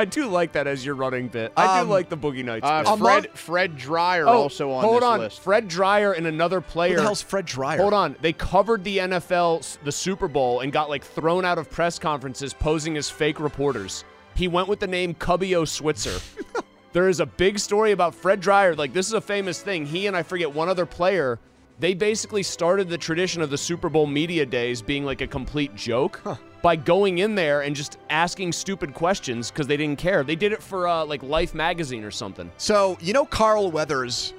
I 0.01 0.05
do 0.05 0.25
like 0.25 0.53
that 0.53 0.65
as 0.65 0.83
your 0.83 0.95
running 0.95 1.27
bit. 1.27 1.53
I 1.55 1.79
Um, 1.79 1.85
do 1.87 1.93
like 1.93 2.09
the 2.09 2.17
Boogie 2.17 2.43
Nights. 2.43 2.65
Uh, 2.65 2.83
bit. 2.95 2.97
Fred 2.99 3.29
Fred 3.37 3.77
Dryer 3.77 4.27
oh, 4.27 4.33
also 4.43 4.71
on 4.71 4.83
hold 4.83 5.03
this 5.03 5.07
on. 5.07 5.19
list. 5.19 5.41
Fred 5.41 5.67
Dryer 5.67 6.13
and 6.13 6.25
another 6.25 6.59
Who 6.59 6.65
player. 6.71 6.95
the 6.95 7.03
hell's 7.03 7.21
Fred 7.21 7.45
Dryer? 7.45 7.77
Hold 7.77 7.93
on. 7.93 8.15
They 8.19 8.33
covered 8.33 8.83
the 8.83 8.97
NFL, 8.97 9.77
the 9.83 9.91
Super 9.91 10.27
Bowl, 10.27 10.61
and 10.61 10.71
got 10.73 10.89
like 10.89 11.03
thrown 11.03 11.45
out 11.45 11.59
of 11.59 11.69
press 11.69 11.99
conferences 11.99 12.51
posing 12.51 12.97
as 12.97 13.11
fake 13.11 13.39
reporters. 13.39 14.03
He 14.33 14.47
went 14.47 14.67
with 14.67 14.79
the 14.79 14.87
name 14.87 15.13
Cubio 15.13 15.65
Switzer. 15.65 16.19
there 16.93 17.07
is 17.07 17.19
a 17.19 17.25
big 17.27 17.59
story 17.59 17.91
about 17.91 18.15
Fred 18.15 18.39
Dryer. 18.39 18.73
Like, 18.75 18.93
this 18.93 19.05
is 19.05 19.13
a 19.13 19.21
famous 19.21 19.61
thing. 19.61 19.85
He 19.85 20.07
and 20.07 20.17
I 20.17 20.23
forget 20.23 20.51
one 20.51 20.67
other 20.67 20.87
player, 20.87 21.37
they 21.81 21.95
basically 21.95 22.43
started 22.43 22.87
the 22.87 22.97
tradition 22.97 23.41
of 23.41 23.49
the 23.49 23.57
Super 23.57 23.89
Bowl 23.89 24.05
media 24.05 24.45
days 24.45 24.83
being 24.83 25.03
like 25.03 25.21
a 25.21 25.27
complete 25.27 25.75
joke 25.75 26.21
by 26.61 26.75
going 26.75 27.17
in 27.17 27.33
there 27.33 27.61
and 27.61 27.75
just 27.75 27.97
asking 28.11 28.51
stupid 28.51 28.93
questions 28.93 29.49
because 29.49 29.65
they 29.65 29.77
didn't 29.77 29.97
care. 29.97 30.23
They 30.23 30.35
did 30.35 30.51
it 30.51 30.61
for 30.61 30.87
uh, 30.87 31.03
like 31.03 31.23
Life 31.23 31.55
magazine 31.55 32.03
or 32.03 32.11
something. 32.11 32.51
So, 32.57 32.99
you 33.01 33.13
know 33.13 33.25
Carl 33.25 33.71
Weathers. 33.71 34.35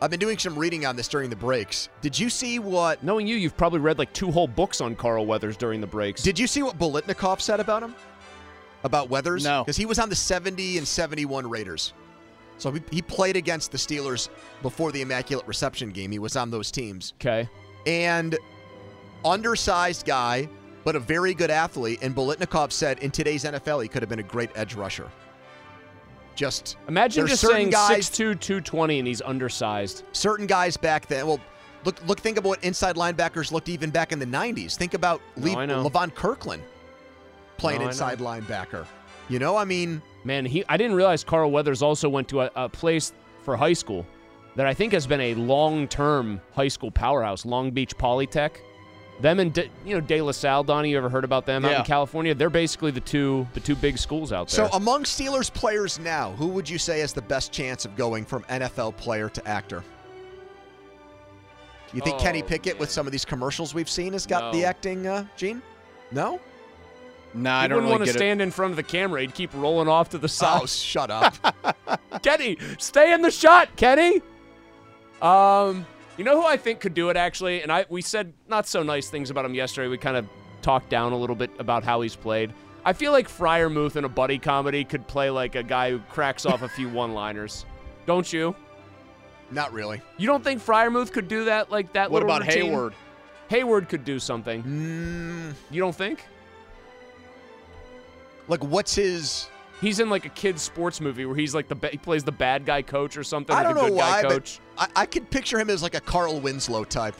I've 0.00 0.10
been 0.10 0.20
doing 0.20 0.38
some 0.38 0.56
reading 0.56 0.86
on 0.86 0.94
this 0.94 1.08
during 1.08 1.28
the 1.28 1.34
breaks. 1.34 1.88
Did 2.02 2.16
you 2.16 2.30
see 2.30 2.60
what 2.60 3.02
Knowing 3.02 3.26
you, 3.26 3.34
you've 3.34 3.56
probably 3.56 3.80
read 3.80 3.98
like 3.98 4.12
two 4.12 4.30
whole 4.30 4.46
books 4.46 4.80
on 4.80 4.94
Carl 4.94 5.26
Weathers 5.26 5.56
during 5.56 5.80
the 5.80 5.88
breaks. 5.88 6.22
Did 6.22 6.38
you 6.38 6.46
see 6.46 6.62
what 6.62 6.78
Bolitnikov 6.78 7.40
said 7.40 7.58
about 7.58 7.82
him? 7.82 7.96
About 8.84 9.10
Weathers? 9.10 9.42
No. 9.42 9.64
Because 9.64 9.76
he 9.76 9.86
was 9.86 9.98
on 9.98 10.08
the 10.08 10.14
70 10.14 10.78
and 10.78 10.86
71 10.86 11.50
Raiders. 11.50 11.94
So 12.58 12.72
he, 12.72 12.82
he 12.90 13.00
played 13.02 13.36
against 13.36 13.70
the 13.72 13.78
Steelers 13.78 14.28
before 14.62 14.92
the 14.92 15.00
Immaculate 15.00 15.46
Reception 15.46 15.90
game. 15.90 16.10
He 16.10 16.18
was 16.18 16.36
on 16.36 16.50
those 16.50 16.70
teams. 16.70 17.14
okay. 17.20 17.48
And 17.86 18.36
undersized 19.24 20.06
guy, 20.06 20.48
but 20.84 20.96
a 20.96 21.00
very 21.00 21.34
good 21.34 21.50
athlete. 21.50 21.98
And 22.02 22.14
Bolitnikov 22.14 22.72
said 22.72 22.98
in 23.00 23.10
today's 23.10 23.44
NFL, 23.44 23.82
he 23.82 23.88
could 23.88 24.02
have 24.02 24.08
been 24.08 24.18
a 24.18 24.22
great 24.24 24.50
edge 24.54 24.74
rusher. 24.74 25.08
Just 26.34 26.76
Imagine 26.86 27.26
just 27.26 27.40
saying 27.46 27.70
guys, 27.70 28.08
6'2", 28.10 28.40
220 28.40 28.98
and 29.00 29.08
he's 29.08 29.20
undersized. 29.22 30.04
certain 30.12 30.46
guys 30.46 30.76
back 30.76 31.06
then. 31.08 31.26
Well, 31.26 31.40
look, 31.84 31.96
look, 32.06 32.20
think 32.20 32.38
about 32.38 32.48
what 32.50 32.64
inside 32.64 32.94
linebackers 32.94 33.50
looked 33.50 33.68
even 33.68 33.90
back 33.90 34.12
in 34.12 34.20
the 34.20 34.26
'90s. 34.26 34.76
Think 34.76 34.94
about 34.94 35.20
No, 35.36 35.52
Le- 35.52 35.90
Levon 35.90 36.14
Kirkland 36.14 36.62
playing 37.56 37.80
No, 37.80 37.88
inside 37.88 38.18
linebacker. 38.20 38.86
You 39.28 39.40
know, 39.40 39.56
I 39.56 39.64
mean, 39.64 40.00
Man, 40.24 40.44
he 40.44 40.64
I 40.68 40.76
didn't 40.76 40.96
realize 40.96 41.24
Carl 41.24 41.50
Weathers 41.50 41.82
also 41.82 42.08
went 42.08 42.28
to 42.28 42.42
a, 42.42 42.50
a 42.56 42.68
place 42.68 43.12
for 43.42 43.56
high 43.56 43.72
school 43.72 44.06
that 44.56 44.66
I 44.66 44.74
think 44.74 44.92
has 44.92 45.06
been 45.06 45.20
a 45.20 45.34
long-term 45.34 46.40
high 46.52 46.68
school 46.68 46.90
powerhouse, 46.90 47.46
Long 47.46 47.70
Beach 47.70 47.96
Polytech. 47.96 48.56
Them 49.20 49.40
and 49.40 49.52
De, 49.52 49.68
you 49.84 49.94
know 49.94 50.00
De 50.00 50.20
La 50.20 50.30
Salle, 50.32 50.62
Donnie, 50.62 50.90
you 50.90 50.96
ever 50.96 51.08
heard 51.08 51.24
about 51.24 51.44
them 51.44 51.64
out 51.64 51.72
in 51.78 51.84
California? 51.84 52.34
They're 52.34 52.50
basically 52.50 52.92
the 52.92 53.00
two 53.00 53.46
the 53.54 53.60
two 53.60 53.74
big 53.74 53.98
schools 53.98 54.32
out 54.32 54.48
there. 54.48 54.68
So 54.68 54.76
among 54.76 55.04
Steelers 55.04 55.52
players 55.52 55.98
now, 55.98 56.32
who 56.32 56.46
would 56.48 56.68
you 56.68 56.78
say 56.78 57.00
has 57.00 57.12
the 57.12 57.22
best 57.22 57.50
chance 57.52 57.84
of 57.84 57.96
going 57.96 58.24
from 58.24 58.44
NFL 58.44 58.96
player 58.96 59.28
to 59.28 59.48
actor? 59.48 59.82
You 61.92 62.00
think 62.02 62.18
Kenny 62.18 62.42
Oh, 62.42 62.46
Pickett, 62.46 62.78
with 62.78 62.90
some 62.90 63.06
of 63.06 63.12
these 63.12 63.24
commercials 63.24 63.74
we've 63.74 63.88
seen, 63.88 64.12
has 64.12 64.26
got 64.26 64.52
the 64.52 64.64
acting 64.64 65.06
uh, 65.06 65.24
gene? 65.36 65.62
No? 66.12 66.40
Nah, 67.34 67.58
I 67.60 67.66
don't 67.68 67.76
wouldn't 67.76 67.82
really 67.84 67.90
want 67.90 68.00
to 68.00 68.06
get 68.06 68.14
it. 68.16 68.18
stand 68.18 68.40
in 68.42 68.50
front 68.50 68.70
of 68.72 68.76
the 68.76 68.82
camera. 68.82 69.20
He'd 69.20 69.34
keep 69.34 69.52
rolling 69.54 69.88
off 69.88 70.10
to 70.10 70.18
the 70.18 70.28
side. 70.28 70.60
Oh, 70.62 70.66
shut 70.66 71.10
up. 71.10 71.34
Kenny, 72.22 72.56
stay 72.78 73.12
in 73.12 73.22
the 73.22 73.30
shot, 73.30 73.74
Kenny. 73.76 74.22
Um, 75.20 75.86
you 76.16 76.24
know 76.24 76.40
who 76.40 76.46
I 76.46 76.56
think 76.56 76.80
could 76.80 76.94
do 76.94 77.10
it 77.10 77.16
actually, 77.16 77.62
and 77.62 77.70
I 77.72 77.84
we 77.88 78.02
said 78.02 78.32
not 78.48 78.66
so 78.66 78.82
nice 78.82 79.10
things 79.10 79.30
about 79.30 79.44
him 79.44 79.54
yesterday. 79.54 79.88
We 79.88 79.98
kind 79.98 80.16
of 80.16 80.26
talked 80.62 80.90
down 80.90 81.12
a 81.12 81.16
little 81.16 81.36
bit 81.36 81.50
about 81.58 81.84
how 81.84 82.00
he's 82.00 82.16
played. 82.16 82.52
I 82.84 82.92
feel 82.92 83.12
like 83.12 83.28
Freiermuth 83.28 83.96
in 83.96 84.04
a 84.04 84.08
buddy 84.08 84.38
comedy 84.38 84.84
could 84.84 85.06
play 85.06 85.30
like 85.30 85.54
a 85.54 85.62
guy 85.62 85.90
who 85.90 85.98
cracks 86.08 86.46
off 86.46 86.62
a 86.62 86.68
few 86.68 86.88
one-liners. 86.90 87.66
Don't 88.06 88.32
you? 88.32 88.54
Not 89.50 89.72
really. 89.72 90.00
You 90.16 90.26
don't 90.26 90.42
think 90.42 90.62
Freiermuth 90.64 91.12
could 91.12 91.28
do 91.28 91.44
that 91.46 91.70
like 91.70 91.92
that? 91.92 92.10
What 92.10 92.22
little 92.22 92.36
about 92.36 92.46
routine? 92.48 92.72
Heyward? 92.72 92.92
Heyward 93.50 93.88
could 93.88 94.04
do 94.04 94.18
something. 94.18 94.62
Mm, 94.62 95.54
You 95.70 95.80
don't 95.80 95.94
think? 95.94 96.24
Like, 98.48 98.62
what's 98.64 98.94
his. 98.94 99.48
He's 99.80 100.00
in 100.00 100.10
like 100.10 100.26
a 100.26 100.30
kid's 100.30 100.60
sports 100.60 101.00
movie 101.00 101.24
where 101.24 101.36
he's 101.36 101.54
like 101.54 101.68
the 101.68 101.76
ba- 101.76 101.90
he 101.90 101.98
plays 101.98 102.24
the 102.24 102.32
bad 102.32 102.66
guy 102.66 102.82
coach 102.82 103.16
or 103.16 103.22
something. 103.22 103.54
I 103.54 103.60
or 103.60 103.62
don't 103.62 103.74
the 103.76 103.86
know 103.90 103.92
why, 103.94 104.22
guy 104.22 104.28
coach. 104.28 104.60
but 104.76 104.90
I, 104.96 105.02
I 105.02 105.06
could 105.06 105.30
picture 105.30 105.56
him 105.58 105.70
as 105.70 105.84
like 105.84 105.94
a 105.94 106.00
Carl 106.00 106.40
Winslow 106.40 106.82
type. 106.84 107.14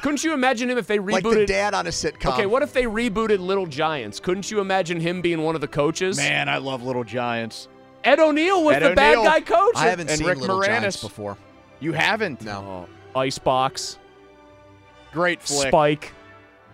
Couldn't 0.00 0.22
you 0.22 0.34
imagine 0.34 0.70
him 0.70 0.78
if 0.78 0.86
they 0.86 0.98
rebooted? 0.98 1.12
Like 1.24 1.24
the 1.24 1.46
dad 1.46 1.74
on 1.74 1.86
a 1.86 1.90
sitcom. 1.90 2.32
Okay, 2.32 2.46
what 2.46 2.62
if 2.62 2.72
they 2.72 2.84
rebooted 2.84 3.38
Little 3.40 3.66
Giants? 3.66 4.20
Couldn't 4.20 4.50
you 4.50 4.60
imagine 4.60 5.00
him 5.00 5.20
being 5.20 5.42
one 5.42 5.54
of 5.54 5.60
the 5.60 5.68
coaches? 5.68 6.16
Man, 6.16 6.48
I 6.48 6.58
love 6.58 6.82
Little 6.82 7.04
Giants. 7.04 7.68
Ed 8.04 8.20
O'Neill 8.20 8.62
was 8.64 8.76
Ed 8.76 8.90
the 8.90 8.94
bad 8.94 9.16
guy 9.24 9.40
coach. 9.40 9.76
I 9.76 9.88
haven't 9.88 10.10
and 10.10 10.18
seen 10.18 10.26
Rick 10.26 10.38
Little 10.38 10.62
Giants 10.62 11.02
before. 11.02 11.36
You 11.80 11.92
haven't? 11.92 12.42
No. 12.42 12.86
Oh, 13.14 13.18
Icebox, 13.18 13.98
Great 15.12 15.40
flick. 15.40 15.68
Spike. 15.68 16.12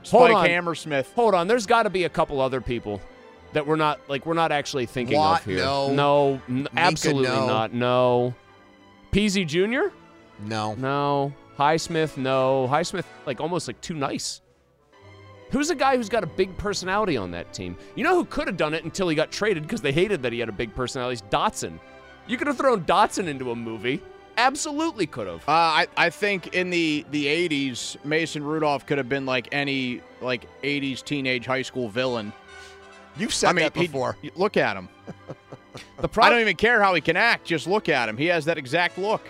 Hold 0.09 0.29
Spike 0.31 0.37
on. 0.37 0.47
Hammersmith. 0.47 1.13
Hold 1.15 1.35
on, 1.35 1.47
there's 1.47 1.67
got 1.67 1.83
to 1.85 1.91
be 1.91 2.05
a 2.05 2.09
couple 2.09 2.41
other 2.41 2.61
people 2.61 3.01
that 3.53 3.67
we're 3.67 3.77
not 3.77 4.01
like 4.09 4.27
we're 4.27 4.35
not 4.35 4.53
actually 4.53 4.87
thinking 4.87 5.17
Watt, 5.17 5.41
of 5.41 5.47
here. 5.47 5.59
no. 5.59 5.93
no, 6.49 6.69
absolutely 6.77 7.29
no. 7.29 7.47
not. 7.47 7.73
No. 7.73 8.35
Peasy 9.13 9.47
Jr. 9.47 9.95
No. 10.47 10.75
No. 10.75 11.33
Highsmith. 11.59 12.17
No. 12.17 12.69
Highsmith 12.71 13.05
like 13.27 13.41
almost 13.41 13.67
like 13.67 13.81
too 13.81 13.95
nice. 13.95 14.41
Who's 15.51 15.71
a 15.71 15.75
guy 15.75 15.97
who's 15.97 16.09
got 16.09 16.23
a 16.23 16.29
big 16.29 16.57
personality 16.57 17.17
on 17.17 17.33
that 17.33 17.53
team? 17.53 17.77
You 17.97 18.05
know 18.05 18.15
who 18.15 18.25
could 18.25 18.47
have 18.47 18.57
done 18.57 18.73
it 18.73 18.85
until 18.85 19.09
he 19.09 19.17
got 19.17 19.33
traded 19.33 19.65
because 19.65 19.81
they 19.81 19.93
hated 19.93 20.23
that 20.23 20.33
he 20.33 20.39
had 20.39 20.49
a 20.49 20.53
big 20.53 20.75
personality? 20.75 21.15
Is 21.15 21.23
Dotson. 21.23 21.81
You 22.29 22.37
could 22.37 22.47
have 22.47 22.57
thrown 22.57 22.85
Dotson 22.85 23.27
into 23.27 23.51
a 23.51 23.57
movie. 23.57 24.01
Absolutely 24.37 25.07
could 25.07 25.27
have. 25.27 25.41
Uh, 25.41 25.53
I, 25.53 25.87
I 25.97 26.11
think 26.11 26.55
in 26.55 26.71
the, 26.71 27.05
the 27.11 27.27
80s, 27.27 28.03
Mason 28.05 28.45
Rudolph 28.45 28.87
could 28.87 28.99
have 28.99 29.09
been 29.09 29.27
like 29.27 29.49
any 29.53 30.01
like 30.21 30.47
80s 30.63 31.03
teenage 31.03 31.47
high 31.47 31.63
school 31.63 31.89
villain. 31.89 32.33
You've 33.17 33.35
said 33.35 33.49
I 33.51 33.53
mean, 33.53 33.65
that 33.65 33.75
before. 33.75 34.17
look 34.37 34.57
at 34.57 34.77
him. 34.77 34.89
The 36.01 36.09
pro- 36.09 36.25
I 36.25 36.31
don't 36.31 36.41
even 36.41 36.57
care 36.57 36.83
how 36.83 36.95
he 36.95 37.01
can 37.01 37.17
act. 37.17 37.47
Just 37.47 37.67
look 37.69 37.89
at 37.89 38.09
him. 38.09 38.17
He 38.17 38.27
has 38.27 38.47
that 38.47 38.59
exact 38.59 38.99
look. 38.99 39.23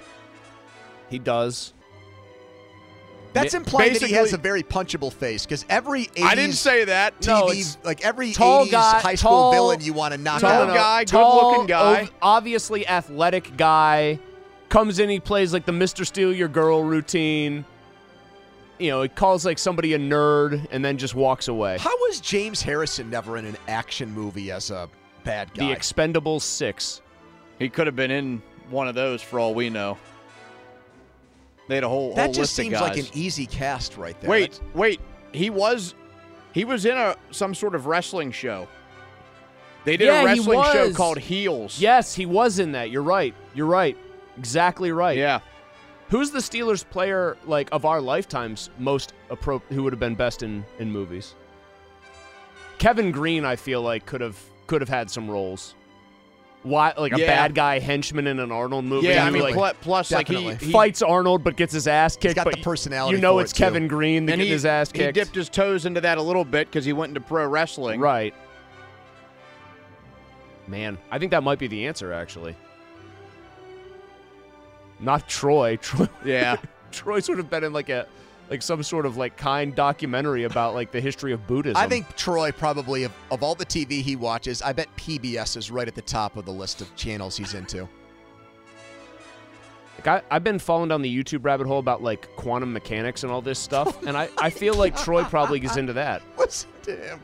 he 1.10 1.18
does. 1.18 1.74
That's 3.34 3.52
Ma- 3.52 3.58
implying 3.60 3.92
that 3.92 4.02
he 4.02 4.12
has 4.14 4.32
a 4.32 4.38
very 4.38 4.62
punchable 4.62 5.12
face 5.12 5.44
because 5.44 5.64
every 5.68 6.06
80s 6.06 6.22
I 6.24 6.34
didn't 6.34 6.54
say 6.54 6.84
that. 6.84 7.20
TV, 7.20 7.26
No, 7.26 7.48
it's 7.48 7.76
like 7.84 8.04
every 8.04 8.32
tall 8.32 8.64
80s 8.66 8.70
guy- 8.70 9.00
high 9.00 9.14
school 9.16 9.30
tall- 9.30 9.52
villain 9.52 9.80
you 9.82 9.92
want 9.92 10.14
to 10.14 10.18
knock 10.18 10.40
Tall 10.40 10.50
out. 10.62 10.74
guy, 10.74 11.04
tall, 11.04 11.40
good-looking 11.42 11.66
guy. 11.66 12.00
ov- 12.02 12.12
obviously 12.22 12.86
athletic 12.88 13.56
guy. 13.56 14.18
Comes 14.70 14.98
in, 14.98 15.10
he 15.10 15.20
plays 15.20 15.52
like 15.52 15.66
the 15.66 15.72
Mr. 15.72 16.06
Steal 16.06 16.32
Your 16.32 16.48
Girl 16.48 16.82
routine. 16.82 17.64
You 18.80 18.90
know, 18.90 19.02
he 19.02 19.08
calls 19.08 19.44
like 19.44 19.58
somebody 19.58 19.92
a 19.94 19.98
nerd 19.98 20.66
and 20.70 20.82
then 20.84 20.96
just 20.96 21.14
walks 21.14 21.48
away. 21.48 21.76
How 21.78 21.94
was 22.08 22.20
James 22.20 22.62
Harrison 22.62 23.10
never 23.10 23.36
in 23.36 23.44
an 23.44 23.56
action 23.68 24.10
movie 24.12 24.50
as 24.50 24.70
a 24.70 24.88
bad 25.22 25.52
guy? 25.52 25.68
The 25.68 25.76
Expendables 25.78 26.42
6. 26.42 27.02
He 27.58 27.68
could 27.68 27.86
have 27.86 27.96
been 27.96 28.10
in 28.10 28.42
one 28.70 28.88
of 28.88 28.94
those 28.94 29.20
for 29.20 29.38
all 29.38 29.52
we 29.54 29.68
know. 29.68 29.98
They 31.68 31.74
had 31.74 31.84
a 31.84 31.88
whole, 31.88 32.14
that 32.14 32.24
whole 32.24 32.28
just 32.32 32.38
list 32.38 32.56
seems 32.56 32.74
of 32.74 32.80
like 32.80 32.96
an 32.96 33.06
easy 33.12 33.46
cast 33.46 33.96
right 33.96 34.18
there. 34.20 34.30
Wait, 34.30 34.52
That's- 34.52 34.74
wait. 34.74 35.00
He 35.32 35.50
was 35.50 35.94
he 36.52 36.64
was 36.64 36.84
in 36.84 36.96
a 36.96 37.16
some 37.30 37.54
sort 37.54 37.74
of 37.76 37.86
wrestling 37.86 38.32
show. 38.32 38.66
They 39.84 39.96
did 39.96 40.06
Yeah, 40.06 40.22
a 40.22 40.24
wrestling 40.24 40.64
show 40.72 40.92
called 40.92 41.18
Heels. 41.18 41.80
Yes, 41.80 42.14
he 42.14 42.26
was 42.26 42.58
in 42.58 42.72
that. 42.72 42.90
You're 42.90 43.02
right. 43.04 43.34
You're 43.54 43.66
right. 43.66 43.96
Exactly 44.36 44.90
right. 44.90 45.16
Yeah. 45.16 45.40
Who's 46.10 46.30
the 46.32 46.40
Steelers 46.40 46.84
player 46.88 47.36
like 47.46 47.68
of 47.72 47.84
our 47.84 48.00
lifetimes 48.00 48.68
most 48.78 49.12
appro- 49.30 49.62
who 49.70 49.84
would 49.84 49.92
have 49.92 50.00
been 50.00 50.16
best 50.16 50.42
in 50.42 50.64
in 50.78 50.90
movies? 50.90 51.34
Kevin 52.78 53.12
Greene, 53.12 53.44
I 53.44 53.56
feel 53.56 53.80
like 53.82 54.06
could 54.06 54.20
have 54.20 54.36
could 54.66 54.80
have 54.80 54.88
had 54.88 55.10
some 55.10 55.30
roles. 55.30 55.74
Why 56.62 56.92
like 56.98 57.12
a 57.14 57.18
Yeah. 57.20 57.26
bad 57.26 57.54
guy 57.54 57.78
henchman 57.78 58.26
in 58.26 58.38
an 58.38 58.52
Arnold 58.52 58.84
movie? 58.84 59.06
Yeah, 59.08 59.24
I 59.24 59.30
mean, 59.30 59.42
like, 59.42 59.54
pl- 59.54 59.72
plus 59.80 60.10
like 60.12 60.28
he, 60.28 60.52
he 60.54 60.70
fights 60.72 61.00
Arnold 61.00 61.42
but 61.42 61.56
gets 61.56 61.72
his 61.72 61.86
ass 61.86 62.16
kicked. 62.16 62.34
got 62.36 62.44
but 62.44 62.56
the 62.56 62.60
personality 62.62 63.16
You 63.16 63.22
know 63.22 63.36
for 63.36 63.42
it's 63.42 63.52
it, 63.52 63.54
too. 63.56 63.62
Kevin 63.62 63.88
Greene 63.88 64.26
that 64.26 64.32
and 64.32 64.40
getting 64.40 64.52
his 64.52 64.66
ass 64.66 64.92
kicked. 64.92 65.16
he 65.16 65.22
dipped 65.22 65.34
his 65.34 65.48
toes 65.48 65.86
into 65.86 66.00
that 66.02 66.18
a 66.18 66.22
little 66.22 66.44
bit 66.44 66.66
because 66.68 66.84
he 66.84 66.92
went 66.92 67.10
into 67.10 67.20
pro 67.20 67.46
wrestling. 67.46 67.98
Right. 68.00 68.34
Man, 70.66 70.98
I 71.10 71.18
think 71.18 71.30
that 71.30 71.42
might 71.42 71.58
be 71.58 71.66
the 71.66 71.86
answer 71.86 72.12
actually. 72.12 72.56
Not 75.00 75.28
Troy. 75.28 75.76
Troy 75.80 76.08
Yeah. 76.24 76.56
Troy 76.92 77.20
would 77.28 77.38
have 77.38 77.50
been 77.50 77.64
in 77.64 77.72
like 77.72 77.88
a 77.88 78.06
like 78.50 78.62
some 78.62 78.82
sort 78.82 79.06
of 79.06 79.16
like 79.16 79.36
kind 79.36 79.74
documentary 79.74 80.42
about 80.44 80.74
like 80.74 80.90
the 80.90 81.00
history 81.00 81.32
of 81.32 81.46
Buddhism. 81.46 81.76
I 81.76 81.86
think 81.88 82.16
Troy 82.16 82.50
probably 82.50 83.04
of, 83.04 83.12
of 83.30 83.42
all 83.44 83.54
the 83.54 83.64
TV 83.66 84.02
he 84.02 84.16
watches, 84.16 84.60
I 84.60 84.72
bet 84.72 84.88
PBS 84.96 85.56
is 85.56 85.70
right 85.70 85.86
at 85.86 85.94
the 85.94 86.02
top 86.02 86.36
of 86.36 86.44
the 86.46 86.52
list 86.52 86.80
of 86.80 86.94
channels 86.96 87.36
he's 87.36 87.54
into. 87.54 87.88
like, 89.98 90.06
I, 90.08 90.22
I've 90.34 90.42
been 90.44 90.58
falling 90.58 90.88
down 90.88 91.02
the 91.02 91.16
YouTube 91.22 91.44
rabbit 91.44 91.66
hole 91.68 91.78
about 91.78 92.02
like 92.02 92.28
quantum 92.36 92.72
mechanics 92.72 93.22
and 93.22 93.30
all 93.32 93.40
this 93.42 93.58
stuff, 93.58 93.96
oh 94.02 94.06
and 94.08 94.16
I, 94.16 94.28
I 94.38 94.50
feel 94.50 94.74
like 94.74 94.96
Troy 94.96 95.22
probably 95.24 95.60
is 95.60 95.76
into 95.76 95.92
that. 95.92 96.22
Listen 96.38 96.70
to 96.82 96.96
him. 96.96 97.20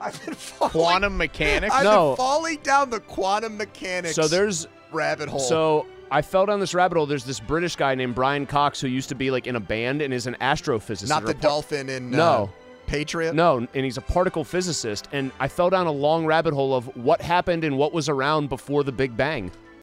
I've 0.00 0.24
been 0.24 0.34
falling, 0.34 0.72
Quantum 0.72 1.16
mechanics. 1.16 1.74
I've 1.74 1.84
No. 1.84 2.10
been 2.10 2.16
falling 2.18 2.58
down 2.62 2.90
the 2.90 3.00
quantum 3.00 3.56
mechanics 3.56 4.14
So 4.14 4.28
there's 4.28 4.68
rabbit 4.92 5.28
hole. 5.28 5.38
So 5.40 5.86
I 6.10 6.22
fell 6.22 6.46
down 6.46 6.60
this 6.60 6.74
rabbit 6.74 6.96
hole. 6.96 7.06
There's 7.06 7.24
this 7.24 7.40
British 7.40 7.76
guy 7.76 7.94
named 7.94 8.14
Brian 8.14 8.46
Cox 8.46 8.80
who 8.80 8.88
used 8.88 9.08
to 9.08 9.14
be 9.14 9.30
like 9.30 9.46
in 9.46 9.56
a 9.56 9.60
band 9.60 10.02
and 10.02 10.14
is 10.14 10.26
an 10.26 10.36
astrophysicist. 10.40 11.08
not 11.08 11.24
the 11.24 11.34
dolphin 11.34 11.88
in 11.88 12.14
uh, 12.14 12.16
No. 12.16 12.50
Patriot. 12.86 13.34
No, 13.34 13.66
and 13.74 13.84
he's 13.84 13.96
a 13.96 14.00
particle 14.02 14.44
physicist. 14.44 15.08
And 15.12 15.32
I 15.40 15.48
fell 15.48 15.70
down 15.70 15.88
a 15.88 15.92
long 15.92 16.24
rabbit 16.24 16.54
hole 16.54 16.72
of 16.74 16.86
what 16.96 17.20
happened 17.20 17.64
and 17.64 17.76
what 17.76 17.92
was 17.92 18.08
around 18.08 18.48
before 18.48 18.84
the 18.84 18.92
Big 18.92 19.16
Bang. 19.16 19.50